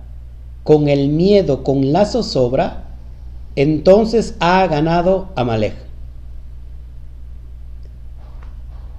con 0.63 0.87
el 0.87 1.09
miedo, 1.09 1.63
con 1.63 1.91
la 1.91 2.05
zozobra, 2.05 2.85
entonces 3.55 4.35
ha 4.39 4.65
ganado 4.67 5.29
Amalek. 5.35 5.75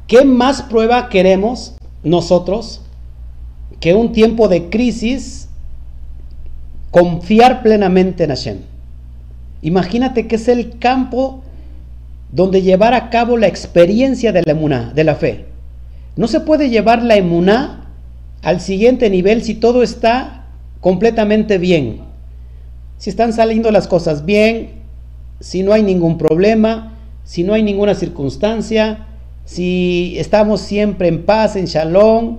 ¿Qué 0.07 0.25
más 0.25 0.63
prueba 0.63 1.09
queremos 1.09 1.75
nosotros 2.03 2.83
que 3.79 3.95
un 3.95 4.13
tiempo 4.13 4.49
de 4.49 4.69
crisis 4.69 5.49
confiar 6.91 7.63
plenamente 7.63 8.25
en 8.25 8.31
Hashem? 8.31 8.59
Imagínate 9.63 10.27
que 10.27 10.37
es 10.37 10.49
el 10.49 10.79
campo 10.79 11.43
donde 12.33 12.63
llevar 12.63 12.95
a 12.95 13.11
cabo 13.11 13.37
la 13.37 13.47
experiencia 13.47 14.33
de 14.33 14.43
la 14.43 14.53
emuná, 14.53 14.93
de 14.95 15.05
la 15.05 15.15
fe. 15.15 15.50
No 16.17 16.29
se 16.29 16.41
puede 16.41 16.71
llevar 16.71 17.03
la 17.03 17.17
emuná 17.17 17.89
al 18.43 18.61
siguiente 18.61 19.11
nivel 19.11 19.43
si 19.43 19.55
todo 19.55 19.83
está 19.83 20.47
completamente 20.81 21.59
bien. 21.59 22.01
Si 22.99 23.11
están 23.11 23.33
saliendo 23.33 23.71
las 23.71 23.87
cosas 23.87 24.25
bien, 24.25 24.83
si 25.41 25.63
no 25.63 25.73
hay 25.73 25.83
ningún 25.83 26.19
problema, 26.19 26.95
si 27.25 27.45
no 27.45 27.55
hay 27.55 27.63
ninguna 27.63 27.95
circunstancia, 27.95 29.07
si 29.45 30.15
estamos 30.19 30.61
siempre 30.61 31.09
en 31.09 31.25
paz, 31.25 31.57
en 31.57 31.67
shalom, 31.67 32.39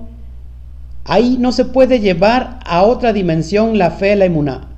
ahí 1.04 1.36
no 1.38 1.52
se 1.52 1.64
puede 1.64 2.00
llevar 2.00 2.60
a 2.64 2.82
otra 2.82 3.12
dimensión 3.12 3.78
la 3.78 3.90
fe, 3.90 4.14
la 4.16 4.24
emuná. 4.24 4.68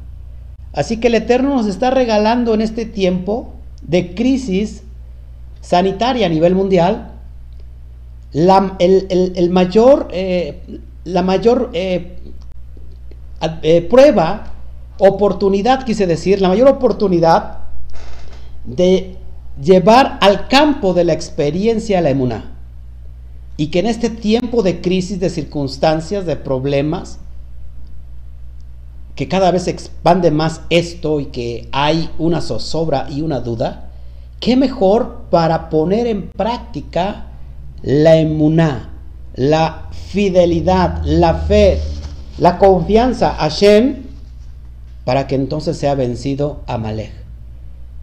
Así 0.72 0.96
que 0.96 1.08
el 1.08 1.14
Eterno 1.14 1.50
nos 1.50 1.66
está 1.66 1.90
regalando 1.90 2.54
en 2.54 2.60
este 2.60 2.86
tiempo 2.86 3.52
de 3.82 4.14
crisis 4.14 4.82
sanitaria 5.60 6.26
a 6.26 6.30
nivel 6.30 6.54
mundial 6.54 7.13
la, 8.34 8.74
el, 8.80 9.50
mayor, 9.50 10.08
eh, 10.10 10.80
la 11.04 11.22
mayor 11.22 11.70
eh, 11.72 12.18
eh, 13.62 13.82
prueba, 13.82 14.52
oportunidad, 14.98 15.84
quise 15.84 16.08
decir, 16.08 16.40
la 16.40 16.48
mayor 16.48 16.68
oportunidad 16.68 17.58
de 18.64 19.16
llevar 19.62 20.18
al 20.20 20.48
campo 20.48 20.94
de 20.94 21.04
la 21.04 21.12
experiencia 21.12 22.00
la 22.00 22.10
emuná. 22.10 22.50
Y 23.56 23.68
que 23.68 23.78
en 23.78 23.86
este 23.86 24.10
tiempo 24.10 24.64
de 24.64 24.80
crisis, 24.80 25.20
de 25.20 25.30
circunstancias, 25.30 26.26
de 26.26 26.34
problemas, 26.34 27.20
que 29.14 29.28
cada 29.28 29.52
vez 29.52 29.62
se 29.62 29.70
expande 29.70 30.32
más 30.32 30.62
esto 30.70 31.20
y 31.20 31.26
que 31.26 31.68
hay 31.70 32.10
una 32.18 32.40
zozobra 32.40 33.06
y 33.08 33.22
una 33.22 33.38
duda, 33.38 33.90
qué 34.40 34.56
mejor 34.56 35.26
para 35.30 35.70
poner 35.70 36.08
en 36.08 36.30
práctica 36.30 37.26
la 37.84 38.16
emuná, 38.16 38.94
la 39.34 39.90
fidelidad, 39.92 41.02
la 41.04 41.34
fe, 41.34 41.78
la 42.38 42.56
confianza 42.56 43.32
a 43.32 43.50
Hashem, 43.50 44.04
para 45.04 45.26
que 45.26 45.34
entonces 45.34 45.76
sea 45.76 45.94
vencido 45.94 46.62
Amalek. 46.66 47.12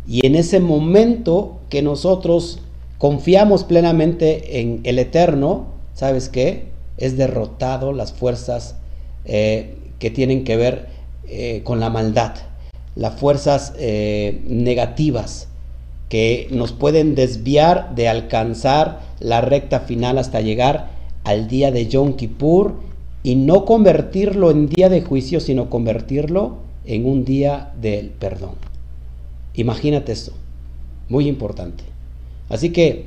Y 0.08 0.26
en 0.26 0.36
ese 0.36 0.60
momento 0.60 1.60
que 1.70 1.82
nosotros 1.82 2.60
confiamos 3.00 3.64
plenamente 3.64 4.60
en 4.60 4.82
el 4.84 5.00
Eterno, 5.00 5.66
¿sabes 5.96 6.30
qué? 6.30 6.66
Es 6.98 7.18
derrotado 7.18 7.92
las 7.92 8.14
fuerzas 8.14 8.76
eh, 9.26 9.76
que 9.98 10.12
tienen 10.12 10.44
que 10.44 10.58
ver 10.58 10.90
eh, 11.28 11.62
con 11.64 11.80
la 11.80 11.90
maldad, 11.90 12.36
las 12.96 13.16
fuerzas 13.16 13.74
eh, 13.80 14.44
negativas 14.46 15.48
que 16.12 16.50
nos 16.52 16.74
pueden 16.74 17.16
desviar 17.16 17.96
de 17.96 18.10
alcanzar 18.10 19.00
la 19.22 19.40
recta 19.40 19.80
final 19.80 20.18
hasta 20.18 20.42
llegar 20.42 20.90
al 21.24 21.48
día 21.48 21.72
de 21.72 21.88
Yom 21.88 22.18
Kippur 22.18 22.74
y 23.24 23.36
no 23.36 23.64
convertirlo 23.64 24.52
en 24.52 24.68
día 24.68 24.90
de 24.90 25.02
juicio, 25.02 25.40
sino 25.40 25.70
convertirlo 25.70 26.58
en 26.84 27.06
un 27.06 27.24
día 27.24 27.72
del 27.80 28.10
perdón. 28.10 28.56
Imagínate 29.54 30.12
esto, 30.12 30.34
muy 31.08 31.30
importante. 31.30 31.86
Así 32.50 32.72
que 32.72 33.06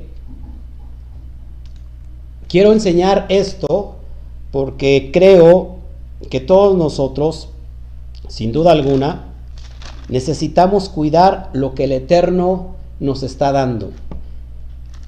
quiero 2.47 2.73
enseñar 2.73 3.27
esto 3.29 3.97
porque 4.51 5.11
creo 5.13 5.75
que 6.31 6.39
todos 6.39 6.75
nosotros 6.75 7.49
sin 8.27 8.51
duda 8.51 8.71
alguna, 8.71 9.25
necesitamos 10.09 10.89
cuidar 10.89 11.49
lo 11.53 11.75
que 11.75 11.85
el 11.85 11.91
Eterno 11.91 12.75
nos 12.99 13.23
está 13.23 13.51
dando. 13.51 13.91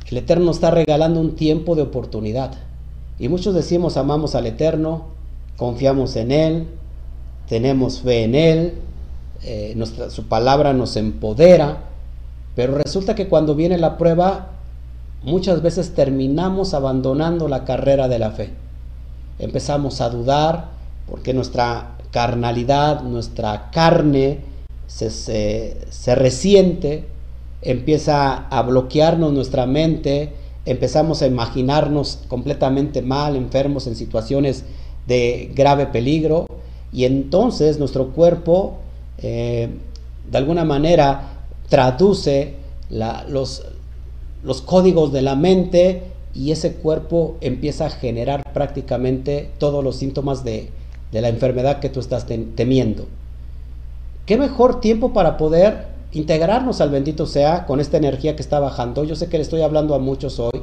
El 0.09 0.17
Eterno 0.17 0.51
está 0.51 0.71
regalando 0.71 1.19
un 1.19 1.35
tiempo 1.35 1.75
de 1.75 1.81
oportunidad. 1.81 2.53
Y 3.19 3.29
muchos 3.29 3.53
decimos 3.53 3.97
amamos 3.97 4.35
al 4.35 4.45
Eterno, 4.45 5.05
confiamos 5.57 6.15
en 6.15 6.31
Él, 6.31 6.67
tenemos 7.49 8.01
fe 8.01 8.23
en 8.23 8.35
Él, 8.35 8.73
eh, 9.43 9.73
nuestra, 9.75 10.09
su 10.09 10.27
palabra 10.27 10.73
nos 10.73 10.95
empodera, 10.95 11.83
pero 12.55 12.75
resulta 12.75 13.15
que 13.15 13.27
cuando 13.27 13.55
viene 13.55 13.77
la 13.77 13.97
prueba, 13.97 14.51
muchas 15.23 15.61
veces 15.61 15.93
terminamos 15.93 16.73
abandonando 16.73 17.47
la 17.47 17.65
carrera 17.65 18.07
de 18.07 18.19
la 18.19 18.31
fe. 18.31 18.51
Empezamos 19.39 20.01
a 20.01 20.09
dudar 20.09 20.69
porque 21.09 21.33
nuestra 21.33 21.97
carnalidad, 22.11 23.01
nuestra 23.03 23.69
carne 23.71 24.41
se, 24.88 25.09
se 25.09 26.15
resiente, 26.15 27.07
empieza 27.62 28.47
a 28.47 28.62
bloquearnos 28.62 29.34
nuestra 29.34 29.66
mente, 29.66 30.34
empezamos 30.66 31.22
a 31.22 31.28
imaginarnos 31.28 32.20
completamente 32.28 33.01
mal, 33.01 33.36
enfermos 33.36 33.88
en 33.88 33.95
situaciones 33.95 34.64
de 35.08 35.51
grave 35.55 35.88
peligro 35.88 36.45
y 36.91 37.05
entonces 37.05 37.80
nuestro 37.80 38.10
cuerpo 38.10 38.78
eh, 39.20 39.70
de 40.30 40.38
alguna 40.38 40.66
manera 40.66 41.34
traduce 41.70 42.55
los, 42.89 43.64
los 44.43 44.62
códigos 44.62 45.12
de 45.12 45.22
la 45.22 45.36
mente 45.36 46.03
y 46.34 46.51
ese 46.51 46.74
cuerpo 46.74 47.38
empieza 47.41 47.88
a 47.88 47.89
generar 47.89 48.53
prácticamente 48.53 49.49
todos 49.58 49.84
los 49.84 49.95
síntomas 49.95 50.43
de, 50.43 50.70
de 51.12 51.22
la 51.22 51.30
enfermedad 51.30 51.80
que 51.80 51.89
tú 51.89 51.99
estás 51.99 52.26
temiendo. 52.55 53.08
¿Qué 54.26 54.38
mejor 54.38 54.82
tiempo 54.82 55.14
para 55.14 55.38
poder 55.38 55.97
integrarnos 56.12 56.82
al 56.82 56.89
bendito 56.89 57.26
sea 57.26 57.66
con 57.66 57.80
esta 57.80 57.97
energía 57.97 58.36
que 58.36 58.41
está 58.41 58.60
bajando? 58.60 59.03
Yo 59.03 59.16
sé 59.16 59.28
que 59.30 59.38
le 59.38 59.43
estoy 59.43 59.62
hablando 59.62 59.95
a 59.95 59.99
muchos 59.99 60.39
hoy 60.39 60.62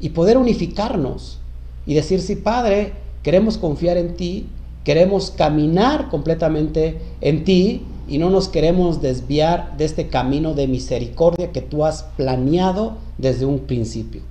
y 0.00 0.10
poder 0.10 0.36
unificarnos 0.36 1.38
y 1.86 1.94
decir, 1.94 2.20
sí, 2.20 2.36
Padre, 2.36 2.92
queremos 3.22 3.58
confiar 3.58 3.96
en 3.96 4.14
ti, 4.14 4.46
queremos 4.84 5.30
caminar 5.30 6.08
completamente 6.08 6.98
en 7.20 7.44
ti 7.44 7.82
y 8.08 8.18
no 8.18 8.30
nos 8.30 8.48
queremos 8.48 9.00
desviar 9.00 9.76
de 9.76 9.84
este 9.84 10.08
camino 10.08 10.54
de 10.54 10.68
misericordia 10.68 11.52
que 11.52 11.60
tú 11.60 11.84
has 11.84 12.04
planeado 12.16 12.96
desde 13.18 13.46
un 13.46 13.60
principio 13.60 14.22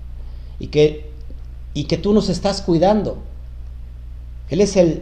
y 0.59 0.67
que, 0.67 1.09
y 1.73 1.85
que 1.85 1.97
tú 1.97 2.13
nos 2.13 2.29
estás 2.29 2.61
cuidando. 2.61 3.17
Él 4.49 4.61
es 4.61 4.77
el, 4.77 5.01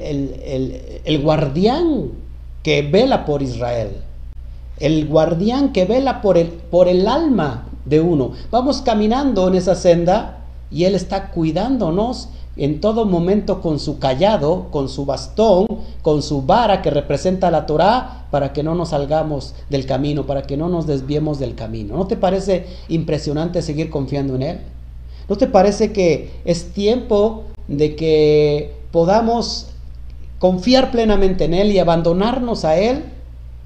el 1.03 1.21
guardián 1.21 2.11
que 2.63 2.81
vela 2.81 3.25
por 3.25 3.43
Israel, 3.43 3.91
el 4.79 5.07
guardián 5.07 5.71
que 5.73 5.85
vela 5.85 6.21
por 6.21 6.37
el, 6.37 6.47
por 6.47 6.87
el 6.87 7.07
alma 7.07 7.65
de 7.85 8.01
uno. 8.01 8.31
Vamos 8.51 8.81
caminando 8.81 9.47
en 9.47 9.55
esa 9.55 9.75
senda 9.75 10.39
y 10.71 10.85
Él 10.85 10.95
está 10.95 11.29
cuidándonos 11.31 12.29
en 12.55 12.81
todo 12.81 13.05
momento 13.05 13.61
con 13.61 13.79
su 13.79 13.97
callado, 13.97 14.67
con 14.69 14.87
su 14.87 15.05
bastón, 15.05 15.65
con 16.01 16.21
su 16.21 16.43
vara 16.43 16.81
que 16.81 16.91
representa 16.91 17.49
la 17.49 17.65
Torá, 17.65 18.27
para 18.29 18.53
que 18.53 18.63
no 18.63 18.75
nos 18.75 18.89
salgamos 18.89 19.55
del 19.69 19.85
camino, 19.85 20.25
para 20.25 20.43
que 20.43 20.57
no 20.57 20.69
nos 20.69 20.85
desviemos 20.85 21.39
del 21.39 21.55
camino. 21.55 21.95
¿No 21.95 22.07
te 22.07 22.17
parece 22.17 22.67
impresionante 22.89 23.61
seguir 23.61 23.89
confiando 23.89 24.35
en 24.35 24.43
Él? 24.43 24.59
¿No 25.29 25.37
te 25.37 25.47
parece 25.47 25.91
que 25.93 26.31
es 26.45 26.73
tiempo 26.73 27.43
de 27.67 27.95
que 27.95 28.75
podamos 28.91 29.67
confiar 30.39 30.91
plenamente 30.91 31.45
en 31.45 31.53
Él 31.53 31.71
y 31.71 31.79
abandonarnos 31.79 32.65
a 32.65 32.77
Él? 32.77 33.03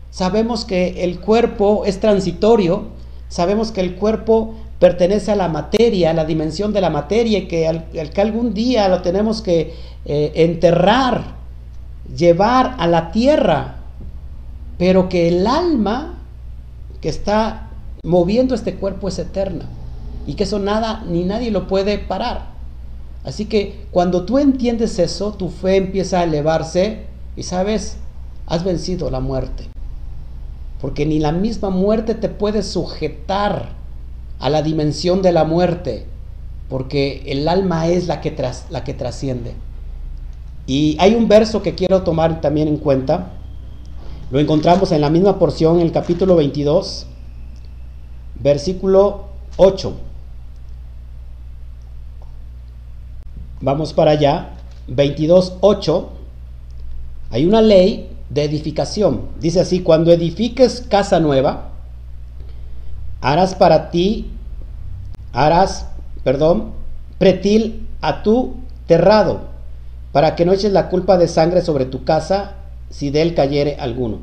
Sabemos 0.10 0.66
que 0.66 1.03
el 1.03 1.20
cuerpo 1.20 1.84
es 1.86 1.99
transitorio, 1.99 2.86
sabemos 3.28 3.72
que 3.72 3.82
el 3.82 3.95
cuerpo 3.95 4.55
pertenece 4.80 5.32
a 5.32 5.36
la 5.36 5.47
materia, 5.47 6.12
a 6.12 6.14
la 6.14 6.26
dimensión 6.26 6.74
de 6.74 6.82
la 6.82 6.89
materia, 6.89 7.39
y 7.39 7.47
que, 7.47 7.68
al, 7.68 7.86
que 7.89 8.22
algún 8.22 8.53
día 8.53 8.88
lo 8.88 9.01
tenemos 9.01 9.41
que 9.41 9.74
eh, 10.05 10.32
enterrar, 10.36 11.36
llevar 12.16 12.76
a 12.78 12.88
la 12.88 13.12
tierra, 13.12 13.78
pero 14.78 15.10
que 15.10 15.28
el 15.28 15.47
alma 15.47 16.20
que 17.01 17.10
está 17.10 17.70
moviendo 18.03 18.55
este 18.55 18.76
cuerpo 18.76 19.08
es 19.08 19.20
eterna 19.20 19.66
y 20.26 20.36
que 20.36 20.43
eso 20.43 20.60
nada 20.60 21.03
ni 21.08 21.24
nadie 21.24 21.51
lo 21.51 21.68
puede 21.68 21.97
parar. 21.97 22.47
Así 23.24 23.45
que 23.45 23.86
cuando 23.91 24.26
tú 24.26 24.38
entiendes 24.38 24.99
eso, 24.99 25.34
tu 25.34 25.49
fe 25.49 25.78
empieza 25.78 26.20
a 26.20 26.24
elevarse 26.24 27.05
y 27.36 27.43
sabes, 27.43 27.97
has 28.45 28.64
vencido 28.64 29.10
la 29.10 29.20
muerte. 29.20 29.68
Porque 30.82 31.05
ni 31.05 31.19
la 31.19 31.32
misma 31.32 31.69
muerte 31.69 32.13
te 32.15 32.30
puede 32.30 32.63
sujetar 32.63 33.69
a 34.39 34.49
la 34.49 34.61
dimensión 34.61 35.21
de 35.21 35.32
la 35.32 35.43
muerte, 35.43 36.05
porque 36.69 37.23
el 37.25 37.47
alma 37.47 37.88
es 37.88 38.07
la 38.07 38.21
que, 38.21 38.32
tras, 38.32 38.67
la 38.69 38.84
que 38.84 38.93
trasciende. 38.93 39.55
Y 40.67 40.97
hay 40.99 41.15
un 41.15 41.28
verso 41.28 41.61
que 41.63 41.75
quiero 41.75 42.03
tomar 42.03 42.41
también 42.41 42.67
en 42.67 42.78
cuenta. 42.78 43.32
Lo 44.30 44.39
encontramos 44.39 44.91
en 44.91 45.01
la 45.01 45.09
misma 45.09 45.39
porción, 45.39 45.78
en 45.78 45.84
el 45.84 45.91
capítulo 45.91 46.36
22, 46.36 47.07
versículo 48.39 49.28
8. 49.55 49.93
Vamos 53.61 53.93
para 53.93 54.11
allá. 54.11 54.53
22, 54.88 55.57
8. 55.61 56.09
Hay 57.32 57.45
una 57.45 57.61
ley 57.61 58.09
de 58.30 58.43
edificación. 58.43 59.21
Dice 59.39 59.59
así, 59.59 59.82
cuando 59.82 60.11
edifiques 60.11 60.82
casa 60.82 61.19
nueva, 61.19 61.69
harás 63.21 63.55
para 63.55 63.89
ti, 63.89 64.32
harás, 65.34 65.88
perdón, 66.23 66.71
pretil 67.17 67.88
a 68.01 68.23
tu 68.23 68.55
terrado, 68.86 69.41
para 70.11 70.36
que 70.36 70.45
no 70.45 70.53
eches 70.53 70.71
la 70.71 70.89
culpa 70.89 71.17
de 71.17 71.28
sangre 71.28 71.61
sobre 71.61 71.86
tu 71.86 72.03
casa 72.03 72.55
si 72.89 73.09
de 73.09 73.21
él 73.21 73.34
cayere 73.34 73.75
alguno. 73.80 74.19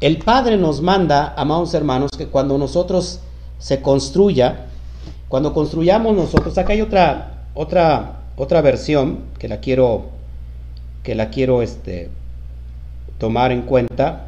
El 0.00 0.18
Padre 0.18 0.58
nos 0.58 0.82
manda, 0.82 1.32
amados 1.36 1.72
hermanos, 1.72 2.10
que 2.16 2.26
cuando 2.26 2.58
nosotros 2.58 3.20
se 3.58 3.80
construya, 3.80 4.66
cuando 5.28 5.54
construyamos 5.54 6.14
nosotros, 6.14 6.56
acá 6.58 6.72
hay 6.74 6.82
otra, 6.82 7.46
otra, 7.54 8.20
otra 8.36 8.60
versión 8.60 9.20
que 9.38 9.48
la 9.48 9.60
quiero, 9.60 10.10
que 11.02 11.14
la 11.14 11.30
quiero 11.30 11.62
este, 11.62 12.10
tomar 13.18 13.52
en 13.52 13.62
cuenta. 13.62 14.26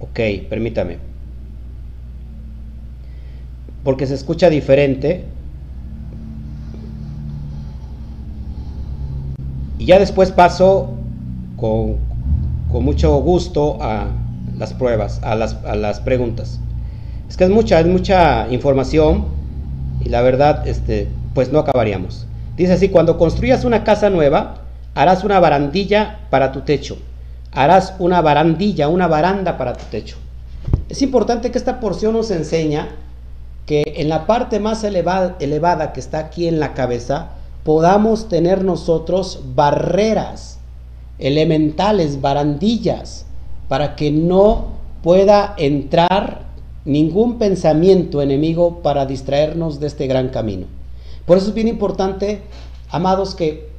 Ok, 0.00 0.20
permítame 0.48 1.12
porque 3.84 4.06
se 4.06 4.14
escucha 4.14 4.48
diferente. 4.50 5.24
Y 9.78 9.86
ya 9.86 9.98
después 9.98 10.30
paso 10.30 10.90
con, 11.56 11.96
mucho 12.70 13.16
gusto 13.18 13.78
a 13.80 14.06
las 14.56 14.72
pruebas, 14.74 15.20
a 15.22 15.34
las, 15.34 15.54
a 15.64 15.74
las, 15.74 16.00
preguntas. 16.00 16.60
Es 17.28 17.36
que 17.36 17.44
es 17.44 17.50
mucha, 17.50 17.80
es 17.80 17.86
mucha 17.86 18.48
información 18.50 19.26
y 20.04 20.08
la 20.08 20.22
verdad, 20.22 20.66
este, 20.68 21.08
pues 21.34 21.52
no 21.52 21.58
acabaríamos. 21.58 22.26
Dice 22.56 22.74
así, 22.74 22.88
cuando 22.90 23.18
construyas 23.18 23.64
una 23.64 23.82
casa 23.82 24.10
nueva, 24.10 24.61
harás 24.94 25.24
una 25.24 25.40
barandilla 25.40 26.20
para 26.30 26.52
tu 26.52 26.60
techo. 26.60 26.98
Harás 27.52 27.94
una 27.98 28.20
barandilla, 28.20 28.88
una 28.88 29.08
baranda 29.08 29.58
para 29.58 29.74
tu 29.74 29.84
techo. 29.90 30.16
Es 30.88 31.02
importante 31.02 31.50
que 31.50 31.58
esta 31.58 31.80
porción 31.80 32.14
nos 32.14 32.30
enseña 32.30 32.88
que 33.66 33.82
en 33.96 34.08
la 34.08 34.26
parte 34.26 34.58
más 34.58 34.84
elevada, 34.84 35.36
elevada 35.40 35.92
que 35.92 36.00
está 36.00 36.18
aquí 36.18 36.48
en 36.48 36.60
la 36.60 36.74
cabeza, 36.74 37.30
podamos 37.64 38.28
tener 38.28 38.64
nosotros 38.64 39.40
barreras 39.54 40.58
elementales, 41.18 42.20
barandillas, 42.20 43.26
para 43.68 43.94
que 43.96 44.10
no 44.10 44.72
pueda 45.02 45.54
entrar 45.56 46.42
ningún 46.84 47.38
pensamiento 47.38 48.20
enemigo 48.20 48.82
para 48.82 49.06
distraernos 49.06 49.78
de 49.78 49.86
este 49.86 50.06
gran 50.06 50.28
camino. 50.28 50.66
Por 51.26 51.38
eso 51.38 51.48
es 51.48 51.54
bien 51.54 51.68
importante, 51.68 52.42
amados, 52.90 53.34
que, 53.34 53.71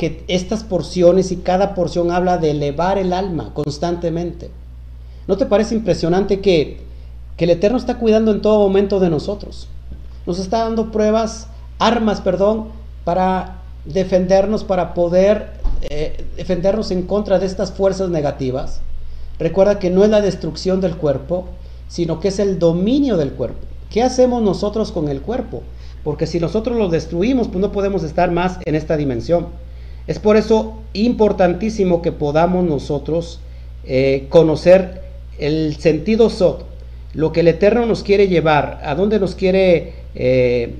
que 0.00 0.24
estas 0.28 0.64
porciones 0.64 1.30
y 1.30 1.36
cada 1.36 1.74
porción 1.74 2.10
habla 2.10 2.38
de 2.38 2.52
elevar 2.52 2.96
el 2.96 3.12
alma 3.12 3.52
constantemente. 3.52 4.50
¿No 5.28 5.36
te 5.36 5.44
parece 5.44 5.74
impresionante 5.74 6.40
que 6.40 6.80
que 7.40 7.44
el 7.44 7.52
Eterno 7.52 7.78
está 7.78 7.96
cuidando 7.96 8.32
en 8.32 8.42
todo 8.42 8.58
momento 8.58 9.00
de 9.00 9.08
nosotros. 9.08 9.66
Nos 10.26 10.38
está 10.38 10.58
dando 10.58 10.92
pruebas, 10.92 11.46
armas, 11.78 12.20
perdón, 12.20 12.66
para 13.02 13.62
defendernos, 13.86 14.62
para 14.62 14.92
poder 14.92 15.48
eh, 15.80 16.22
defendernos 16.36 16.90
en 16.90 17.04
contra 17.04 17.38
de 17.38 17.46
estas 17.46 17.72
fuerzas 17.72 18.10
negativas. 18.10 18.82
Recuerda 19.38 19.78
que 19.78 19.88
no 19.88 20.04
es 20.04 20.10
la 20.10 20.20
destrucción 20.20 20.82
del 20.82 20.98
cuerpo, 20.98 21.46
sino 21.88 22.20
que 22.20 22.28
es 22.28 22.40
el 22.40 22.58
dominio 22.58 23.16
del 23.16 23.32
cuerpo. 23.32 23.66
¿Qué 23.88 24.02
hacemos 24.02 24.42
nosotros 24.42 24.92
con 24.92 25.08
el 25.08 25.22
cuerpo? 25.22 25.62
Porque 26.04 26.26
si 26.26 26.40
nosotros 26.40 26.76
lo 26.76 26.90
destruimos, 26.90 27.48
pues 27.48 27.60
no 27.60 27.72
podemos 27.72 28.02
estar 28.02 28.30
más 28.30 28.58
en 28.66 28.74
esta 28.74 28.98
dimensión. 28.98 29.46
Es 30.10 30.18
por 30.18 30.36
eso 30.36 30.80
importantísimo 30.92 32.02
que 32.02 32.10
podamos 32.10 32.64
nosotros 32.64 33.38
eh, 33.84 34.26
conocer 34.28 35.02
el 35.38 35.76
sentido 35.76 36.30
SOT, 36.30 36.64
lo 37.14 37.30
que 37.30 37.38
el 37.38 37.46
Eterno 37.46 37.86
nos 37.86 38.02
quiere 38.02 38.26
llevar, 38.26 38.80
a 38.82 38.96
dónde 38.96 39.20
nos 39.20 39.36
quiere 39.36 39.92
eh, 40.16 40.74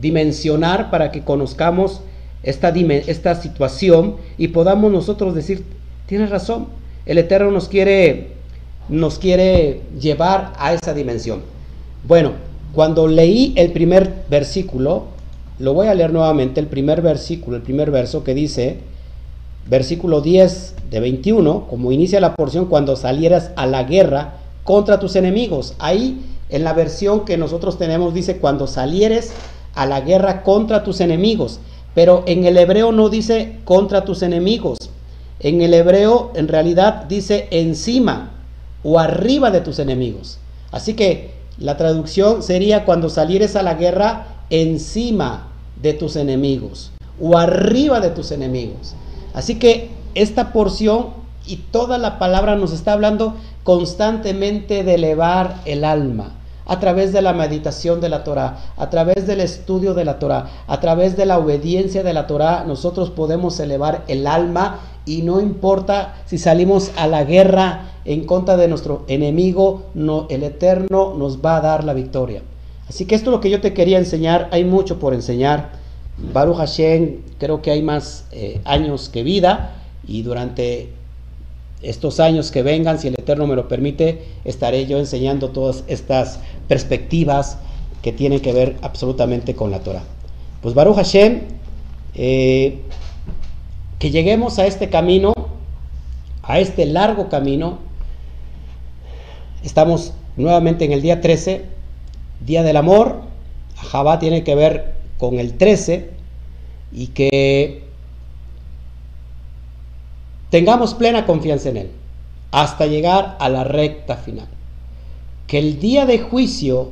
dimensionar 0.00 0.90
para 0.90 1.12
que 1.12 1.20
conozcamos 1.20 2.00
esta, 2.42 2.70
esta 2.70 3.34
situación 3.34 4.16
y 4.38 4.48
podamos 4.48 4.90
nosotros 4.90 5.34
decir, 5.34 5.62
tienes 6.06 6.30
razón, 6.30 6.68
el 7.04 7.18
Eterno 7.18 7.50
nos 7.50 7.68
quiere, 7.68 8.28
nos 8.88 9.18
quiere 9.18 9.82
llevar 10.00 10.54
a 10.56 10.72
esa 10.72 10.94
dimensión. 10.94 11.42
Bueno, 12.08 12.32
cuando 12.72 13.06
leí 13.08 13.52
el 13.56 13.72
primer 13.72 14.24
versículo, 14.30 15.19
lo 15.60 15.74
voy 15.74 15.88
a 15.88 15.94
leer 15.94 16.10
nuevamente, 16.10 16.58
el 16.58 16.68
primer 16.68 17.02
versículo, 17.02 17.56
el 17.56 17.62
primer 17.62 17.90
verso 17.90 18.24
que 18.24 18.32
dice, 18.32 18.78
versículo 19.68 20.22
10 20.22 20.74
de 20.90 21.00
21, 21.00 21.66
como 21.68 21.92
inicia 21.92 22.18
la 22.18 22.34
porción, 22.34 22.64
cuando 22.64 22.96
salieras 22.96 23.50
a 23.56 23.66
la 23.66 23.84
guerra 23.84 24.38
contra 24.64 24.98
tus 24.98 25.16
enemigos. 25.16 25.74
Ahí 25.78 26.22
en 26.48 26.64
la 26.64 26.72
versión 26.72 27.26
que 27.26 27.36
nosotros 27.36 27.76
tenemos 27.76 28.14
dice, 28.14 28.38
cuando 28.38 28.66
salieres 28.66 29.32
a 29.74 29.84
la 29.84 30.00
guerra 30.00 30.42
contra 30.42 30.82
tus 30.82 31.00
enemigos. 31.00 31.60
Pero 31.94 32.24
en 32.26 32.46
el 32.46 32.56
hebreo 32.56 32.90
no 32.90 33.10
dice 33.10 33.58
contra 33.64 34.04
tus 34.06 34.22
enemigos. 34.22 34.78
En 35.40 35.60
el 35.60 35.74
hebreo 35.74 36.32
en 36.34 36.48
realidad 36.48 37.04
dice 37.04 37.48
encima 37.50 38.30
o 38.82 38.98
arriba 38.98 39.50
de 39.50 39.60
tus 39.60 39.78
enemigos. 39.78 40.38
Así 40.70 40.94
que 40.94 41.32
la 41.58 41.76
traducción 41.76 42.42
sería 42.42 42.86
cuando 42.86 43.10
salieres 43.10 43.56
a 43.56 43.62
la 43.62 43.74
guerra 43.74 44.44
encima 44.48 45.49
de 45.82 45.94
tus 45.94 46.16
enemigos 46.16 46.92
o 47.20 47.36
arriba 47.36 48.00
de 48.00 48.10
tus 48.10 48.30
enemigos. 48.32 48.94
Así 49.34 49.58
que 49.58 49.90
esta 50.14 50.52
porción 50.52 51.20
y 51.46 51.56
toda 51.56 51.98
la 51.98 52.18
palabra 52.18 52.56
nos 52.56 52.72
está 52.72 52.92
hablando 52.92 53.34
constantemente 53.64 54.84
de 54.84 54.94
elevar 54.94 55.60
el 55.64 55.84
alma 55.84 56.34
a 56.66 56.78
través 56.78 57.12
de 57.12 57.20
la 57.20 57.32
meditación 57.32 58.00
de 58.00 58.08
la 58.08 58.22
Torah, 58.22 58.72
a 58.76 58.90
través 58.90 59.26
del 59.26 59.40
estudio 59.40 59.92
de 59.92 60.04
la 60.04 60.20
Torah, 60.20 60.48
a 60.68 60.78
través 60.78 61.16
de 61.16 61.26
la 61.26 61.38
obediencia 61.38 62.04
de 62.04 62.12
la 62.12 62.28
Torah, 62.28 62.62
nosotros 62.64 63.10
podemos 63.10 63.58
elevar 63.58 64.04
el 64.06 64.26
alma 64.26 64.78
y 65.04 65.22
no 65.22 65.40
importa 65.40 66.14
si 66.26 66.38
salimos 66.38 66.92
a 66.96 67.08
la 67.08 67.24
guerra 67.24 67.90
en 68.04 68.24
contra 68.24 68.56
de 68.56 68.68
nuestro 68.68 69.04
enemigo, 69.08 69.82
no, 69.94 70.26
el 70.30 70.44
Eterno 70.44 71.14
nos 71.16 71.44
va 71.44 71.56
a 71.56 71.60
dar 71.60 71.82
la 71.82 71.92
victoria. 71.92 72.42
Así 72.90 73.04
que 73.04 73.14
esto 73.14 73.30
es 73.30 73.36
lo 73.36 73.40
que 73.40 73.50
yo 73.50 73.60
te 73.60 73.72
quería 73.72 73.98
enseñar, 73.98 74.48
hay 74.50 74.64
mucho 74.64 74.98
por 74.98 75.14
enseñar. 75.14 75.70
Baruch 76.32 76.56
Hashem, 76.56 77.18
creo 77.38 77.62
que 77.62 77.70
hay 77.70 77.82
más 77.82 78.24
eh, 78.32 78.60
años 78.64 79.08
que 79.08 79.22
vida 79.22 79.76
y 80.08 80.22
durante 80.22 80.88
estos 81.82 82.18
años 82.18 82.50
que 82.50 82.64
vengan, 82.64 82.98
si 82.98 83.06
el 83.06 83.14
Eterno 83.14 83.46
me 83.46 83.54
lo 83.54 83.68
permite, 83.68 84.24
estaré 84.44 84.86
yo 84.86 84.98
enseñando 84.98 85.50
todas 85.50 85.84
estas 85.86 86.40
perspectivas 86.66 87.58
que 88.02 88.10
tienen 88.10 88.40
que 88.40 88.52
ver 88.52 88.76
absolutamente 88.82 89.54
con 89.54 89.70
la 89.70 89.78
Torah. 89.78 90.02
Pues 90.60 90.74
Baruch 90.74 90.96
Hashem, 90.96 91.42
eh, 92.16 92.80
que 94.00 94.10
lleguemos 94.10 94.58
a 94.58 94.66
este 94.66 94.90
camino, 94.90 95.32
a 96.42 96.58
este 96.58 96.86
largo 96.86 97.28
camino. 97.28 97.78
Estamos 99.62 100.12
nuevamente 100.36 100.86
en 100.86 100.90
el 100.90 101.02
día 101.02 101.20
13, 101.20 101.78
Día 102.40 102.62
del 102.62 102.76
Amor. 102.76 103.22
Jabá 103.76 104.18
tiene 104.18 104.44
que 104.44 104.54
ver 104.54 104.94
con 105.18 105.38
el 105.38 105.56
13 105.56 106.10
y 106.92 107.08
que 107.08 107.90
Tengamos 110.50 110.94
plena 110.94 111.26
confianza 111.26 111.68
en 111.68 111.76
Él 111.76 111.90
hasta 112.50 112.86
llegar 112.86 113.36
a 113.38 113.48
la 113.48 113.62
recta 113.62 114.16
final. 114.16 114.48
Que 115.46 115.58
el 115.58 115.78
día 115.78 116.06
de 116.06 116.18
juicio, 116.18 116.90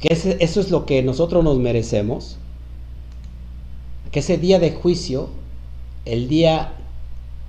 que 0.00 0.08
eso 0.12 0.60
es 0.60 0.70
lo 0.70 0.86
que 0.86 1.02
nosotros 1.02 1.44
nos 1.44 1.58
merecemos, 1.58 2.38
que 4.10 4.20
ese 4.20 4.38
día 4.38 4.58
de 4.58 4.72
juicio, 4.72 5.28
el 6.06 6.28
día, 6.28 6.72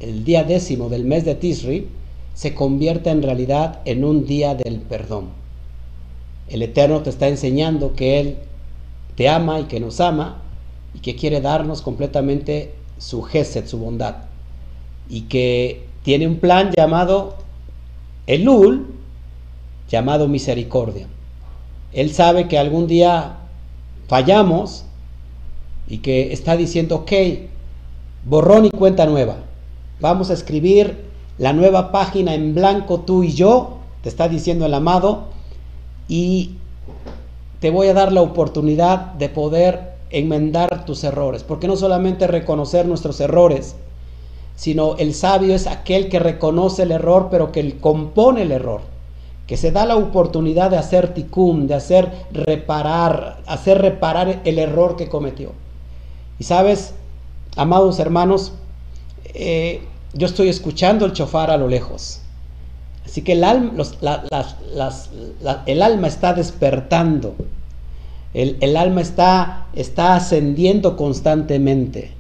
el 0.01 0.25
día 0.25 0.43
décimo 0.43 0.89
del 0.89 1.05
mes 1.05 1.23
de 1.23 1.35
Tisri, 1.35 1.87
se 2.33 2.53
convierta 2.53 3.11
en 3.11 3.21
realidad 3.21 3.81
en 3.85 4.03
un 4.03 4.25
día 4.25 4.55
del 4.55 4.81
perdón. 4.81 5.42
El 6.47 6.61
Eterno 6.61 7.01
te 7.01 7.09
está 7.09 7.27
enseñando 7.27 7.93
que 7.93 8.19
Él 8.19 8.37
te 9.15 9.29
ama 9.29 9.59
y 9.59 9.63
que 9.65 9.79
nos 9.79 9.99
ama 9.99 10.41
y 10.93 10.99
que 10.99 11.15
quiere 11.15 11.41
darnos 11.41 11.81
completamente 11.81 12.73
su 12.97 13.21
gesed, 13.23 13.67
su 13.67 13.79
bondad, 13.79 14.15
y 15.09 15.21
que 15.21 15.85
tiene 16.03 16.27
un 16.27 16.37
plan 16.37 16.71
llamado 16.75 17.35
Elul, 18.27 18.93
llamado 19.89 20.27
misericordia. 20.27 21.07
Él 21.91 22.11
sabe 22.13 22.47
que 22.47 22.57
algún 22.57 22.87
día 22.87 23.37
fallamos 24.07 24.85
y 25.87 25.99
que 25.99 26.33
está 26.33 26.57
diciendo, 26.57 26.97
ok, 26.97 27.11
borrón 28.25 28.65
y 28.65 28.71
cuenta 28.71 29.05
nueva. 29.05 29.37
Vamos 29.99 30.29
a 30.29 30.33
escribir 30.33 31.05
la 31.37 31.53
nueva 31.53 31.91
página 31.91 32.33
en 32.33 32.55
blanco 32.55 33.01
tú 33.01 33.23
y 33.23 33.33
yo, 33.33 33.79
te 34.01 34.09
está 34.09 34.27
diciendo 34.27 34.65
el 34.65 34.73
amado, 34.73 35.27
y 36.07 36.57
te 37.59 37.69
voy 37.69 37.87
a 37.87 37.93
dar 37.93 38.11
la 38.11 38.21
oportunidad 38.21 39.13
de 39.13 39.29
poder 39.29 39.93
enmendar 40.09 40.85
tus 40.85 41.03
errores, 41.03 41.43
porque 41.43 41.67
no 41.67 41.75
solamente 41.75 42.27
reconocer 42.27 42.85
nuestros 42.85 43.19
errores, 43.19 43.75
sino 44.55 44.95
el 44.97 45.13
sabio 45.13 45.55
es 45.55 45.67
aquel 45.67 46.09
que 46.09 46.19
reconoce 46.19 46.83
el 46.83 46.91
error, 46.91 47.29
pero 47.31 47.51
que 47.51 47.77
compone 47.79 48.43
el 48.43 48.51
error, 48.51 48.81
que 49.47 49.57
se 49.57 49.71
da 49.71 49.85
la 49.85 49.95
oportunidad 49.95 50.69
de 50.71 50.77
hacer 50.77 51.13
ticum, 51.13 51.67
de 51.67 51.75
hacer 51.75 52.11
reparar, 52.31 53.41
hacer 53.47 53.81
reparar 53.81 54.41
el 54.45 54.59
error 54.59 54.95
que 54.95 55.09
cometió. 55.09 55.51
Y 56.39 56.43
sabes, 56.43 56.93
amados 57.55 57.99
hermanos, 57.99 58.53
eh, 59.33 59.81
yo 60.13 60.27
estoy 60.27 60.49
escuchando 60.49 61.05
el 61.05 61.13
chofar 61.13 61.49
a 61.49 61.57
lo 61.57 61.67
lejos. 61.67 62.22
Así 63.05 63.21
que 63.21 63.33
el 63.33 63.43
alma, 63.43 63.73
el 65.65 65.81
alma 65.81 66.07
está 66.07 66.33
despertando. 66.33 67.35
El, 68.33 68.77
alma 68.77 69.01
está, 69.01 69.67
ascendiendo 70.15 70.97
constantemente. 70.97 72.11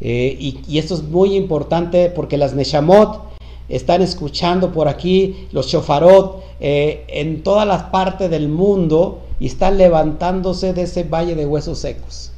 Eh, 0.00 0.36
y, 0.38 0.78
esto 0.78 0.94
es 0.94 1.02
muy 1.02 1.34
importante 1.34 2.08
porque 2.10 2.38
las 2.38 2.54
Neshamot 2.54 3.22
están 3.68 4.02
escuchando 4.02 4.72
por 4.72 4.88
aquí, 4.88 5.48
los 5.52 5.66
Shofarot, 5.66 6.42
eh, 6.60 7.04
en 7.08 7.42
todas 7.42 7.66
las 7.66 7.84
partes 7.84 8.30
del 8.30 8.48
mundo 8.48 9.20
y 9.40 9.46
están 9.46 9.78
levantándose 9.78 10.72
de 10.72 10.82
ese 10.82 11.04
valle 11.04 11.34
de 11.34 11.46
huesos 11.46 11.78
secos. 11.78 12.32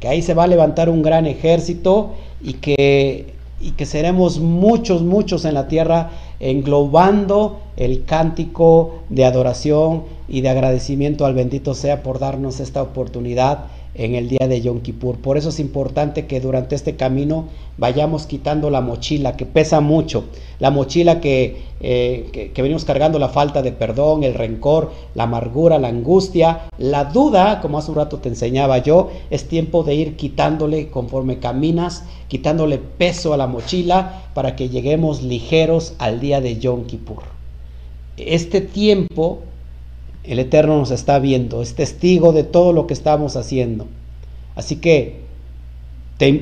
Que 0.00 0.08
ahí 0.08 0.22
se 0.22 0.34
va 0.34 0.44
a 0.44 0.48
levantar 0.48 0.88
un 0.90 1.02
gran 1.02 1.26
ejército 1.26 2.10
y 2.42 2.52
que 2.52 3.86
seremos 3.86 4.38
muchos, 4.38 5.02
muchos 5.02 5.44
en 5.44 5.54
la 5.54 5.68
tierra 5.68 6.10
englobando 6.40 7.60
el 7.76 8.04
cántico 8.04 9.00
de 9.08 9.24
adoración 9.24 10.02
y 10.28 10.40
de 10.42 10.48
agradecimiento 10.48 11.26
al 11.26 11.34
bendito 11.34 11.74
sea 11.74 12.02
por 12.02 12.18
darnos 12.18 12.60
esta 12.60 12.82
oportunidad 12.82 13.66
en 13.94 14.14
el 14.14 14.28
día 14.28 14.46
de 14.48 14.60
Yom 14.60 14.80
Kippur. 14.80 15.18
Por 15.18 15.36
eso 15.36 15.48
es 15.48 15.60
importante 15.60 16.26
que 16.26 16.40
durante 16.40 16.74
este 16.74 16.96
camino 16.96 17.48
vayamos 17.76 18.26
quitando 18.26 18.70
la 18.70 18.80
mochila 18.80 19.36
que 19.36 19.46
pesa 19.46 19.80
mucho, 19.80 20.24
la 20.58 20.70
mochila 20.70 21.20
que, 21.20 21.62
eh, 21.80 22.50
que, 22.54 22.62
venimos 22.62 22.84
cargando, 22.84 23.18
la 23.18 23.28
falta 23.28 23.62
de 23.62 23.72
perdón, 23.72 24.24
el 24.24 24.34
rencor, 24.34 24.92
la 25.14 25.24
amargura, 25.24 25.78
la 25.78 25.88
angustia, 25.88 26.68
la 26.78 27.04
duda, 27.04 27.60
como 27.60 27.78
hace 27.78 27.90
un 27.90 27.96
rato 27.96 28.18
te 28.18 28.28
enseñaba 28.28 28.78
yo, 28.78 29.10
es 29.30 29.48
tiempo 29.48 29.82
de 29.82 29.94
ir 29.94 30.16
quitándole 30.16 30.88
conforme 30.90 31.38
caminas, 31.38 32.04
quitándole 32.28 32.78
peso 32.78 33.32
a 33.32 33.36
la 33.36 33.46
mochila 33.46 34.24
para 34.34 34.56
que 34.56 34.68
lleguemos 34.68 35.22
ligeros 35.22 35.94
al 35.98 36.20
día 36.20 36.40
de 36.40 36.58
Yom 36.58 36.84
Kippur. 36.84 37.22
Este 38.16 38.60
tiempo 38.60 39.40
el 40.28 40.38
Eterno 40.40 40.76
nos 40.76 40.90
está 40.90 41.18
viendo, 41.18 41.62
es 41.62 41.74
testigo 41.74 42.32
de 42.32 42.44
todo 42.44 42.74
lo 42.74 42.86
que 42.86 42.92
estamos 42.92 43.34
haciendo. 43.34 43.86
Así 44.54 44.76
que 44.76 45.20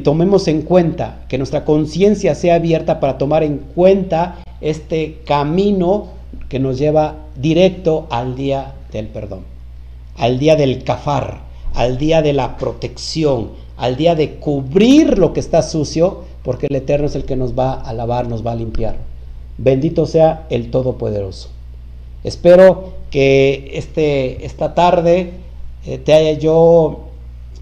tomemos 0.02 0.48
en 0.48 0.62
cuenta, 0.62 1.24
que 1.28 1.38
nuestra 1.38 1.64
conciencia 1.64 2.34
sea 2.34 2.56
abierta 2.56 2.98
para 2.98 3.16
tomar 3.16 3.44
en 3.44 3.58
cuenta 3.58 4.38
este 4.60 5.18
camino 5.24 6.08
que 6.48 6.58
nos 6.58 6.78
lleva 6.78 7.14
directo 7.40 8.08
al 8.10 8.34
día 8.34 8.74
del 8.90 9.06
perdón, 9.06 9.42
al 10.16 10.40
día 10.40 10.56
del 10.56 10.82
kafar, 10.82 11.42
al 11.74 11.96
día 11.96 12.22
de 12.22 12.32
la 12.32 12.56
protección, 12.56 13.50
al 13.76 13.96
día 13.96 14.16
de 14.16 14.36
cubrir 14.36 15.16
lo 15.16 15.32
que 15.32 15.40
está 15.40 15.62
sucio, 15.62 16.24
porque 16.42 16.66
el 16.68 16.76
Eterno 16.76 17.06
es 17.06 17.14
el 17.14 17.24
que 17.24 17.36
nos 17.36 17.56
va 17.56 17.74
a 17.74 17.92
lavar, 17.92 18.26
nos 18.26 18.44
va 18.44 18.52
a 18.52 18.56
limpiar. 18.56 18.96
Bendito 19.58 20.06
sea 20.06 20.46
el 20.50 20.70
Todopoderoso. 20.70 21.55
Espero 22.26 22.94
que 23.08 23.70
este, 23.74 24.44
esta 24.44 24.74
tarde 24.74 25.30
eh, 25.86 25.98
te 25.98 26.12
haya 26.12 26.32
yo 26.32 27.04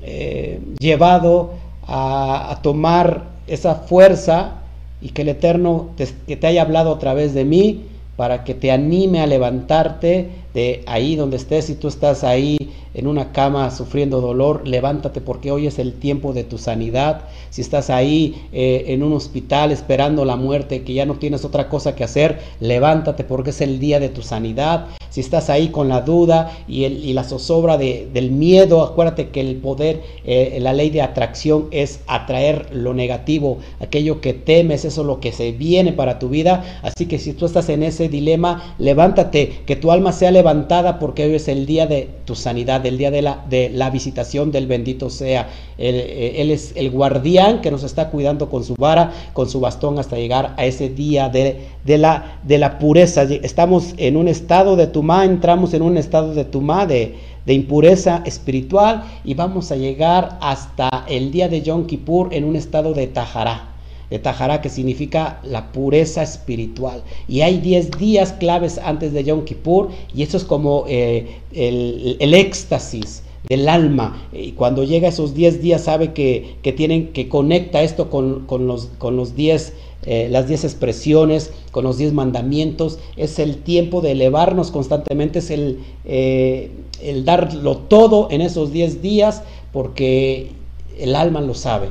eh, 0.03 0.59
llevado 0.79 1.51
a, 1.87 2.61
tomar 2.63 3.25
esa 3.47 3.75
fuerza 3.75 4.63
y 5.03 5.11
que 5.11 5.21
el 5.21 5.29
Eterno 5.29 5.91
te, 5.99 6.09
que 6.27 6.37
te 6.37 6.47
haya 6.47 6.63
hablado 6.63 6.95
a 6.95 6.99
través 6.99 7.35
de 7.35 7.45
mí 7.45 7.85
para 8.17 8.43
que 8.43 8.55
te 8.55 8.73
anime 8.73 9.21
a 9.21 9.27
levantarte 9.27 10.31
de 10.55 10.83
ahí 10.87 11.17
donde 11.17 11.37
estés, 11.37 11.67
si 11.67 11.75
tú 11.75 11.89
estás 11.89 12.25
ahí 12.25 12.57
en 12.95 13.09
una 13.09 13.33
cama 13.33 13.71
sufriendo 13.73 14.21
dolor, 14.21 14.67
levántate 14.67 15.21
porque 15.21 15.51
hoy 15.51 15.67
es 15.67 15.81
el 15.81 15.95
tiempo 15.95 16.33
de 16.33 16.45
tu 16.45 16.59
sanidad. 16.59 17.23
Si 17.51 17.61
estás 17.61 17.91
ahí 17.91 18.47
eh, 18.53 18.85
en 18.89 19.03
un 19.03 19.13
hospital 19.13 19.73
esperando 19.73 20.25
la 20.25 20.37
muerte, 20.37 20.85
que 20.85 20.95
ya 20.95 21.05
no 21.05 21.15
tienes 21.15 21.45
otra 21.45 21.69
cosa 21.69 21.97
que 21.97 22.05
hacer, 22.05 22.39
levántate 22.61 23.25
porque 23.25 23.51
es 23.51 23.61
el 23.61 23.81
día 23.81 23.99
de 23.99 24.09
tu 24.09 24.23
sanidad. 24.23 24.87
Si 25.15 25.21
estás 25.21 25.49
ahí 25.49 25.69
con 25.69 25.89
la 25.89 26.01
duda 26.01 26.51
y, 26.67 26.83
el, 26.83 27.05
y 27.05 27.13
la 27.13 27.23
zozobra 27.23 27.79
de, 27.79 28.09
del 28.13 28.33
miedo, 28.33 28.83
acuérdate 28.83 29.29
que 29.29 29.43
el 29.43 29.55
poder, 29.55 30.03
eh, 30.25 30.59
la 30.61 30.73
ley 30.73 30.91
de 30.91 31.03
atracción 31.03 31.69
es 31.71 32.01
atraer 32.09 32.75
lo 32.75 32.95
negativo, 32.95 33.59
aquello 33.79 34.21
que 34.21 34.33
temes, 34.33 34.85
eso 34.85 35.03
es 35.03 35.07
lo 35.07 35.21
que 35.21 35.31
se 35.31 35.53
viene 35.53 35.93
para 35.93 36.19
tu 36.19 36.31
vida. 36.31 36.81
Así 36.83 37.07
que 37.07 37.21
si 37.21 37.33
tú 37.33 37.47
estás 37.47 37.69
en 37.69 37.85
ese 37.85 38.09
dilema, 38.09 38.75
levántate, 38.79 39.61
que 39.67 39.77
tu 39.77 39.93
alma 39.93 40.11
sea 40.11 40.33
levantada 40.33 40.99
porque 40.99 41.27
hoy 41.27 41.37
es 41.37 41.47
el 41.47 41.65
día 41.65 41.87
de 41.87 42.09
tu 42.25 42.35
sanidad, 42.35 42.85
el 42.85 42.99
día 42.99 43.13
de 43.13 43.23
la, 43.23 43.45
de 43.49 43.71
la 43.71 43.91
visitación 43.91 44.51
del 44.51 44.67
bendito 44.67 45.11
sea. 45.11 45.49
Él, 45.79 45.95
eh, 45.97 46.41
él 46.41 46.51
es 46.51 46.73
el 46.77 46.91
guardián 46.91 47.61
que 47.61 47.71
nos 47.71 47.85
está 47.85 48.11
cuidando 48.11 48.49
con 48.49 48.65
su 48.65 48.75
vara, 48.77 49.13
con 49.33 49.49
su 49.49 49.61
bastón 49.61 49.99
hasta 49.99 50.17
llegar 50.17 50.55
a 50.57 50.65
ese 50.67 50.89
día 50.89 51.29
de, 51.29 51.67
de, 51.85 51.99
la, 51.99 52.39
de 52.43 52.59
la 52.59 52.79
pureza. 52.79 53.23
Estamos 53.23 53.95
en 53.97 54.17
un 54.17 54.29
estado 54.29 54.77
de 54.77 54.87
tumá, 54.87 55.25
entramos 55.25 55.75
en 55.75 55.83
un 55.83 55.97
estado 55.97 56.35
de 56.35 56.45
tumá, 56.45 56.87
de, 56.87 57.15
de 57.47 57.55
impureza 57.55 58.23
espiritual 58.25 59.05
y 59.25 59.35
vamos 59.35 59.71
a 59.73 59.77
llegar 59.77 60.39
hasta 60.41 61.05
el 61.09 61.31
día 61.31 61.49
de 61.49 61.63
Yom 61.63 61.87
Kippur 61.87 62.33
en 62.33 62.45
un 62.45 62.57
estado 62.57 62.95
de 62.95 63.07
tajará 63.07 63.75
de 64.11 64.61
que 64.61 64.69
significa 64.69 65.41
la 65.43 65.73
pureza 65.73 66.23
espiritual. 66.23 67.03
Y 67.27 67.41
hay 67.41 67.59
10 67.59 67.99
días 67.99 68.33
claves 68.33 68.79
antes 68.79 69.13
de 69.13 69.25
Yom 69.25 69.45
Kippur, 69.45 69.91
y 70.15 70.23
eso 70.23 70.37
es 70.37 70.45
como 70.45 70.85
eh, 70.89 71.41
el, 71.53 72.17
el, 72.21 72.35
éxtasis 72.35 73.23
del 73.49 73.69
alma. 73.69 74.29
Y 74.33 74.53
cuando 74.53 74.85
llega 74.85 75.09
esos 75.09 75.35
10 75.35 75.63
días, 75.63 75.85
sabe 75.85 76.13
que, 76.13 76.57
que, 76.63 76.73
tienen, 76.73 77.13
que 77.13 77.29
conecta 77.29 77.83
esto 77.83 78.11
con, 78.11 78.47
con 78.47 78.67
los 78.67 78.91
10 78.91 78.99
con 78.99 79.17
los 79.17 79.37
diez, 79.37 79.75
eh, 80.07 80.29
las 80.31 80.49
10 80.49 80.65
expresiones, 80.65 81.53
con 81.71 81.85
los 81.85 81.99
10 81.99 82.13
mandamientos. 82.13 82.99
Es 83.17 83.39
el 83.39 83.59
tiempo 83.59 84.01
de 84.01 84.13
elevarnos 84.13 84.71
constantemente, 84.71 85.41
es 85.41 85.51
el, 85.51 85.81
eh, 86.05 86.71
el 87.03 87.25
darlo 87.25 87.79
todo 87.79 88.29
en 88.31 88.41
esos 88.41 88.73
10 88.73 89.03
días, 89.03 89.43
porque 89.73 90.51
el 90.99 91.15
alma 91.17 91.41
lo 91.41 91.55
sabe 91.55 91.89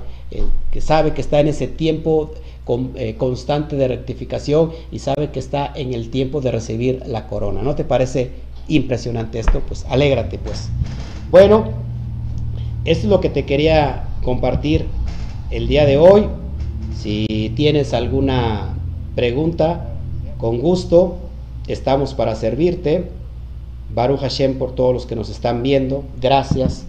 que 0.71 0.81
sabe 0.81 1.13
que 1.13 1.21
está 1.21 1.39
en 1.39 1.47
ese 1.47 1.67
tiempo 1.67 2.31
con, 2.63 2.91
eh, 2.95 3.15
constante 3.17 3.75
de 3.75 3.87
rectificación 3.87 4.71
y 4.91 4.99
sabe 4.99 5.31
que 5.31 5.39
está 5.39 5.71
en 5.75 5.93
el 5.93 6.09
tiempo 6.09 6.41
de 6.41 6.51
recibir 6.51 7.03
la 7.05 7.27
corona. 7.27 7.61
¿No 7.61 7.75
te 7.75 7.83
parece 7.83 8.31
impresionante 8.67 9.39
esto? 9.39 9.61
Pues 9.67 9.85
alégrate 9.89 10.39
pues. 10.39 10.69
Bueno, 11.33 11.63
esto 12.85 13.07
es 13.07 13.09
lo 13.09 13.19
que 13.19 13.31
te 13.31 13.43
quería 13.43 14.03
compartir 14.23 14.85
el 15.49 15.67
día 15.67 15.87
de 15.87 15.97
hoy. 15.97 16.27
Si 16.95 17.51
tienes 17.55 17.95
alguna 17.95 18.75
pregunta, 19.15 19.95
con 20.37 20.59
gusto, 20.59 21.15
estamos 21.67 22.13
para 22.13 22.35
servirte. 22.35 23.09
Baruch 23.95 24.19
Hashem 24.19 24.59
por 24.59 24.75
todos 24.75 24.93
los 24.93 25.05
que 25.07 25.15
nos 25.15 25.31
están 25.31 25.63
viendo. 25.63 26.03
Gracias. 26.21 26.85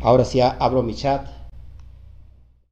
Ahora 0.00 0.24
sí 0.24 0.40
abro 0.40 0.84
mi 0.84 0.94
chat. 0.94 1.26